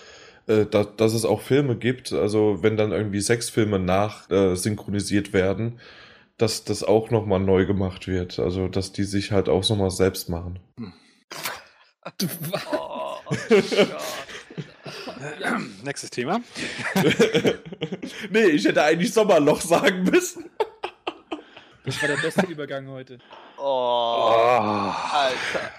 [0.48, 4.56] äh, da, dass es auch Filme gibt, also wenn dann irgendwie sechs Filme nach äh,
[4.56, 5.80] synchronisiert werden,
[6.38, 8.40] dass das auch nochmal neu gemacht wird.
[8.40, 10.60] Also, dass die sich halt auch nochmal selbst machen.
[10.78, 10.94] Hm.
[12.72, 13.18] oh,
[15.42, 15.60] ja.
[15.84, 16.40] Nächstes Thema.
[18.30, 20.46] nee, ich hätte eigentlich Sommerloch sagen müssen.
[21.84, 23.20] Das war der beste Übergang heute.
[23.58, 24.94] Oh, oh.
[25.12, 25.72] Alter.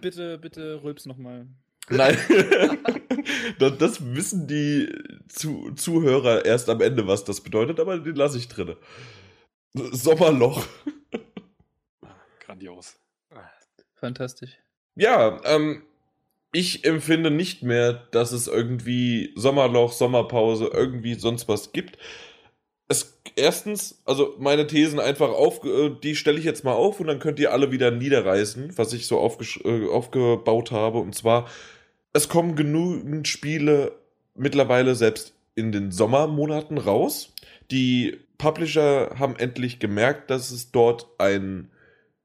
[0.00, 1.46] bitte, bitte rülps nochmal.
[1.88, 2.16] Nein,
[3.58, 4.88] das wissen die
[5.74, 8.76] Zuhörer erst am Ende, was das bedeutet, aber den lasse ich drin.
[9.74, 10.64] Sommerloch.
[12.38, 12.96] Grandios.
[13.96, 14.56] Fantastisch.
[14.94, 15.82] Ja, ähm,
[16.52, 21.98] ich empfinde nicht mehr, dass es irgendwie Sommerloch, Sommerpause, irgendwie sonst was gibt.
[22.90, 27.06] Es, erstens, also meine Thesen einfach auf, äh, die stelle ich jetzt mal auf und
[27.06, 29.16] dann könnt ihr alle wieder niederreißen, was ich so
[29.64, 30.98] äh, aufgebaut habe.
[30.98, 31.48] Und zwar,
[32.12, 33.92] es kommen genügend Spiele
[34.34, 37.32] mittlerweile selbst in den Sommermonaten raus.
[37.70, 41.70] Die Publisher haben endlich gemerkt, dass es dort ein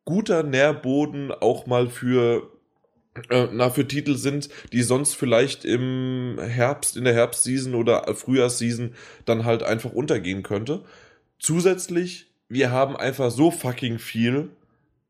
[0.05, 2.49] guter Nährboden auch mal für
[3.29, 8.93] äh, na, für Titel sind, die sonst vielleicht im Herbst, in der Herbstseason oder Frühjahrsseason
[9.25, 10.83] dann halt einfach untergehen könnte.
[11.39, 14.49] Zusätzlich, wir haben einfach so fucking viel,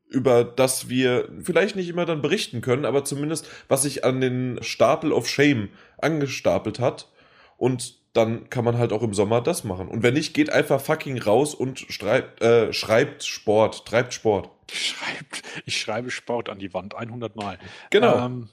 [0.08, 4.58] über das wir vielleicht nicht immer dann berichten können, aber zumindest was sich an den
[4.62, 5.68] Stapel of Shame
[5.98, 7.08] angestapelt hat.
[7.56, 9.88] Und dann kann man halt auch im Sommer das machen.
[9.88, 14.50] Und wenn nicht, geht einfach fucking raus und schreibt, äh, schreibt Sport, treibt Sport.
[14.72, 17.58] Schreibt, ich schreibe Sport an die Wand 100 Mal.
[17.90, 18.24] Genau.
[18.24, 18.48] Ähm,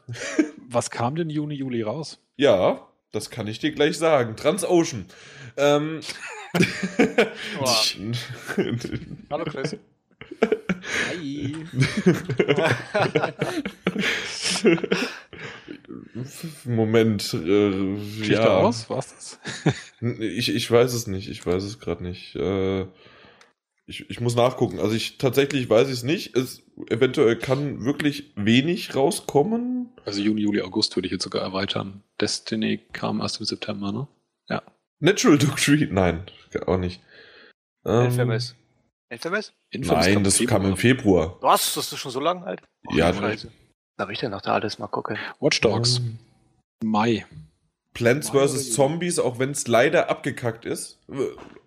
[0.70, 2.20] was kam denn Juni, Juli raus?
[2.36, 4.36] Ja, das kann ich dir gleich sagen.
[4.36, 5.06] Transocean.
[5.58, 6.02] Ähm,
[9.30, 9.76] Hallo Chris.
[11.10, 11.56] Hi.
[16.66, 17.34] Moment.
[17.34, 18.58] Äh, ja.
[18.58, 18.90] aus?
[18.90, 19.40] War's das?
[20.20, 21.30] ich, ich weiß es nicht.
[21.30, 22.36] Ich weiß es gerade nicht.
[22.36, 22.86] Äh,
[23.86, 24.80] ich, ich muss nachgucken.
[24.80, 26.36] Also ich tatsächlich weiß ich es nicht.
[26.38, 29.90] Es eventuell kann wirklich wenig rauskommen.
[30.06, 32.04] Also Juni, Juli, August würde ich jetzt sogar erweitern.
[32.20, 34.08] Destiny kam erst im September, ne?
[34.48, 34.62] Ja.
[35.00, 35.88] Natural Doctrine?
[35.92, 36.26] Nein,
[36.66, 37.02] auch nicht.
[37.86, 38.56] Ähm, Infamous.
[39.10, 39.54] Infamous?
[39.70, 41.38] Infamous Nein, das kam im Februar.
[41.42, 41.74] Was?
[41.74, 42.62] Das ist schon so lang alt?
[42.88, 43.14] Oh, ja.
[43.14, 43.52] Scheiße.
[43.98, 45.18] Da will ich denn noch da alles mal gucken.
[45.40, 46.00] Watch Dogs.
[46.00, 46.20] Um,
[46.84, 47.26] Mai.
[47.94, 48.74] Plants vs.
[48.74, 51.00] Zombies, auch wenn es leider abgekackt ist,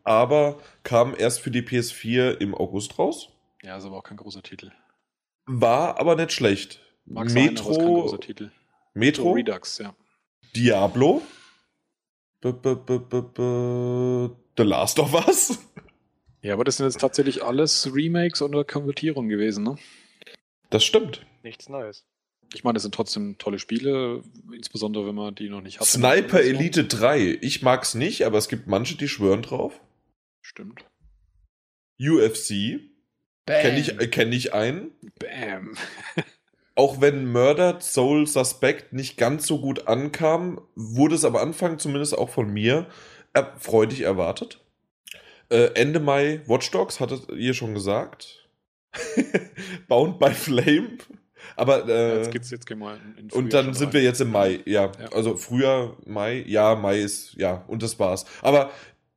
[0.05, 3.31] aber kam erst für die PS4 im August raus.
[3.62, 4.73] Ja, ist aber auch kein großer Titel.
[5.47, 6.81] War aber nicht schlecht.
[7.05, 7.73] Mag Metro.
[7.73, 8.51] Sein, kein großer Titel.
[8.94, 9.32] Metro.
[9.32, 9.94] Redux, ja.
[10.55, 11.23] Diablo.
[12.40, 15.59] B -b -b The Last of Us.
[16.43, 19.77] Ja, aber das sind jetzt tatsächlich alles Remakes oder Konvertierungen gewesen, ne?
[20.70, 21.27] Das stimmt.
[21.43, 22.05] Nichts Neues.
[22.55, 25.86] Ich meine, es sind trotzdem tolle Spiele, insbesondere wenn man die noch nicht hat.
[25.86, 27.39] Sniper Elite 3.
[27.40, 29.81] Ich mag's nicht, aber es gibt manche, die schwören drauf.
[30.43, 30.85] Stimmt.
[32.01, 32.81] UFC.
[33.47, 34.90] Kenne ich, äh, kenn ich einen.
[35.18, 35.77] Bam.
[36.74, 42.18] Auch wenn Murdered Soul Suspect nicht ganz so gut ankam, wurde es am Anfang zumindest
[42.18, 42.86] auch von mir
[43.59, 44.60] freudig erwartet.
[45.48, 48.47] Äh, Ende Mai Watch Dogs, hattet ihr schon gesagt.
[49.89, 50.98] Bound by Flame.
[51.57, 53.93] Aber äh, jetzt geht's jetzt gehen wir in, in Und dann sind rein.
[53.95, 54.93] wir jetzt im Mai, ja.
[55.01, 55.12] ja.
[55.12, 58.27] Also früher Mai, ja, Mai ist, ja, und das war's.
[58.43, 58.70] Aber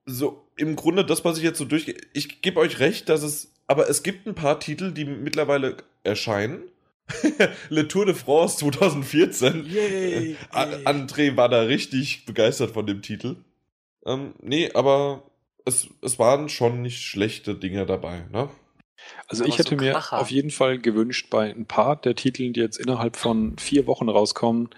[0.05, 3.53] so im Grunde das, was ich jetzt so durchgehe, ich gebe euch recht, dass es,
[3.67, 6.63] aber es gibt ein paar Titel, die mittlerweile erscheinen.
[7.69, 9.65] Le Tour de France 2014.
[9.65, 10.35] Yay, yay.
[10.85, 13.37] André war da richtig begeistert von dem Titel.
[14.05, 15.23] Ähm, nee, aber
[15.65, 18.49] es, es waren schon nicht schlechte Dinge dabei, ne?
[19.27, 22.59] Also ich hätte so mir auf jeden Fall gewünscht, bei ein paar der Titeln, die
[22.59, 24.69] jetzt innerhalb von vier Wochen rauskommen,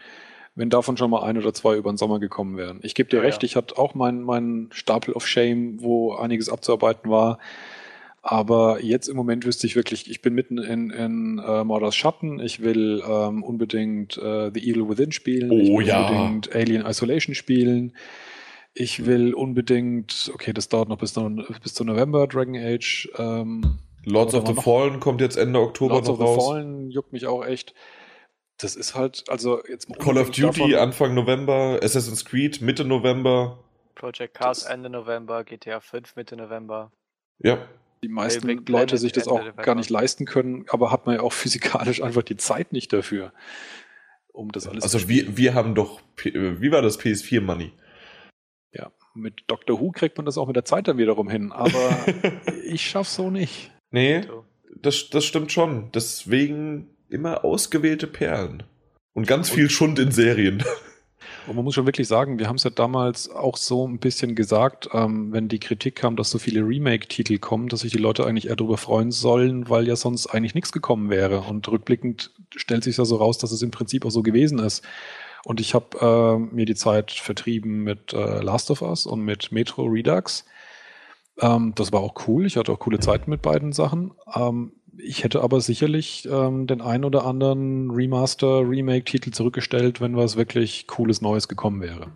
[0.56, 2.80] wenn davon schon mal ein oder zwei über den Sommer gekommen wären.
[2.84, 3.46] Ich gebe dir ja, recht, ja.
[3.46, 7.40] ich hatte auch meinen mein Stapel of Shame, wo einiges abzuarbeiten war.
[8.24, 12.40] Aber jetzt im Moment wüsste ich wirklich, ich bin mitten in, in äh, Mordors Schatten.
[12.40, 15.50] Ich will ähm, unbedingt äh, The Evil Within spielen.
[15.50, 16.08] Oh ich will ja.
[16.08, 17.94] unbedingt Alien Isolation spielen.
[18.74, 21.16] Ich will unbedingt, okay, das dauert noch bis,
[21.64, 23.10] bis zu November, Dragon Age.
[23.18, 26.38] Ähm, Lords of the Fallen kommt jetzt Ende Oktober Lords noch raus.
[26.38, 27.74] Lords of the Fallen juckt mich auch echt.
[28.58, 33.60] Das ist halt, also jetzt Call of Duty davon, Anfang November, Assassin's Creed Mitte November.
[33.96, 36.92] Project Cars Ende November, GTA 5 Mitte November.
[37.40, 37.68] Ja.
[38.04, 39.64] Die meisten Leute Planet sich das Ende auch November.
[39.64, 43.34] gar nicht leisten können, aber hat man ja auch physikalisch einfach die Zeit nicht dafür,
[44.32, 47.74] um das alles also zu Also wir, wir haben doch, wie war das PS4 Money?
[48.72, 52.06] Ja, mit Doctor Who kriegt man das auch mit der Zeit dann wiederum hin, aber
[52.64, 53.72] ich schaff's so nicht.
[53.92, 54.22] Nee,
[54.82, 55.92] das, das stimmt schon.
[55.94, 58.64] Deswegen immer ausgewählte Perlen.
[59.14, 60.64] Und ganz viel Schund in Serien.
[61.48, 64.36] Und man muss schon wirklich sagen, wir haben es ja damals auch so ein bisschen
[64.36, 68.26] gesagt, ähm, wenn die Kritik kam, dass so viele Remake-Titel kommen, dass sich die Leute
[68.26, 71.42] eigentlich eher darüber freuen sollen, weil ja sonst eigentlich nichts gekommen wäre.
[71.42, 74.84] Und rückblickend stellt sich ja so raus, dass es im Prinzip auch so gewesen ist.
[75.44, 79.52] Und ich habe äh, mir die Zeit vertrieben mit äh, Last of Us und mit
[79.52, 80.46] Metro Redux.
[81.42, 82.46] Ähm, das war auch cool.
[82.46, 84.14] Ich hatte auch coole Zeiten mit beiden Sachen.
[84.34, 90.38] Ähm, ich hätte aber sicherlich ähm, den ein oder anderen Remaster, Remake-Titel zurückgestellt, wenn was
[90.38, 92.12] wirklich cooles Neues gekommen wäre.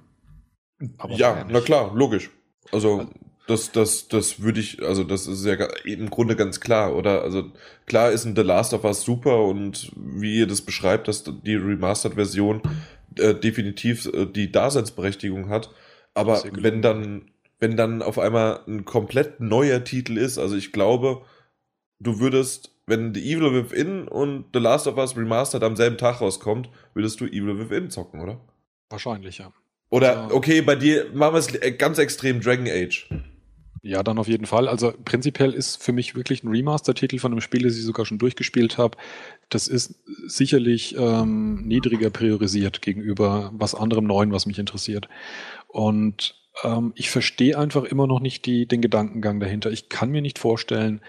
[0.98, 2.30] Aber ja, na klar, logisch.
[2.72, 3.12] Also, also
[3.48, 5.54] das, das, das würde ich, also das ist ja
[5.86, 7.22] im Grunde ganz klar, oder?
[7.22, 7.52] Also
[7.86, 11.56] klar ist ein The Last of Us super und wie ihr das beschreibt, dass die
[11.56, 12.62] Remastered-Version
[13.18, 15.70] äh, definitiv äh, die Daseinsberechtigung hat.
[16.14, 17.30] Aber wenn dann,
[17.60, 21.24] wenn dann auf einmal ein komplett neuer Titel ist, also ich glaube,
[22.00, 26.22] du würdest, wenn The Evil Within und The Last of Us Remastered am selben Tag
[26.22, 28.40] rauskommt, würdest du Evil Within zocken, oder?
[28.90, 29.52] Wahrscheinlich, ja.
[29.90, 33.08] Oder, okay, bei dir machen wir es ganz extrem Dragon Age.
[33.82, 34.68] Ja, dann auf jeden Fall.
[34.68, 38.18] Also prinzipiell ist für mich wirklich ein Remaster-Titel von einem Spiel, das ich sogar schon
[38.18, 38.98] durchgespielt habe.
[39.50, 45.08] Das ist sicherlich ähm, niedriger priorisiert gegenüber was anderem Neuen, was mich interessiert.
[45.68, 49.72] Und ähm, ich verstehe einfach immer noch nicht die, den Gedankengang dahinter.
[49.72, 51.02] Ich kann mir nicht vorstellen,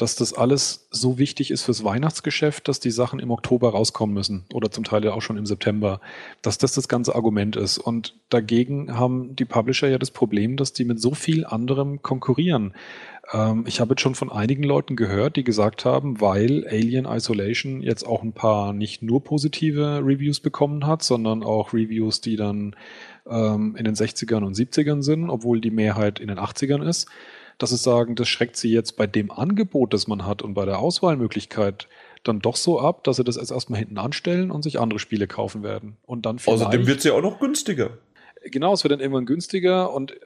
[0.00, 4.46] dass das alles so wichtig ist fürs Weihnachtsgeschäft, dass die Sachen im Oktober rauskommen müssen
[4.52, 6.00] oder zum Teil ja auch schon im September,
[6.40, 7.76] dass das das ganze Argument ist.
[7.76, 12.72] Und dagegen haben die Publisher ja das Problem, dass die mit so viel anderem konkurrieren.
[13.32, 17.82] Ähm, ich habe jetzt schon von einigen Leuten gehört, die gesagt haben, weil Alien Isolation
[17.82, 22.74] jetzt auch ein paar nicht nur positive Reviews bekommen hat, sondern auch Reviews, die dann
[23.30, 27.08] ähm, in den 60ern und 70ern sind, obwohl die Mehrheit in den 80ern ist
[27.60, 30.64] dass sie sagen, das schreckt sie jetzt bei dem Angebot, das man hat und bei
[30.64, 31.88] der Auswahlmöglichkeit
[32.24, 35.26] dann doch so ab, dass sie das erst erstmal hinten anstellen und sich andere Spiele
[35.26, 35.96] kaufen werden.
[36.06, 37.98] Und dann Außerdem wird es ja auch noch günstiger.
[38.44, 40.16] Genau, es wird dann irgendwann günstiger und äh,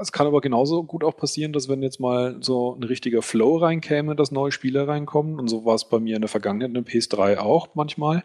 [0.00, 3.56] es kann aber genauso gut auch passieren, dass wenn jetzt mal so ein richtiger Flow
[3.56, 6.84] reinkäme, dass neue Spiele reinkommen, und so war es bei mir in der Vergangenheit in
[6.84, 8.24] PS3 auch manchmal,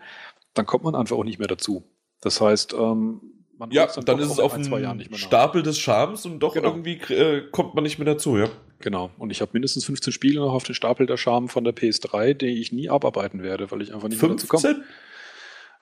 [0.53, 1.83] dann kommt man einfach auch nicht mehr dazu.
[2.21, 3.21] Das heißt, ähm,
[3.69, 6.69] man ja, dann, dann ist es auf einem Stapel des Charmes und doch genau.
[6.69, 8.49] irgendwie äh, kommt man nicht mehr dazu, ja.
[8.79, 9.11] Genau.
[9.17, 12.33] Und ich habe mindestens 15 Spiele noch auf den Stapel der Charme von der PS3,
[12.33, 14.27] die ich nie abarbeiten werde, weil ich einfach nicht 15?
[14.27, 14.83] mehr dazu komme.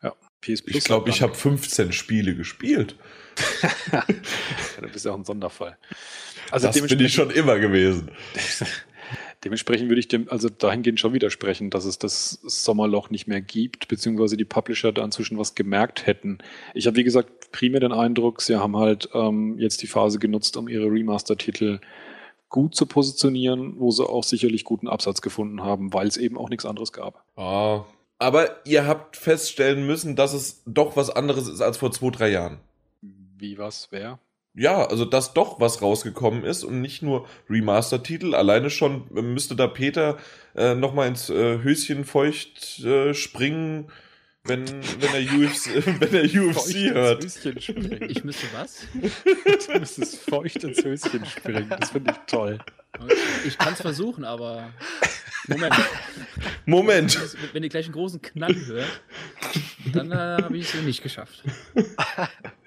[0.04, 0.12] Ja.
[0.42, 2.96] PS Plus ich glaube, ich habe 15 Spiele gespielt.
[4.82, 5.78] du bist ja auch ein Sonderfall.
[6.52, 8.12] Also das bin ich schon immer gewesen.
[9.44, 13.88] Dementsprechend würde ich dem also dahingehend schon widersprechen, dass es das Sommerloch nicht mehr gibt,
[13.88, 16.38] beziehungsweise die Publisher da inzwischen was gemerkt hätten.
[16.76, 20.58] Ich habe, wie gesagt, primär den Eindruck, sie haben halt ähm, jetzt die Phase genutzt,
[20.58, 21.80] um ihre Remaster-Titel
[22.50, 26.50] gut zu positionieren, wo sie auch sicherlich guten Absatz gefunden haben, weil es eben auch
[26.50, 27.24] nichts anderes gab.
[27.36, 27.86] Ah,
[28.20, 32.30] Aber ihr habt feststellen müssen, dass es doch was anderes ist als vor zwei, drei
[32.30, 32.60] Jahren.
[33.02, 33.88] Wie was?
[33.90, 34.20] Wer?
[34.54, 38.36] Ja, also dass doch was rausgekommen ist und nicht nur Remaster-Titel.
[38.36, 40.18] Alleine schon müsste da Peter
[40.56, 43.90] äh, nochmal ins äh, Höschen feucht äh, springen,
[44.44, 47.24] wenn, wenn er UFC, wenn er UFC hört.
[47.24, 48.88] Ich müsste was?
[49.68, 51.70] du müsstest feucht ins Höschen springen.
[51.70, 52.60] Das finde ich toll.
[53.46, 54.74] Ich kann es versuchen, aber.
[55.48, 55.76] Moment.
[56.66, 57.20] Moment.
[57.54, 59.02] Wenn ihr gleich einen großen Knall hört,
[59.94, 61.42] dann äh, habe ich es nicht geschafft.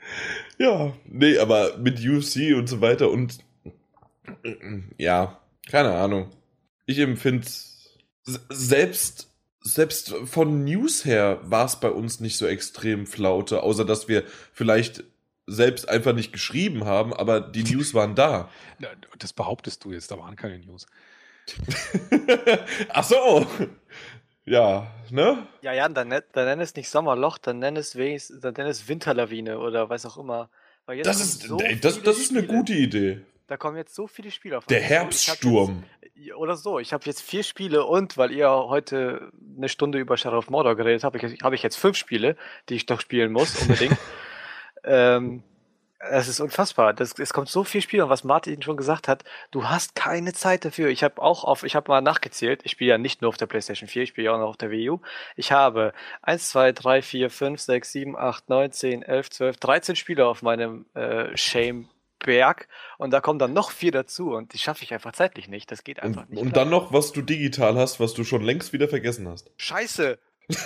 [0.59, 3.39] ja, nee, aber mit UFC und so weiter und.
[4.98, 5.40] Ja,
[5.70, 6.31] keine Ahnung.
[6.86, 7.47] Ich empfinde
[8.24, 14.09] selbst selbst von News her war es bei uns nicht so extrem flaute, außer dass
[14.09, 15.05] wir vielleicht
[15.47, 18.51] selbst einfach nicht geschrieben haben, aber die News waren da.
[19.18, 20.86] Das behauptest du jetzt, da waren keine News.
[22.90, 23.47] Ach so.
[24.46, 25.46] Ja, ne?
[25.62, 28.88] Ja, ja, dann, dann nenn es nicht Sommerloch, dann nenn es wenigstens, dann nenn es
[28.88, 30.50] Winterlawine oder was auch immer.
[30.86, 33.22] das ist, so das, das ist eine gute Idee.
[33.46, 34.66] Da kommen jetzt so viele Spiele auf.
[34.66, 35.84] Der Herbststurm.
[36.14, 36.78] Jetzt, oder so.
[36.78, 40.76] Ich habe jetzt vier Spiele und weil ihr heute eine Stunde über Shadow of Mordor
[40.76, 42.36] geredet habt, habe ich jetzt fünf Spiele,
[42.68, 43.96] die ich doch spielen muss, unbedingt.
[44.84, 45.42] ähm,
[46.10, 46.93] es ist unfassbar.
[46.93, 50.32] Das, es kommt so viel Spiel und was Martin schon gesagt hat, du hast keine
[50.32, 50.89] Zeit dafür.
[50.89, 53.47] Ich habe auch auf, ich habe mal nachgezählt, ich spiele ja nicht nur auf der
[53.47, 55.01] PlayStation 4, ich spiele ja auch noch auf der Wii U.
[55.36, 59.97] Ich habe 1, 2, 3, 4, 5, 6, 7, 8, 9, 10, 11, 12, 13
[59.97, 61.89] Spiele auf meinem äh, Shame
[62.20, 65.70] Berg und da kommen dann noch vier dazu und die schaffe ich einfach zeitlich nicht.
[65.70, 66.40] Das geht einfach und, nicht.
[66.40, 66.64] Und klar.
[66.64, 69.51] dann noch, was du digital hast, was du schon längst wieder vergessen hast.
[69.56, 70.18] Scheiße!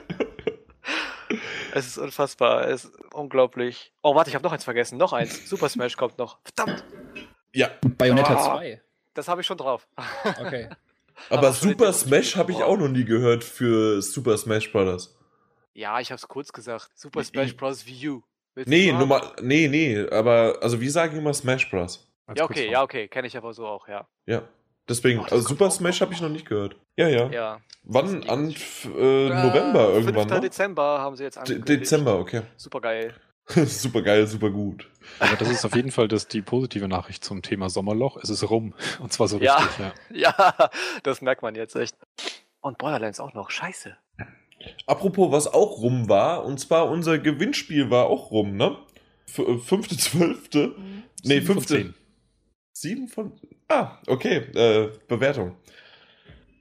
[1.74, 2.68] es ist unfassbar.
[2.68, 3.92] Es ist unglaublich.
[4.02, 4.98] Oh, warte, ich habe noch eins vergessen.
[4.98, 5.48] Noch eins.
[5.48, 6.38] Super Smash kommt noch.
[6.44, 6.84] Verdammt!
[7.52, 7.70] Ja.
[7.98, 8.80] Bayonetta oh, 2.
[9.14, 9.86] Das habe ich schon drauf.
[10.40, 10.68] Okay.
[11.28, 15.18] Aber, Aber Super Smash habe ich auch noch nie gehört für Super Smash Bros.
[15.74, 16.90] Ja, ich habe es kurz gesagt.
[16.94, 17.86] Super Smash Bros.
[17.86, 18.22] Wii U.
[18.54, 22.10] Willst nee, Nummer, nee, nee, aber also wie sagen immer Smash Bros.
[22.34, 24.08] Ja, okay, ja, okay, kenne ich aber so auch, ja.
[24.26, 24.42] Ja.
[24.90, 26.74] Deswegen, oh, also Super Smash habe ich noch nicht gehört.
[26.96, 27.30] Ja, ja.
[27.30, 28.28] ja Wann?
[28.28, 30.28] An äh, November äh, irgendwann?
[30.28, 30.30] 5.
[30.30, 30.40] Ne?
[30.40, 31.82] Dezember haben sie jetzt angekündigt.
[31.82, 32.42] Dezember, okay.
[32.56, 33.14] Super geil.
[33.46, 34.88] super geil, super gut.
[35.18, 38.16] Aber das ist auf jeden Fall das, die positive Nachricht zum Thema Sommerloch.
[38.16, 38.74] Es ist rum.
[38.98, 39.78] Und zwar so ja, richtig,
[40.10, 40.34] ja.
[40.38, 40.70] Ja,
[41.04, 41.96] das merkt man jetzt echt.
[42.60, 43.50] Und Borderlands auch noch.
[43.50, 43.96] Scheiße.
[44.86, 48.76] Apropos, was auch rum war, und zwar unser Gewinnspiel war auch rum, ne?
[49.26, 50.74] F äh, fünfte, zwölfte.
[50.76, 51.02] Mhm.
[51.22, 51.94] Nee, fünfte.
[52.80, 53.38] Sieben von.
[53.68, 54.36] Ah, okay.
[54.54, 55.54] Äh, Bewertung.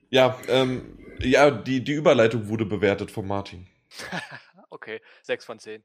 [0.10, 3.68] Ja, ähm, ja, die, die Überleitung wurde bewertet von Martin.
[4.70, 5.82] okay, sechs von zehn.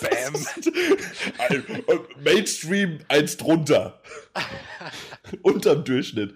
[0.00, 0.34] Bam.
[2.24, 4.00] Mainstream eins drunter.
[5.42, 6.34] Unterm Durchschnitt.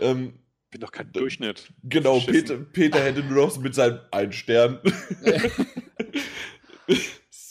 [0.00, 0.38] Ähm,
[0.70, 1.72] bin doch kein Durchschnitt.
[1.84, 4.80] Genau, Peter, Peter hätte nur noch mit seinem einen Stern.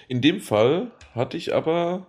[0.09, 2.07] In dem Fall hatte ich aber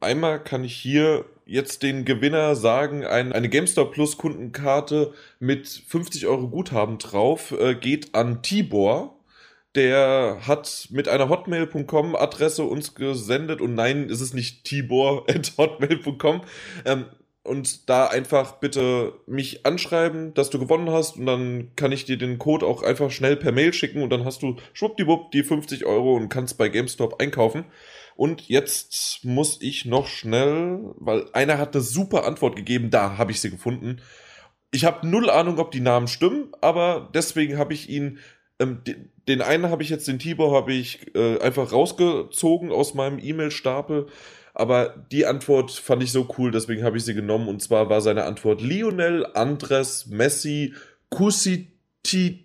[0.00, 6.26] einmal kann ich hier jetzt den Gewinner sagen, ein, eine GameStop Plus Kundenkarte mit 50
[6.26, 9.16] Euro Guthaben drauf äh, geht an Tibor.
[9.76, 15.52] Der hat mit einer hotmail.com Adresse uns gesendet und nein, ist es nicht Tibor at
[15.58, 16.42] hotmail.com.
[16.84, 17.06] Ähm,
[17.42, 22.18] und da einfach bitte mich anschreiben, dass du gewonnen hast und dann kann ich dir
[22.18, 25.86] den Code auch einfach schnell per Mail schicken und dann hast du schwuppdiwupp die 50
[25.86, 27.64] Euro und kannst bei GameStop einkaufen.
[28.20, 33.32] Und jetzt muss ich noch schnell, weil einer hat eine super Antwort gegeben, da habe
[33.32, 34.02] ich sie gefunden.
[34.72, 38.18] Ich habe null Ahnung, ob die Namen stimmen, aber deswegen habe ich ihn,
[38.58, 42.92] ähm, den, den einen habe ich jetzt, den Tibor, habe ich äh, einfach rausgezogen aus
[42.92, 44.08] meinem E-Mail-Stapel.
[44.52, 47.48] Aber die Antwort fand ich so cool, deswegen habe ich sie genommen.
[47.48, 50.74] Und zwar war seine Antwort Lionel Andres Messi
[51.08, 52.44] Cucitini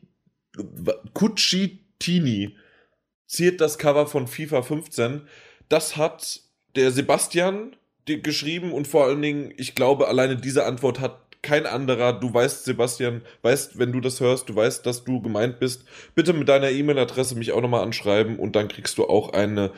[3.28, 5.28] ziert das Cover von FIFA 15
[5.70, 6.42] das hat
[6.76, 7.76] der Sebastian
[8.06, 12.14] geschrieben und vor allen Dingen, ich glaube, alleine diese Antwort hat kein anderer.
[12.14, 15.86] Du weißt, Sebastian, weißt, wenn du das hörst, du weißt, dass du gemeint bist.
[16.16, 19.72] Bitte mit deiner E-Mail-Adresse mich auch nochmal anschreiben und dann kriegst du auch eine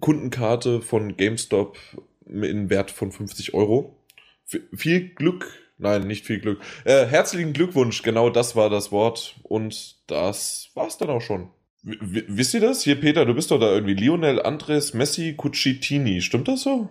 [0.00, 1.76] Kundenkarte von GameStop
[2.26, 3.96] in Wert von 50 Euro.
[4.46, 5.48] F viel Glück,
[5.78, 6.60] nein, nicht viel Glück.
[6.84, 11.50] Äh, herzlichen Glückwunsch, genau das war das Wort und das war's dann auch schon.
[11.82, 12.84] W wisst ihr das?
[12.84, 16.20] Hier, Peter, du bist doch da irgendwie Lionel Andres Messi Cucitini.
[16.20, 16.88] Stimmt das so?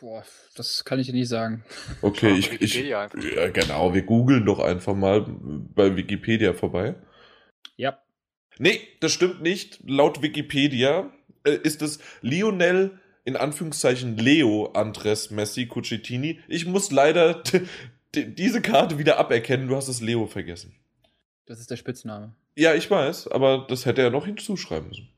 [0.00, 1.64] Boah, das kann ich dir nicht sagen.
[2.02, 6.94] Okay, ich, ich ja, genau, wir googeln doch einfach mal bei Wikipedia vorbei.
[7.76, 7.98] Ja.
[8.58, 9.80] Nee, das stimmt nicht.
[9.86, 11.12] Laut Wikipedia
[11.44, 16.40] äh, ist es Lionel in Anführungszeichen Leo Andres Messi Cucitini.
[16.48, 17.42] Ich muss leider
[18.14, 19.68] diese Karte wieder aberkennen.
[19.68, 20.79] Du hast es Leo vergessen.
[21.50, 22.32] Das ist der Spitzname.
[22.54, 25.08] Ja, ich weiß, aber das hätte er noch hinzuschreiben müssen.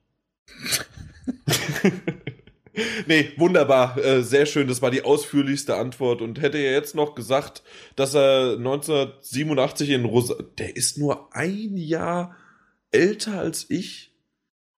[3.06, 3.98] nee, wunderbar.
[3.98, 4.66] Äh, sehr schön.
[4.66, 6.22] Das war die ausführlichste Antwort.
[6.22, 7.62] Und hätte er jetzt noch gesagt,
[7.96, 10.36] dass er 1987 in Rosa.
[10.56, 12.34] Der ist nur ein Jahr
[12.92, 14.14] älter als ich.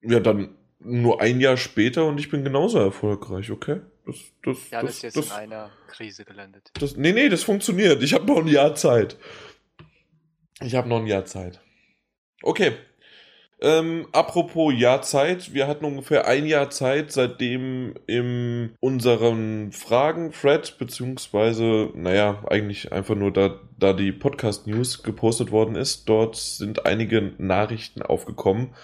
[0.02, 3.80] Ja, dann nur ein Jahr später und ich bin genauso erfolgreich, okay?
[4.04, 6.72] Das, das, ja, das, das ist jetzt das, in einer Krise gelandet.
[6.80, 8.02] Das, nee, nee, das funktioniert.
[8.02, 9.16] Ich habe noch ein Jahr Zeit.
[10.60, 11.60] Ich habe noch ein Jahr Zeit.
[12.42, 12.74] Okay,
[13.64, 20.76] ähm, apropos Jahr Zeit, wir hatten ungefähr ein Jahr Zeit, seitdem in unseren Fragen Fred,
[20.78, 27.32] beziehungsweise, naja, eigentlich einfach nur da, da die Podcast-News gepostet worden ist, dort sind einige
[27.38, 28.74] Nachrichten aufgekommen.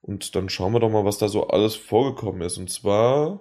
[0.00, 2.56] Und dann schauen wir doch mal, was da so alles vorgekommen ist.
[2.56, 3.40] Und zwar,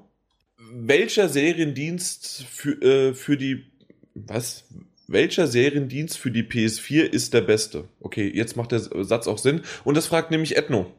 [0.73, 3.71] welcher Seriendienst für, äh, für die,
[4.15, 4.67] was?
[5.07, 7.85] Welcher Seriendienst für die PS4 ist der beste?
[7.99, 9.61] Okay, jetzt macht der Satz auch Sinn.
[9.83, 10.93] Und das fragt nämlich Ethno.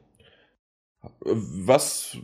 [1.21, 2.17] Was,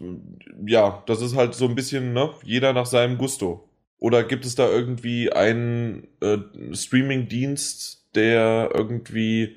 [0.67, 3.69] ja, das ist halt so ein bisschen, ne, jeder nach seinem Gusto.
[3.99, 6.39] Oder gibt es da irgendwie einen äh,
[6.73, 9.57] Streaming-Dienst, der irgendwie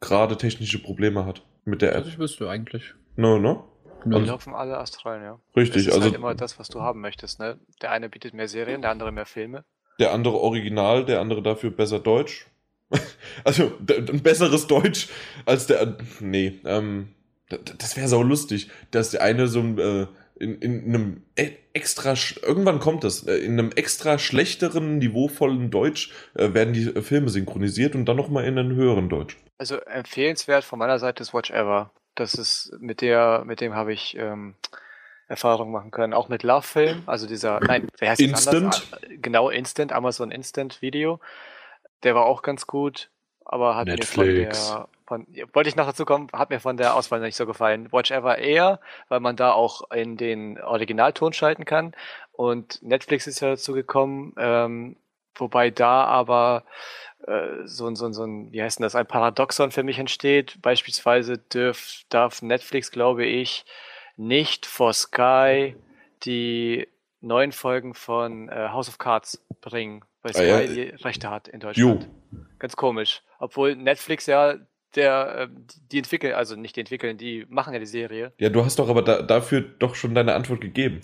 [0.00, 2.04] gerade technische Probleme hat mit der App?
[2.04, 2.94] Das wüsste eigentlich.
[3.16, 3.68] No, no?
[4.04, 5.40] Die also, laufen alle astral, ja.
[5.56, 6.04] Richtig, das ist also.
[6.04, 7.58] Halt immer das, was du haben möchtest, ne?
[7.82, 9.64] Der eine bietet mehr Serien, der andere mehr Filme
[9.98, 12.46] der andere Original, der andere dafür besser Deutsch.
[13.44, 15.08] also ein besseres Deutsch
[15.44, 15.96] als der.
[16.20, 17.08] Nee, ähm,
[17.48, 20.06] das wäre so lustig, dass der eine so äh,
[20.38, 26.12] in, in einem e, extra, irgendwann kommt das, äh, in einem extra schlechteren, niveauvollen Deutsch
[26.34, 29.36] äh, werden die Filme synchronisiert und dann nochmal in einem höheren Deutsch.
[29.58, 31.90] Also empfehlenswert von meiner Seite ist Watch Ever.
[32.14, 34.54] Das ist mit der, mit dem habe ich ähm,
[35.28, 36.12] Erfahrung machen können.
[36.12, 38.86] Auch mit Love Film, also dieser, nein, wer heißt Instant?
[38.92, 41.20] Ah, genau, Instant, Amazon Instant Video.
[42.02, 43.10] Der war auch ganz gut,
[43.44, 44.70] aber hat Netflix.
[44.70, 47.36] mir von der, von, wollte ich noch dazu kommen, hat mir von der Auswahl nicht
[47.36, 47.90] so gefallen.
[47.92, 51.92] Watch Ever eher, weil man da auch in den Originalton schalten kann.
[52.32, 54.96] Und Netflix ist ja dazu gekommen, ähm,
[55.34, 56.64] wobei da aber
[57.26, 60.60] äh, so, so, so ein, wie heißt denn das, ein Paradoxon für mich entsteht.
[60.62, 63.64] Beispielsweise dürf, darf Netflix, glaube ich,
[64.16, 65.76] nicht vor Sky
[66.24, 66.88] die
[67.20, 70.66] neuen Folgen von äh, House of Cards bringen, weil Sky ah, ja.
[70.66, 72.04] die Rechte hat in Deutschland.
[72.04, 72.38] Jo.
[72.58, 73.22] Ganz komisch.
[73.38, 74.56] Obwohl Netflix ja
[74.94, 75.48] der, äh,
[75.90, 78.32] die entwickeln, also nicht die entwickeln, die machen ja die Serie.
[78.38, 81.00] Ja, du hast doch aber da, dafür doch schon deine Antwort gegeben.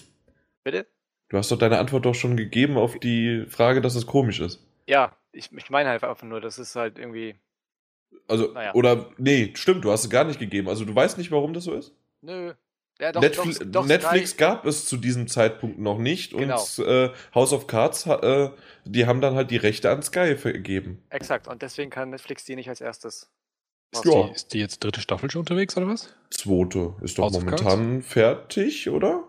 [0.64, 0.86] Bitte?
[1.28, 4.66] Du hast doch deine Antwort doch schon gegeben auf die Frage, dass es komisch ist.
[4.86, 7.36] Ja, ich, ich meine halt einfach nur, das ist halt irgendwie.
[8.28, 8.74] Also, naja.
[8.74, 10.68] oder, nee, stimmt, du hast es gar nicht gegeben.
[10.68, 11.94] Also, du weißt nicht, warum das so ist?
[12.20, 12.52] Nö,
[13.00, 16.60] ja, doch, Netflix, doch, doch, Netflix gab es zu diesem Zeitpunkt noch nicht genau.
[16.60, 18.50] und äh, House of Cards, äh,
[18.84, 21.02] die haben dann halt die Rechte an Sky vergeben.
[21.10, 23.30] Exakt, und deswegen kann Netflix die nicht als erstes.
[23.92, 26.14] Ist die, ist die jetzt dritte Staffel schon unterwegs oder was?
[26.30, 29.24] Zweite ist doch House momentan fertig, oder?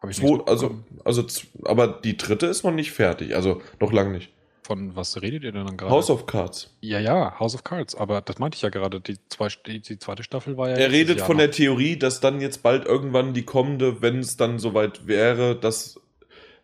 [0.00, 1.24] Hab ich Zwei, also, also,
[1.64, 4.32] aber die dritte ist noch nicht fertig, also noch lang nicht.
[4.62, 5.92] Von was redet ihr denn dann gerade?
[5.92, 6.70] House of Cards.
[6.80, 7.96] Ja, ja, House of Cards.
[7.96, 9.00] Aber das meinte ich ja gerade.
[9.00, 10.76] Die, zwei, die, die zweite Staffel war ja.
[10.76, 11.42] Er redet von noch.
[11.42, 16.00] der Theorie, dass dann jetzt bald irgendwann die kommende, wenn es dann soweit wäre, dass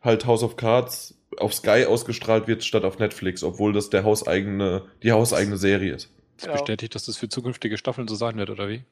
[0.01, 4.85] halt House of Cards auf Sky ausgestrahlt wird statt auf Netflix, obwohl das der hauseigene,
[5.03, 6.11] die hauseigene Serie ist.
[6.39, 8.85] Das bestätigt, dass das für zukünftige Staffeln so sein wird, oder wie?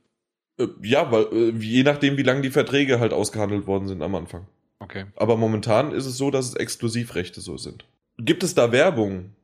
[0.59, 4.15] Äh, ja, weil äh, je nachdem, wie lange die Verträge halt ausgehandelt worden sind am
[4.15, 4.47] Anfang.
[4.81, 5.07] Okay.
[5.17, 7.85] Aber momentan ist es so, dass es Exklusivrechte so sind.
[8.19, 9.35] Gibt es da Werbung?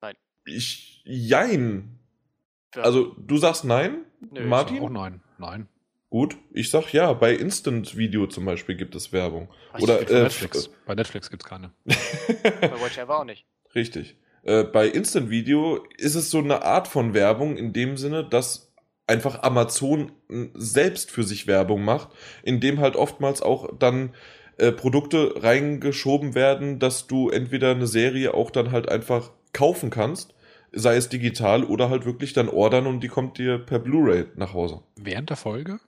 [0.00, 0.14] Nein.
[0.46, 1.98] Ich, jein.
[2.74, 2.82] Ja.
[2.82, 4.76] Also, du sagst nein, Nö, Martin?
[4.76, 5.68] Ich sag auch nein, nein.
[6.10, 9.48] Gut, ich sag ja, bei Instant Video zum Beispiel gibt es Werbung.
[9.72, 10.66] Ach, Oder äh, Netflix.
[10.66, 11.70] Äh, bei Netflix gibt es keine.
[11.84, 13.46] bei Watch Ever auch nicht.
[13.74, 14.16] Richtig.
[14.42, 18.72] Äh, bei Instant Video ist es so eine Art von Werbung in dem Sinne, dass
[19.06, 20.12] einfach Amazon
[20.54, 22.08] selbst für sich Werbung macht,
[22.42, 24.14] indem halt oftmals auch dann
[24.60, 30.34] äh, Produkte reingeschoben werden, dass du entweder eine Serie auch dann halt einfach kaufen kannst,
[30.70, 34.52] sei es digital oder halt wirklich dann ordern und die kommt dir per Blu-ray nach
[34.52, 34.82] Hause.
[34.96, 35.80] Während der Folge?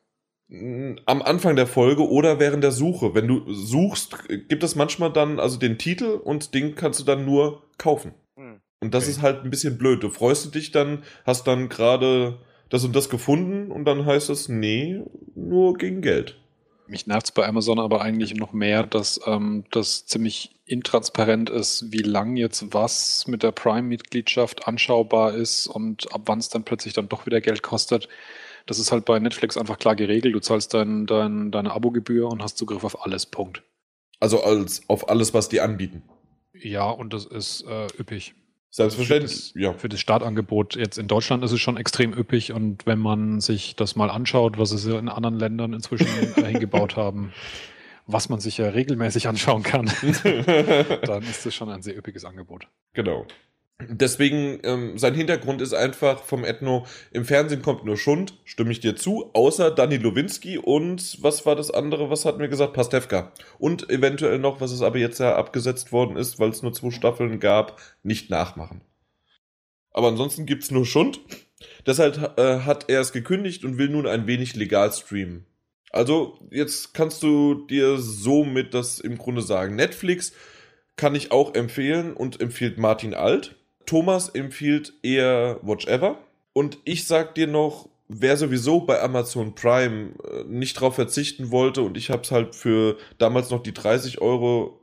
[0.51, 3.15] Am Anfang der Folge oder während der Suche.
[3.15, 7.27] Wenn du suchst, gibt es manchmal dann also den Titel und den kannst du dann
[7.27, 8.13] nur kaufen.
[8.39, 8.61] Hm.
[8.81, 9.13] Und das okay.
[9.13, 10.03] ist halt ein bisschen blöd.
[10.03, 12.39] Du freust du dich dann, hast dann gerade
[12.71, 15.03] das und das gefunden und dann heißt es, nee,
[15.35, 16.42] nur gegen Geld.
[16.87, 21.93] Mich nervt es bei Amazon aber eigentlich noch mehr, dass ähm, das ziemlich intransparent ist,
[21.93, 26.95] wie lang jetzt was mit der Prime-Mitgliedschaft anschaubar ist und ab wann es dann plötzlich
[26.95, 28.09] dann doch wieder Geld kostet.
[28.67, 30.35] Das ist halt bei Netflix einfach klar geregelt.
[30.35, 33.27] Du zahlst dein, dein, deine Abogebühr und hast Zugriff auf alles.
[33.27, 33.63] Punkt.
[34.21, 36.03] Also als auf alles, was die anbieten.
[36.55, 38.35] Ja, und das ist äh, üppig.
[38.75, 39.31] Selbstverständlich.
[39.31, 39.73] Für, das, ja.
[39.75, 43.77] für das Startangebot jetzt in Deutschland ist es schon extrem üppig und wenn man sich
[43.77, 47.35] das mal anschaut, was sie in anderen Ländern inzwischen äh, hingebaut haben,
[48.07, 49.87] was man sich ja regelmäßig anschauen kann,
[51.05, 52.67] dann ist das schon ein sehr üppiges Angebot.
[52.95, 53.27] Genau.
[53.81, 58.81] Deswegen, ähm, sein Hintergrund ist einfach vom Ethno, im Fernsehen kommt nur Schund, stimme ich
[58.81, 62.75] dir zu, außer Dani Lowinski und was war das andere, was hatten wir gesagt?
[62.75, 63.33] Pastewka.
[63.59, 66.91] Und eventuell noch, was es aber jetzt ja abgesetzt worden ist, weil es nur zwei
[66.91, 68.83] Staffeln gab, nicht nachmachen.
[69.91, 71.21] Aber ansonsten gibt's nur Schund.
[71.87, 75.47] Deshalb äh, hat er es gekündigt und will nun ein wenig legal streamen.
[75.91, 79.77] Also, jetzt kannst du dir somit das im Grunde sagen.
[79.77, 80.33] Netflix
[80.97, 83.57] kann ich auch empfehlen und empfiehlt Martin Alt.
[83.87, 86.19] Thomas empfiehlt eher Watch Ever.
[86.53, 91.83] Und ich sag dir noch, wer sowieso bei Amazon Prime äh, nicht drauf verzichten wollte
[91.83, 94.81] und ich habe es halt für damals noch die 30 Euro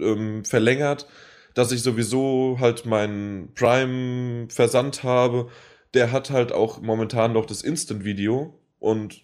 [0.00, 1.06] ähm, verlängert,
[1.54, 5.48] dass ich sowieso halt meinen Prime Versand habe,
[5.92, 9.22] der hat halt auch momentan noch das Instant Video und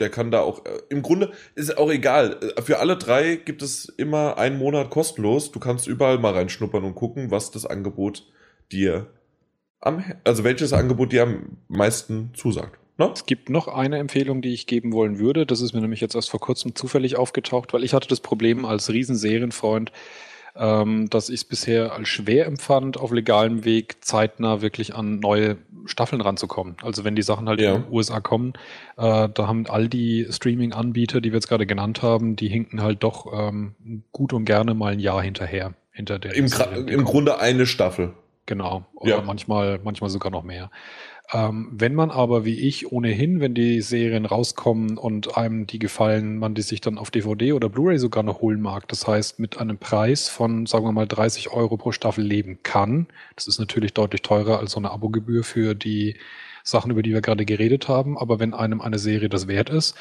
[0.00, 2.38] der kann da auch, äh, im Grunde ist auch egal.
[2.56, 5.52] Äh, für alle drei gibt es immer einen Monat kostenlos.
[5.52, 8.26] Du kannst überall mal reinschnuppern und gucken, was das Angebot
[8.72, 9.06] dir
[9.80, 12.78] am, also welches Angebot dir am meisten zusagt.
[12.98, 13.10] Ne?
[13.12, 15.46] Es gibt noch eine Empfehlung, die ich geben wollen würde.
[15.46, 18.64] Das ist mir nämlich jetzt erst vor kurzem zufällig aufgetaucht, weil ich hatte das Problem
[18.64, 19.92] als Riesenserienfreund,
[20.54, 25.56] ähm, dass ich es bisher als schwer empfand, auf legalem Weg zeitnah wirklich an neue
[25.86, 26.76] Staffeln ranzukommen.
[26.82, 27.74] Also wenn die Sachen halt ja.
[27.74, 28.52] in den USA kommen,
[28.96, 33.02] äh, da haben all die Streaming-Anbieter, die wir jetzt gerade genannt haben, die hinken halt
[33.02, 35.74] doch ähm, gut und gerne mal ein Jahr hinterher.
[35.94, 36.46] Hinter der Im,
[36.86, 38.14] Im Grunde eine Staffel.
[38.52, 38.84] Genau.
[38.96, 39.22] Oder ja.
[39.22, 40.70] manchmal, manchmal sogar noch mehr.
[41.32, 46.36] Ähm, wenn man aber wie ich ohnehin, wenn die Serien rauskommen und einem die gefallen,
[46.36, 49.56] man die sich dann auf DVD oder Blu-ray sogar noch holen mag, das heißt mit
[49.56, 53.06] einem Preis von, sagen wir mal, 30 Euro pro Staffel leben kann,
[53.36, 56.16] das ist natürlich deutlich teurer als so eine Abogebühr für die
[56.62, 59.96] Sachen, über die wir gerade geredet haben, aber wenn einem eine Serie das wert ist,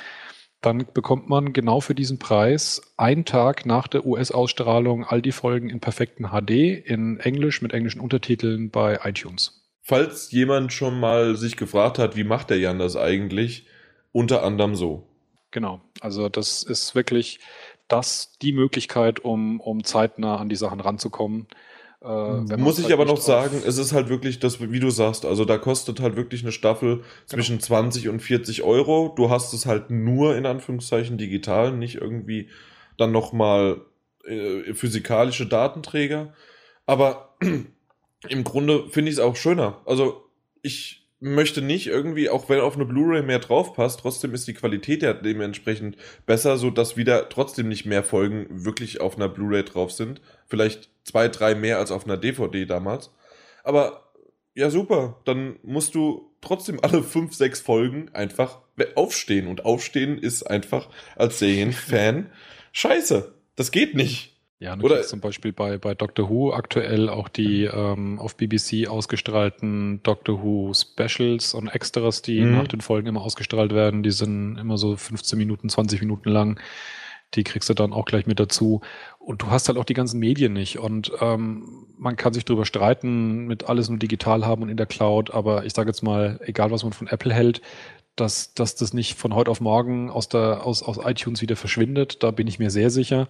[0.61, 5.69] dann bekommt man genau für diesen Preis einen Tag nach der US-Ausstrahlung all die Folgen
[5.69, 6.51] in perfekten HD
[6.85, 9.61] in Englisch mit englischen Untertiteln bei iTunes.
[9.81, 13.65] Falls jemand schon mal sich gefragt hat, wie macht der Jan das eigentlich,
[14.11, 15.07] unter anderem so.
[15.49, 17.39] Genau, also das ist wirklich
[17.87, 21.47] das die Möglichkeit, um, um zeitnah an die Sachen ranzukommen.
[22.03, 25.23] Äh, Muss ich halt aber noch sagen, es ist halt wirklich das, wie du sagst,
[25.23, 27.05] also da kostet halt wirklich eine Staffel genau.
[27.25, 29.13] zwischen 20 und 40 Euro.
[29.15, 32.49] Du hast es halt nur in Anführungszeichen digital, nicht irgendwie
[32.97, 33.81] dann nochmal
[34.25, 36.33] äh, physikalische Datenträger.
[36.87, 37.35] Aber
[38.29, 39.81] im Grunde finde ich es auch schöner.
[39.85, 40.25] Also
[40.63, 44.55] ich möchte nicht irgendwie, auch wenn auf eine Blu-ray mehr drauf passt, trotzdem ist die
[44.55, 45.95] Qualität ja dementsprechend
[46.25, 50.19] besser, so dass wieder trotzdem nicht mehr Folgen wirklich auf einer Blu-ray drauf sind.
[50.47, 53.11] Vielleicht zwei, drei mehr als auf einer DVD damals.
[53.63, 54.11] Aber
[54.55, 55.21] ja, super.
[55.25, 58.59] Dann musst du trotzdem alle fünf, sechs Folgen einfach
[58.95, 59.47] aufstehen.
[59.47, 62.31] Und aufstehen ist einfach als Serienfan
[62.71, 63.33] scheiße.
[63.55, 64.30] Das geht nicht.
[64.61, 68.87] Ja, du Oder zum Beispiel bei, bei Doctor Who aktuell auch die ähm, auf BBC
[68.87, 72.57] ausgestrahlten Doctor Who Specials und Extras, die mhm.
[72.57, 74.03] nach den Folgen immer ausgestrahlt werden.
[74.03, 76.59] Die sind immer so 15 Minuten, 20 Minuten lang.
[77.33, 78.81] Die kriegst du dann auch gleich mit dazu.
[79.17, 80.77] Und du hast halt auch die ganzen Medien nicht.
[80.77, 84.85] Und ähm, man kann sich darüber streiten, mit alles nur digital haben und in der
[84.85, 85.33] Cloud.
[85.33, 87.63] Aber ich sage jetzt mal, egal was man von Apple hält,
[88.15, 92.21] dass, dass das nicht von heute auf morgen aus, der, aus, aus iTunes wieder verschwindet.
[92.21, 93.27] Da bin ich mir sehr sicher.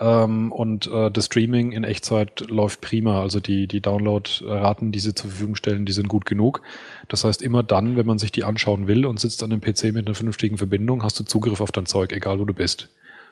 [0.00, 3.20] Ähm, und äh, das Streaming in Echtzeit läuft prima.
[3.20, 6.62] Also die, die Download-Raten, die sie zur Verfügung stellen, die sind gut genug.
[7.08, 9.92] Das heißt, immer dann, wenn man sich die anschauen will und sitzt an einem PC
[9.92, 12.88] mit einer vernünftigen Verbindung, hast du Zugriff auf dein Zeug, egal wo du bist.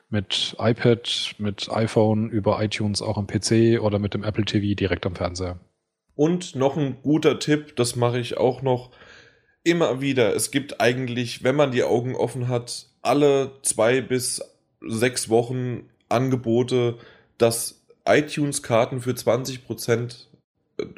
[0.09, 5.05] Mit iPad, mit iPhone, über iTunes auch am PC oder mit dem Apple TV direkt
[5.05, 5.59] am Fernseher.
[6.15, 8.91] Und noch ein guter Tipp, das mache ich auch noch
[9.63, 10.33] immer wieder.
[10.33, 14.41] Es gibt eigentlich, wenn man die Augen offen hat, alle zwei bis
[14.81, 16.97] sechs Wochen Angebote,
[17.37, 20.27] dass iTunes-Karten für 20%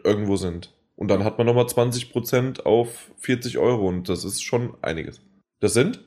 [0.04, 0.74] irgendwo sind.
[0.96, 5.22] Und dann hat man nochmal 20% auf 40 Euro und das ist schon einiges.
[5.60, 6.04] Das sind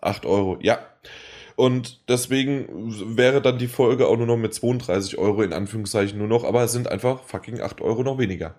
[0.00, 0.80] 8 Euro, ja.
[1.54, 6.28] Und deswegen wäre dann die Folge auch nur noch mit 32 Euro in Anführungszeichen nur
[6.28, 8.56] noch, aber es sind einfach fucking 8 Euro noch weniger.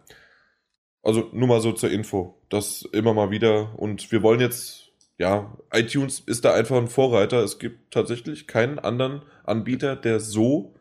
[1.03, 2.41] Also nur mal so zur Info.
[2.49, 3.77] Das immer mal wieder.
[3.77, 4.86] Und wir wollen jetzt
[5.17, 7.43] ja, iTunes ist da einfach ein Vorreiter.
[7.43, 10.75] Es gibt tatsächlich keinen anderen Anbieter, der so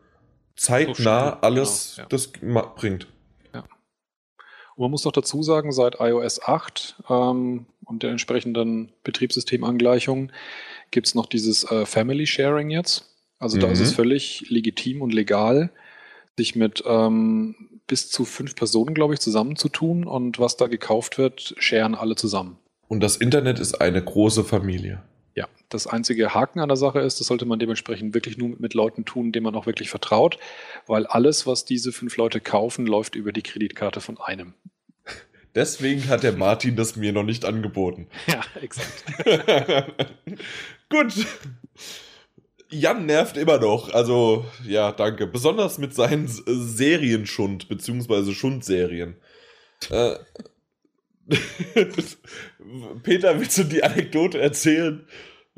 [0.55, 2.09] zeitnah so alles genau, ja.
[2.09, 2.31] das
[2.75, 3.07] bringt.
[3.53, 3.61] Ja.
[4.75, 10.31] Und man muss noch dazu sagen, seit iOS 8 ähm, und der entsprechenden Betriebssystemangleichung
[10.91, 13.09] gibt es noch dieses äh, Family Sharing jetzt.
[13.39, 13.61] Also mhm.
[13.61, 13.95] da ist es mhm.
[13.95, 15.71] völlig legitim und legal,
[16.37, 17.55] sich mit ähm,
[17.87, 22.57] bis zu fünf Personen, glaube ich, zusammenzutun und was da gekauft wird, scheren alle zusammen.
[22.87, 25.01] Und das Internet ist eine große Familie.
[25.35, 28.73] Ja, das einzige Haken an der Sache ist, das sollte man dementsprechend wirklich nur mit
[28.73, 30.39] Leuten tun, denen man auch wirklich vertraut,
[30.87, 34.55] weil alles, was diese fünf Leute kaufen, läuft über die Kreditkarte von einem.
[35.55, 38.07] Deswegen hat der Martin das mir noch nicht angeboten.
[38.27, 39.03] Ja, exakt.
[40.89, 41.13] Gut.
[42.69, 43.93] Jan nervt immer noch.
[43.93, 45.27] Also, ja, danke.
[45.27, 49.15] Besonders mit seinen Serienschund, beziehungsweise Schundserien.
[49.89, 50.15] Äh,
[53.03, 55.05] Peter, willst du die Anekdote erzählen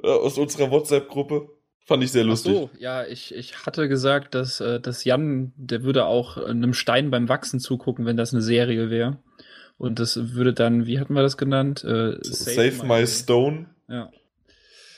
[0.02, 1.50] äh, aus unserer WhatsApp-Gruppe?
[1.86, 2.54] Fand ich sehr lustig.
[2.56, 6.74] Ach so, ja, ich, ich hatte gesagt, dass, äh, dass Jan, der würde auch einem
[6.74, 9.18] Stein beim Wachsen zugucken, wenn das eine Serie wäre.
[9.78, 11.84] Und das würde dann, wie hatten wir das genannt?
[11.84, 13.68] Äh, Save, Save My, my Stone.
[13.88, 14.12] Ja.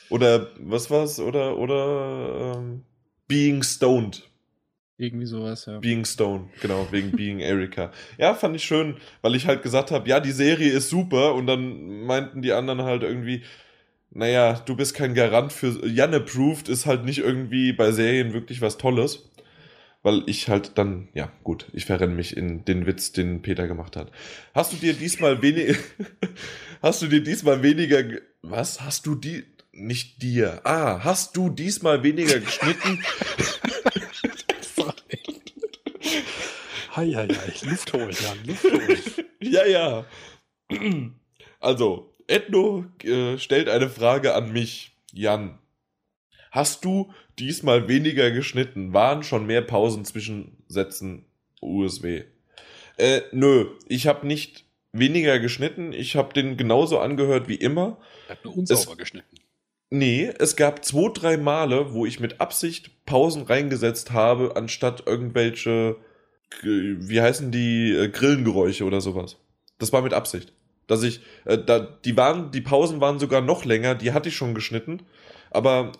[0.09, 1.19] Oder was war's?
[1.19, 2.83] Oder, oder ähm,
[3.27, 4.23] Being Stoned.
[5.01, 5.79] Irgendwie sowas, ja.
[5.79, 7.91] Being Stone, genau, wegen Being Erika.
[8.19, 11.47] Ja, fand ich schön, weil ich halt gesagt habe, ja, die Serie ist super und
[11.47, 13.41] dann meinten die anderen halt irgendwie,
[14.11, 18.61] naja, du bist kein Garant für Jan approved ist halt nicht irgendwie bei Serien wirklich
[18.61, 19.27] was Tolles.
[20.03, 23.95] Weil ich halt dann, ja, gut, ich verrenne mich in den Witz, den Peter gemacht
[23.95, 24.11] hat.
[24.53, 25.75] Hast du dir diesmal weniger,
[26.81, 28.03] hast du dir diesmal weniger,
[28.41, 28.81] was?
[28.81, 33.03] Hast du die, nicht dir, ah, hast du diesmal weniger geschnitten?
[36.93, 37.69] Hei, hei, hei.
[37.69, 38.99] Luft holen, Jan, Luft holen.
[39.39, 40.05] ja, ja.
[41.61, 44.97] Also, Edno äh, stellt eine Frage an mich.
[45.13, 45.57] Jan,
[46.51, 48.91] hast du diesmal weniger geschnitten?
[48.91, 51.23] Waren schon mehr Pausen zwischen Sätzen
[51.61, 52.23] USW?
[52.97, 55.93] Äh, nö, ich habe nicht weniger geschnitten.
[55.93, 57.99] Ich habe den genauso angehört wie immer.
[58.27, 59.37] Er hat nur unsauber es, geschnitten.
[59.89, 65.95] Nee, es gab zwei, drei Male, wo ich mit Absicht Pausen reingesetzt habe, anstatt irgendwelche
[66.63, 69.37] wie heißen die äh, Grillengeräusche oder sowas.
[69.79, 70.53] Das war mit Absicht.
[70.87, 74.35] Dass ich, äh, da, die waren, die Pausen waren sogar noch länger, die hatte ich
[74.35, 75.03] schon geschnitten,
[75.49, 75.91] aber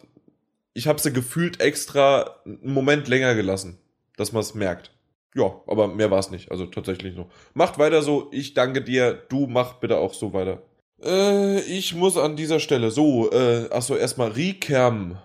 [0.74, 3.78] ich habe sie gefühlt extra einen Moment länger gelassen,
[4.18, 4.92] dass man es merkt.
[5.34, 7.30] Ja, aber mehr war es nicht, also tatsächlich so.
[7.54, 10.62] Macht weiter so, ich danke dir, du mach bitte auch so weiter.
[11.02, 15.18] Äh, ich muss an dieser Stelle so, äh, achso, erstmal Ricam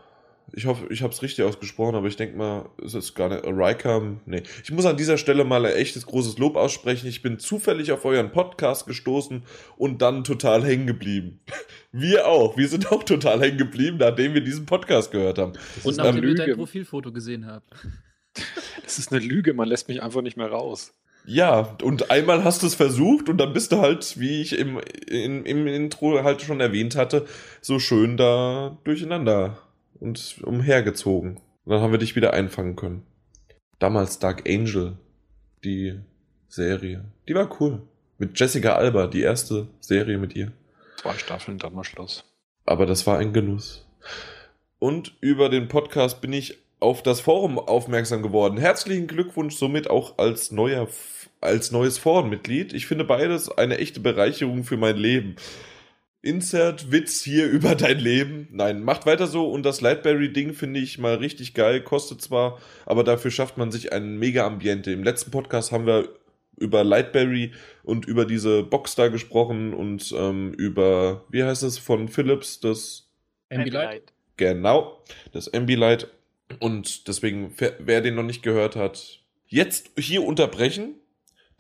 [0.53, 3.45] ich hoffe, ich habe es richtig ausgesprochen, aber ich denke mal, es ist gar nicht.
[3.45, 4.21] Rikam.
[4.27, 4.43] Nee.
[4.63, 7.09] Ich muss an dieser Stelle mal ein echtes großes Lob aussprechen.
[7.09, 9.43] Ich bin zufällig auf euren Podcast gestoßen
[9.77, 11.41] und dann total hängen geblieben.
[11.93, 12.57] Wir auch.
[12.57, 15.55] Wir sind auch total hängen geblieben, nachdem wir diesen Podcast gehört haben.
[15.77, 17.65] Das und nachdem wir dein Profilfoto gesehen haben.
[18.85, 20.93] Es ist eine Lüge, man lässt mich einfach nicht mehr raus.
[21.25, 24.79] Ja, und einmal hast du es versucht und dann bist du halt, wie ich im,
[25.09, 27.27] im, im Intro halt schon erwähnt hatte,
[27.61, 29.59] so schön da durcheinander
[30.01, 31.37] und umhergezogen.
[31.65, 33.03] Und dann haben wir dich wieder einfangen können.
[33.79, 34.97] Damals Dark Angel,
[35.65, 35.99] die
[36.49, 37.05] Serie.
[37.29, 37.83] Die war cool.
[38.19, 40.53] Mit Jessica Alba, die erste Serie mit ihr.
[40.97, 42.25] Zwei Staffeln, dann mal Schluss.
[42.65, 43.87] Aber das war ein Genuss.
[44.79, 48.59] Und über den Podcast bin ich auf das Forum aufmerksam geworden.
[48.59, 50.89] Herzlichen Glückwunsch somit auch als neuer
[51.41, 52.73] als neues Forenmitglied.
[52.73, 55.37] Ich finde beides eine echte Bereicherung für mein Leben.
[56.27, 58.49] Insert Witz hier über dein Leben.
[58.51, 61.81] Nein, macht weiter so und das Lightberry-Ding finde ich mal richtig geil.
[61.81, 64.91] Kostet zwar, aber dafür schafft man sich ein mega Ambiente.
[64.91, 66.09] Im letzten Podcast haben wir
[66.57, 67.53] über Lightberry
[67.85, 73.09] und über diese Box da gesprochen und ähm, über, wie heißt es von Philips, das
[73.51, 74.13] Ambilight.
[74.37, 76.09] Genau, das Ambilight.
[76.59, 80.95] Und deswegen, wer den noch nicht gehört hat, jetzt hier unterbrechen,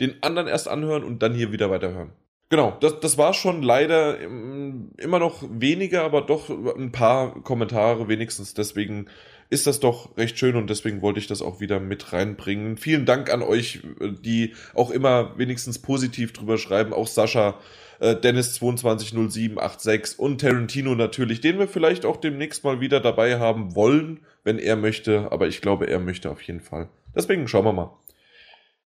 [0.01, 2.13] den anderen erst anhören und dann hier wieder weiterhören.
[2.49, 8.55] Genau, das, das war schon leider immer noch weniger, aber doch ein paar Kommentare wenigstens.
[8.55, 9.09] Deswegen
[9.51, 12.77] ist das doch recht schön und deswegen wollte ich das auch wieder mit reinbringen.
[12.77, 16.93] Vielen Dank an euch, die auch immer wenigstens positiv drüber schreiben.
[16.93, 17.59] Auch Sascha,
[18.01, 24.21] äh, Dennis220786 und Tarantino natürlich, den wir vielleicht auch demnächst mal wieder dabei haben wollen,
[24.45, 25.31] wenn er möchte.
[25.31, 26.89] Aber ich glaube, er möchte auf jeden Fall.
[27.15, 27.97] Deswegen schauen wir mal.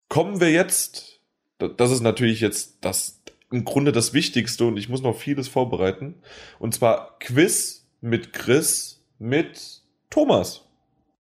[0.09, 1.21] Kommen wir jetzt,
[1.57, 3.18] das ist natürlich jetzt das
[3.51, 6.21] im Grunde das Wichtigste und ich muss noch vieles vorbereiten.
[6.59, 10.65] Und zwar Quiz mit Chris mit Thomas.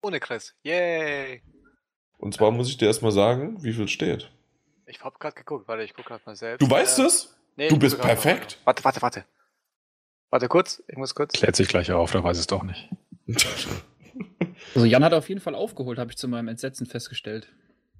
[0.01, 0.55] Ohne Chris.
[0.63, 1.41] Yay!
[2.17, 4.31] Und zwar muss ich dir erstmal sagen, wie viel steht.
[4.85, 6.61] Ich hab gerade geguckt, warte, ich guck gerade mal selbst.
[6.61, 7.35] Du weißt äh, es?
[7.55, 8.59] Nee, du bist perfekt.
[8.63, 9.25] Warte, warte, warte.
[10.29, 11.33] Warte kurz, ich muss kurz.
[11.33, 12.89] Klärt sich gleich auf, da weiß es doch nicht.
[14.75, 17.47] Also Jan hat auf jeden Fall aufgeholt, habe ich zu meinem Entsetzen festgestellt.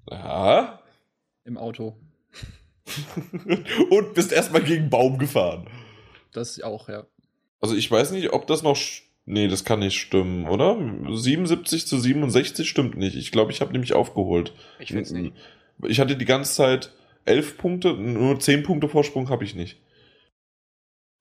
[0.10, 0.82] Ja.
[1.44, 2.00] Im Auto.
[3.90, 5.68] Und bist erstmal gegen Baum gefahren.
[6.32, 7.06] Das auch, ja.
[7.62, 8.78] Also ich weiß nicht, ob das noch.
[9.26, 10.78] Nee, das kann nicht stimmen, oder?
[11.10, 13.16] 77 zu 67 stimmt nicht.
[13.16, 14.54] Ich glaube, ich habe nämlich aufgeholt.
[14.80, 15.34] Ich finde nicht.
[15.88, 16.92] Ich hatte die ganze Zeit
[17.24, 19.80] elf Punkte, nur zehn Punkte Vorsprung habe ich nicht.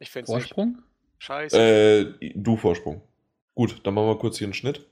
[0.01, 0.70] Ich finde Vorsprung?
[0.72, 0.82] Nicht.
[1.18, 2.16] Scheiße.
[2.20, 3.02] Äh, du Vorsprung.
[3.55, 4.84] Gut, dann machen wir kurz hier einen Schnitt.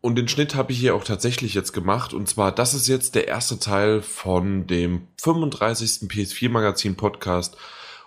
[0.00, 2.14] Und den Schnitt habe ich hier auch tatsächlich jetzt gemacht.
[2.14, 6.08] Und zwar, das ist jetzt der erste Teil von dem 35.
[6.08, 7.56] PS4 Magazin Podcast.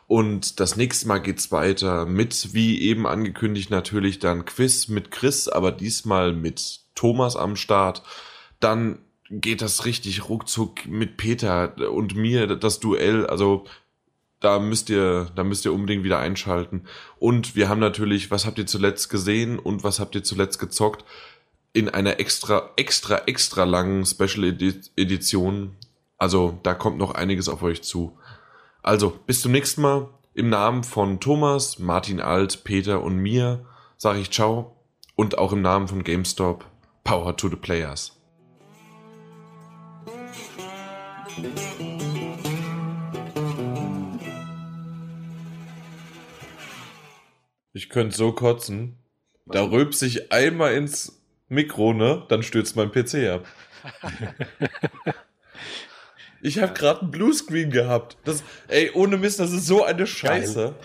[0.07, 5.48] Und das nächste Mal geht's weiter mit, wie eben angekündigt, natürlich dann Quiz mit Chris,
[5.48, 8.03] aber diesmal mit Thomas am Start.
[8.60, 8.99] Dann
[9.30, 13.26] geht das richtig ruckzuck mit Peter und mir, das Duell.
[13.26, 13.65] Also
[14.40, 16.84] da müsst ihr, da müsst ihr unbedingt wieder einschalten.
[17.18, 21.06] Und wir haben natürlich, was habt ihr zuletzt gesehen und was habt ihr zuletzt gezockt?
[21.76, 24.44] In einer extra, extra, extra langen Special
[24.95, 25.76] Edition.
[26.20, 28.16] Also da kommt noch einiges auf euch zu.
[28.84, 30.08] Also bis zum nächsten Mal.
[30.36, 33.66] Im Namen von Thomas, Martin Alt, Peter und mir
[33.98, 34.76] sage ich ciao.
[35.16, 36.64] Und auch im Namen von GameStop,
[37.04, 38.20] Power to the Players.
[47.74, 49.00] Ich könnte so kotzen.
[49.48, 51.23] Da rülpst sich einmal ins
[51.54, 52.24] Mikro, ne?
[52.30, 53.46] Dann stürzt mein PC ab.
[56.42, 58.18] ich habe gerade einen Bluescreen gehabt.
[58.24, 60.76] Das, ey, ohne Mist, das ist so eine Scheiße.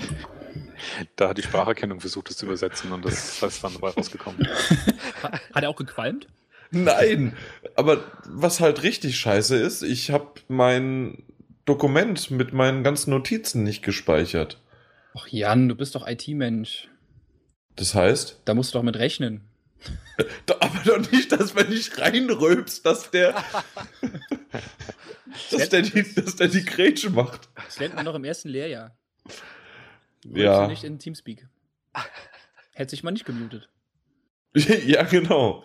[1.16, 4.47] Da hat die Spracherkennung versucht, es zu übersetzen und das ist dann dabei rausgekommen.
[5.55, 6.28] Hat er auch gequalmt?
[6.70, 7.36] Nein,
[7.74, 11.24] aber was halt richtig scheiße ist, ich habe mein
[11.65, 14.61] Dokument mit meinen ganzen Notizen nicht gespeichert.
[15.15, 16.89] Ach Jan, du bist doch IT-Mensch.
[17.77, 18.43] Das heißt?
[18.45, 19.47] Da musst du doch mit rechnen.
[20.60, 23.34] Aber doch nicht, dass wenn ich reinrülpst, dass der.
[25.50, 27.48] dass, der die, dass der die Grätsche macht.
[27.55, 28.96] Das lernt man noch im ersten Lehrjahr.
[30.24, 30.66] Rülpst ja.
[30.66, 31.46] nicht in Teamspeak.
[32.74, 33.68] Hätte sich mal nicht gemutet.
[34.55, 35.64] ja, genau.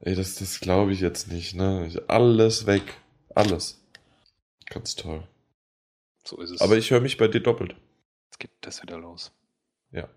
[0.00, 1.90] Ey, das, das glaube ich jetzt nicht, ne?
[2.08, 2.94] Alles weg.
[3.34, 3.80] Alles.
[4.66, 5.26] Ganz toll.
[6.24, 6.60] So ist es.
[6.60, 7.76] Aber ich höre mich bei dir doppelt.
[8.26, 9.32] Jetzt geht das wieder los.
[9.92, 10.08] Ja.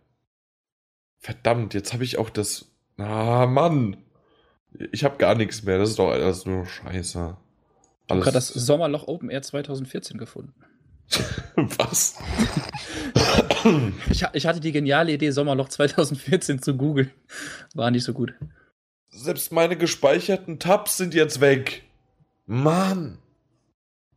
[1.19, 2.65] Verdammt, jetzt habe ich auch das.
[2.99, 3.97] Ah, Mann.
[4.91, 5.77] Ich habe gar nichts mehr.
[5.77, 7.19] Das ist doch alles nur Scheiße.
[7.19, 7.37] Alles.
[8.05, 10.53] Ich habe gerade das Sommerloch Open Air 2014 gefunden.
[11.55, 12.17] Was?
[14.11, 17.11] ich, ich, hatte die geniale Idee, Sommerloch 2014 zu googeln.
[17.73, 18.33] War nicht so gut.
[19.09, 21.83] Selbst meine gespeicherten Tabs sind jetzt weg.
[22.45, 23.17] Mann.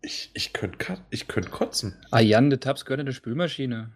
[0.03, 1.97] Ich, ich könnte ich könnt kotzen.
[2.11, 3.93] Ah, Jan, die Tabs gehören in der Spülmaschine.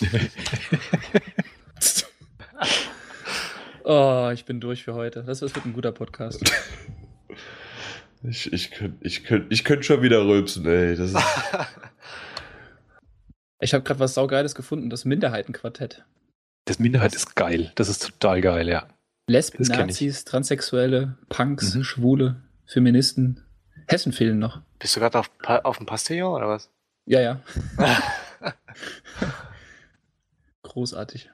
[3.90, 5.24] oh, ich bin durch für heute.
[5.24, 6.42] Das wird ein guter Podcast.
[8.22, 10.94] Ich, ich könnte ich könnt, ich könnt schon wieder rülpsen, ey.
[10.94, 11.16] Das ist
[13.60, 16.04] ich habe gerade was Saugeiles gefunden, das Minderheitenquartett.
[16.66, 17.72] Das Minderheit ist geil.
[17.76, 18.86] Das ist total geil, ja.
[19.26, 21.82] Lesben, Nazis, Transsexuelle, Punks, mhm.
[21.82, 23.42] Schwule, Feministen.
[23.86, 24.60] Hessen fehlen noch.
[24.78, 26.68] Bist du gerade auf, auf dem Pastillon oder was?
[27.06, 27.40] Ja, ja.
[30.62, 31.30] Großartig.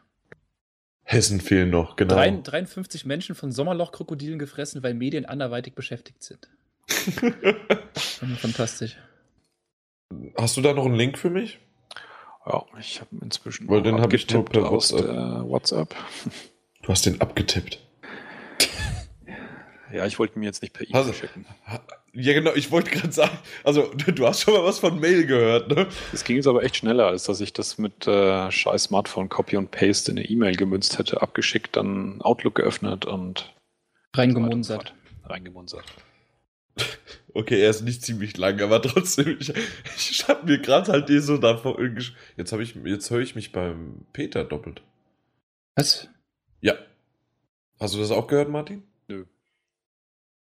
[1.08, 2.16] Hessen fehlen noch, genau.
[2.16, 6.48] 53 Menschen von Sommerlochkrokodilen gefressen, weil Medien anderweitig beschäftigt sind.
[8.38, 8.96] Fantastisch.
[10.36, 11.60] Hast du da noch einen Link für mich?
[12.44, 15.48] Ja, ich habe inzwischen weil den habe ich nur per WhatsApp.
[15.48, 15.94] WhatsApp.
[16.82, 17.85] Du hast den abgetippt.
[19.92, 21.46] Ja, ich wollte mir jetzt nicht per E-Mail also, schicken.
[22.12, 25.68] Ja, genau, ich wollte gerade sagen, also du hast schon mal was von Mail gehört,
[25.68, 25.86] ne?
[26.12, 29.56] Es ging jetzt aber echt schneller, als dass ich das mit äh, scheiß Smartphone Copy
[29.56, 33.54] und Paste in eine E-Mail gemünzt hätte, abgeschickt, dann Outlook geöffnet und
[34.14, 34.94] reingemunzert.
[35.24, 35.84] Reingemunzert.
[37.34, 39.52] Okay, er ist nicht ziemlich lang, aber trotzdem, ich,
[39.96, 41.78] ich habe mir gerade halt die so davor
[42.36, 44.82] Jetzt habe ich, jetzt höre ich mich beim Peter doppelt.
[45.74, 46.08] Was?
[46.62, 46.74] Ja.
[47.78, 48.82] Hast du das auch gehört, Martin?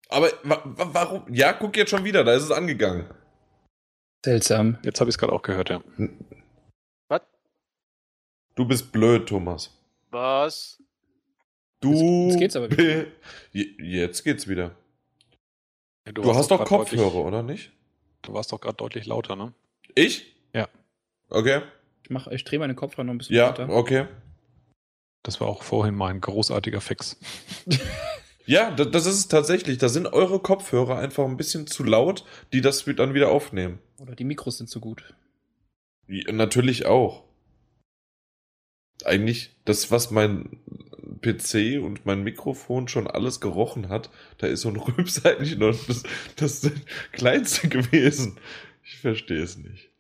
[0.10, 1.24] Aber wa warum?
[1.34, 3.10] Ja, guck jetzt schon wieder, da ist es angegangen.
[4.24, 4.78] Seltsam.
[4.84, 5.82] Jetzt habe ich es gerade auch gehört, ja.
[7.08, 7.22] Was?
[8.56, 9.72] Du bist blöd, Thomas.
[10.10, 10.82] Was?
[11.80, 12.28] Du.
[12.28, 13.06] Jetzt geht's aber wieder.
[13.52, 14.76] Jetzt geht's wieder.
[16.06, 17.72] Ja, du, du hast doch Kopfhörer, deutlich, oder nicht?
[18.22, 19.54] Du warst doch gerade deutlich lauter, ne?
[19.94, 20.36] Ich?
[20.54, 20.68] Ja.
[21.30, 21.62] Okay.
[22.04, 23.68] Ich, mach, ich drehe meine Kopfhörer noch ein bisschen ja, lauter.
[23.68, 24.08] Ja, okay.
[25.24, 27.18] Das war auch vorhin mein großartiger Fix.
[28.48, 29.78] ja, das, das, ist es tatsächlich.
[29.78, 33.80] Da sind eure Kopfhörer einfach ein bisschen zu laut, die das dann wieder aufnehmen.
[34.00, 35.16] Oder die Mikros sind zu gut.
[36.08, 37.24] Ja, natürlich auch.
[39.04, 40.60] eigentlich das, was mein
[41.22, 45.72] PC und mein Mikrofon schon alles gerochen hat, da ist so ein Rübs eigentlich nur
[45.88, 46.04] das,
[46.36, 46.72] das
[47.12, 48.40] Kleinste gewesen.
[48.84, 49.92] Ich verstehe es nicht.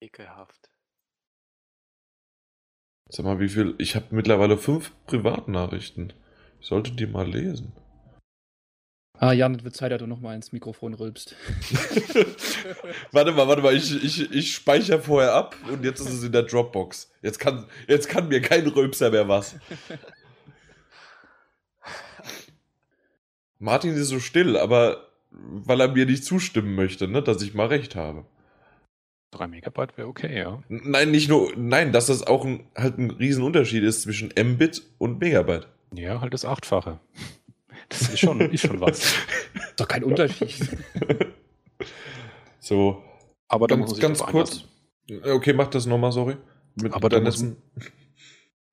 [0.00, 0.70] Ekelhaft.
[3.08, 3.74] Sag mal, wie viel?
[3.78, 6.12] Ich habe mittlerweile fünf Privatnachrichten.
[6.60, 7.72] Ich sollte die mal lesen.
[9.18, 11.36] Ah, Jan, es wird Zeit, dass du nochmal ins Mikrofon rülpst.
[13.12, 16.32] warte mal, warte mal, ich, ich, ich speichere vorher ab und jetzt ist es in
[16.32, 17.12] der Dropbox.
[17.20, 19.56] Jetzt kann, jetzt kann mir kein Rülpser mehr was.
[23.58, 27.66] Martin ist so still, aber weil er mir nicht zustimmen möchte, ne, dass ich mal
[27.66, 28.24] recht habe.
[29.32, 30.62] 3 Megabyte wäre okay, ja.
[30.68, 35.20] Nein, nicht nur, nein, dass das auch ein, halt ein Riesenunterschied ist zwischen Mbit und
[35.20, 35.68] Megabyte.
[35.94, 37.00] Ja, halt das Achtfache.
[37.88, 39.14] Das ist schon, ist schon was.
[39.76, 40.54] Doch kein Unterschied.
[42.60, 43.02] so.
[43.48, 44.64] Aber dann ganz, ganz kurz.
[45.24, 46.36] Okay, mach das nochmal, sorry.
[46.80, 47.56] Mit Aber dann ist ein,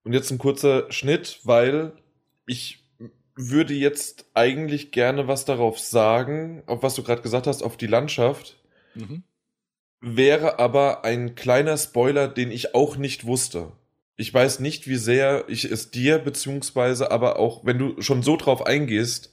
[0.04, 1.94] Und jetzt ein kurzer Schnitt, weil
[2.46, 2.84] ich
[3.36, 7.88] würde jetzt eigentlich gerne was darauf sagen, auf was du gerade gesagt hast, auf die
[7.88, 8.58] Landschaft.
[8.96, 9.24] Mhm.
[10.00, 13.72] Wäre aber ein kleiner Spoiler, den ich auch nicht wusste.
[14.20, 18.36] Ich weiß nicht, wie sehr ich es dir, beziehungsweise aber auch, wenn du schon so
[18.36, 19.32] drauf eingehst.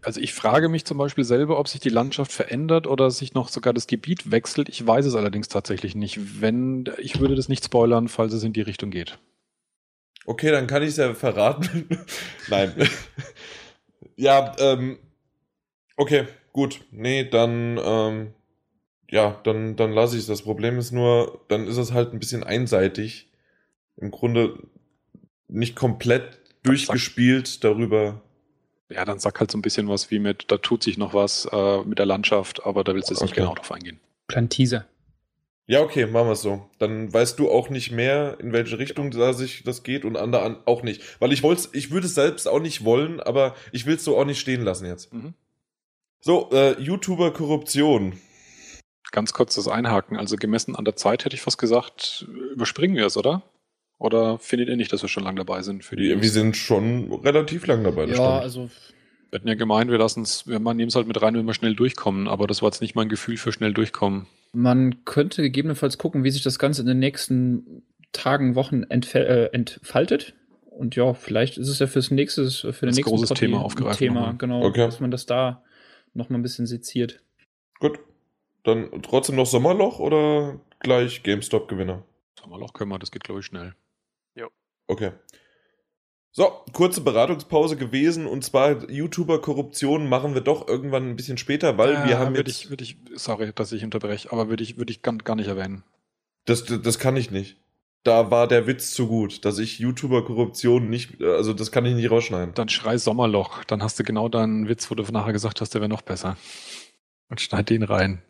[0.00, 3.48] Also ich frage mich zum Beispiel selber, ob sich die Landschaft verändert oder sich noch
[3.50, 4.70] sogar das Gebiet wechselt.
[4.70, 6.40] Ich weiß es allerdings tatsächlich nicht.
[6.40, 9.18] Wenn, ich würde das nicht spoilern, falls es in die Richtung geht.
[10.24, 11.86] Okay, dann kann ich es ja verraten.
[12.48, 12.72] Nein.
[14.16, 14.98] ja, ähm,
[15.96, 16.80] okay, gut.
[16.90, 18.34] Nee, dann, ähm,
[19.10, 20.28] ja, dann, dann lasse ich es.
[20.28, 23.27] Das Problem ist nur, dann ist es halt ein bisschen einseitig
[24.00, 24.58] im Grunde
[25.48, 28.22] nicht komplett durchgespielt darüber.
[28.90, 31.46] Ja, dann sag halt so ein bisschen was wie mit, da tut sich noch was
[31.50, 33.30] äh, mit der Landschaft, aber da willst du jetzt okay.
[33.30, 34.00] nicht genau drauf eingehen.
[34.28, 34.86] Kleinen Teaser.
[35.66, 36.66] Ja, okay, machen wir es so.
[36.78, 40.62] Dann weißt du auch nicht mehr, in welche Richtung da sich das geht und andere
[40.64, 41.20] auch nicht.
[41.20, 44.16] Weil ich wollte ich würde es selbst auch nicht wollen, aber ich will es so
[44.16, 45.12] auch nicht stehen lassen jetzt.
[45.12, 45.34] Mhm.
[46.20, 48.18] So, äh, YouTuber-Korruption.
[49.12, 50.16] Ganz kurz das Einhaken.
[50.16, 53.42] Also gemessen an der Zeit hätte ich fast gesagt, überspringen wir es, oder?
[53.98, 55.84] Oder findet ihr nicht, dass wir schon lange dabei sind?
[55.84, 58.04] Für die wir, sind schon relativ lang dabei.
[58.04, 58.20] Ja, stimmt.
[58.20, 58.70] also.
[59.30, 61.52] Wir hatten ja gemeint, wir lassen es, wir nehmen es halt mit rein, wenn wir
[61.52, 64.26] schnell durchkommen, aber das war jetzt nicht mein Gefühl für schnell durchkommen.
[64.52, 70.34] Man könnte gegebenenfalls gucken, wie sich das Ganze in den nächsten Tagen, Wochen äh, entfaltet.
[70.70, 73.98] Und ja, vielleicht ist es ja fürs nächste, für den nächsten großes Thema aufgreifen.
[73.98, 74.86] Thema, genau, okay.
[74.86, 75.62] dass man das da
[76.14, 77.20] noch mal ein bisschen seziert.
[77.80, 77.98] Gut.
[78.64, 82.02] Dann trotzdem noch Sommerloch oder gleich GameStop-Gewinner?
[82.40, 83.74] Sommerloch können wir, das geht glaube ich schnell.
[84.88, 85.12] Okay.
[86.32, 91.94] So, kurze Beratungspause gewesen und zwar YouTuber-Korruption machen wir doch irgendwann ein bisschen später, weil
[91.94, 92.64] ja, wir haben würde jetzt...
[92.64, 95.48] Ich, würde ich, sorry, dass ich unterbreche, aber würde ich, würde ich gar, gar nicht
[95.48, 95.84] erwähnen.
[96.44, 97.56] Das, das kann ich nicht.
[98.04, 102.10] Da war der Witz zu gut, dass ich YouTuber-Korruption nicht, also das kann ich nicht
[102.10, 102.54] rausschneiden.
[102.54, 105.80] Dann schrei Sommerloch, dann hast du genau deinen Witz, wo du nachher gesagt hast, der
[105.80, 106.36] wäre noch besser.
[107.28, 108.22] Und schneid den rein.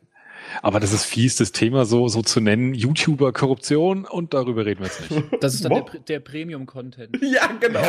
[0.63, 2.75] Aber das ist fies, das Thema so, so zu nennen.
[2.75, 5.25] YouTuber-Korruption und darüber reden wir jetzt nicht.
[5.41, 7.19] Das ist dann der, der Premium-Content.
[7.23, 7.81] Ja, genau.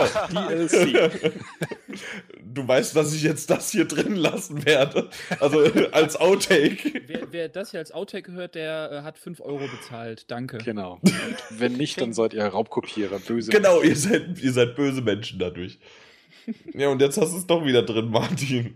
[0.49, 1.11] DLC.
[2.41, 5.09] Du weißt, dass ich jetzt das hier drin lassen werde.
[5.39, 7.01] Also als Outtake.
[7.05, 10.25] Wer, wer das hier als Outtake hört, der äh, hat 5 Euro bezahlt.
[10.31, 10.57] Danke.
[10.57, 10.99] Genau.
[11.03, 15.39] Und wenn nicht, dann seid ihr Raubkopierer, böse Genau, ihr seid, ihr seid böse Menschen
[15.39, 15.79] dadurch.
[16.73, 18.75] Ja, und jetzt hast du es doch wieder drin, Martin.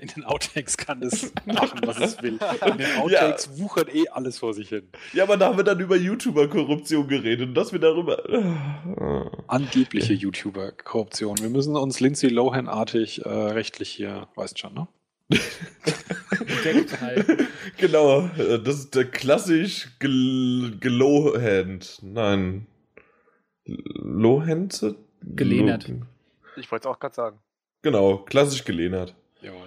[0.00, 2.38] In den Outtakes kann es machen, was es will.
[2.66, 3.58] In den Outtakes ja.
[3.58, 4.88] wuchert eh alles vor sich hin.
[5.12, 8.22] Ja, aber da haben wir dann über YouTuber-Korruption geredet und dass wir darüber.
[9.48, 11.38] Angebliche YouTuber-Korruption.
[11.38, 14.88] Wir müssen uns Lindsay Lohan-artig äh, rechtlich hier, weißt schon, ne?
[17.78, 21.98] genau, äh, das ist der klassisch gel gelohend.
[22.02, 22.66] Nein.
[23.64, 24.96] Lohenze?
[25.22, 25.90] Gelehnert.
[26.56, 27.38] Ich wollte es auch gerade sagen.
[27.82, 29.14] Genau, klassisch gelehnert.
[29.42, 29.64] Jó.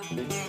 [0.00, 0.32] thank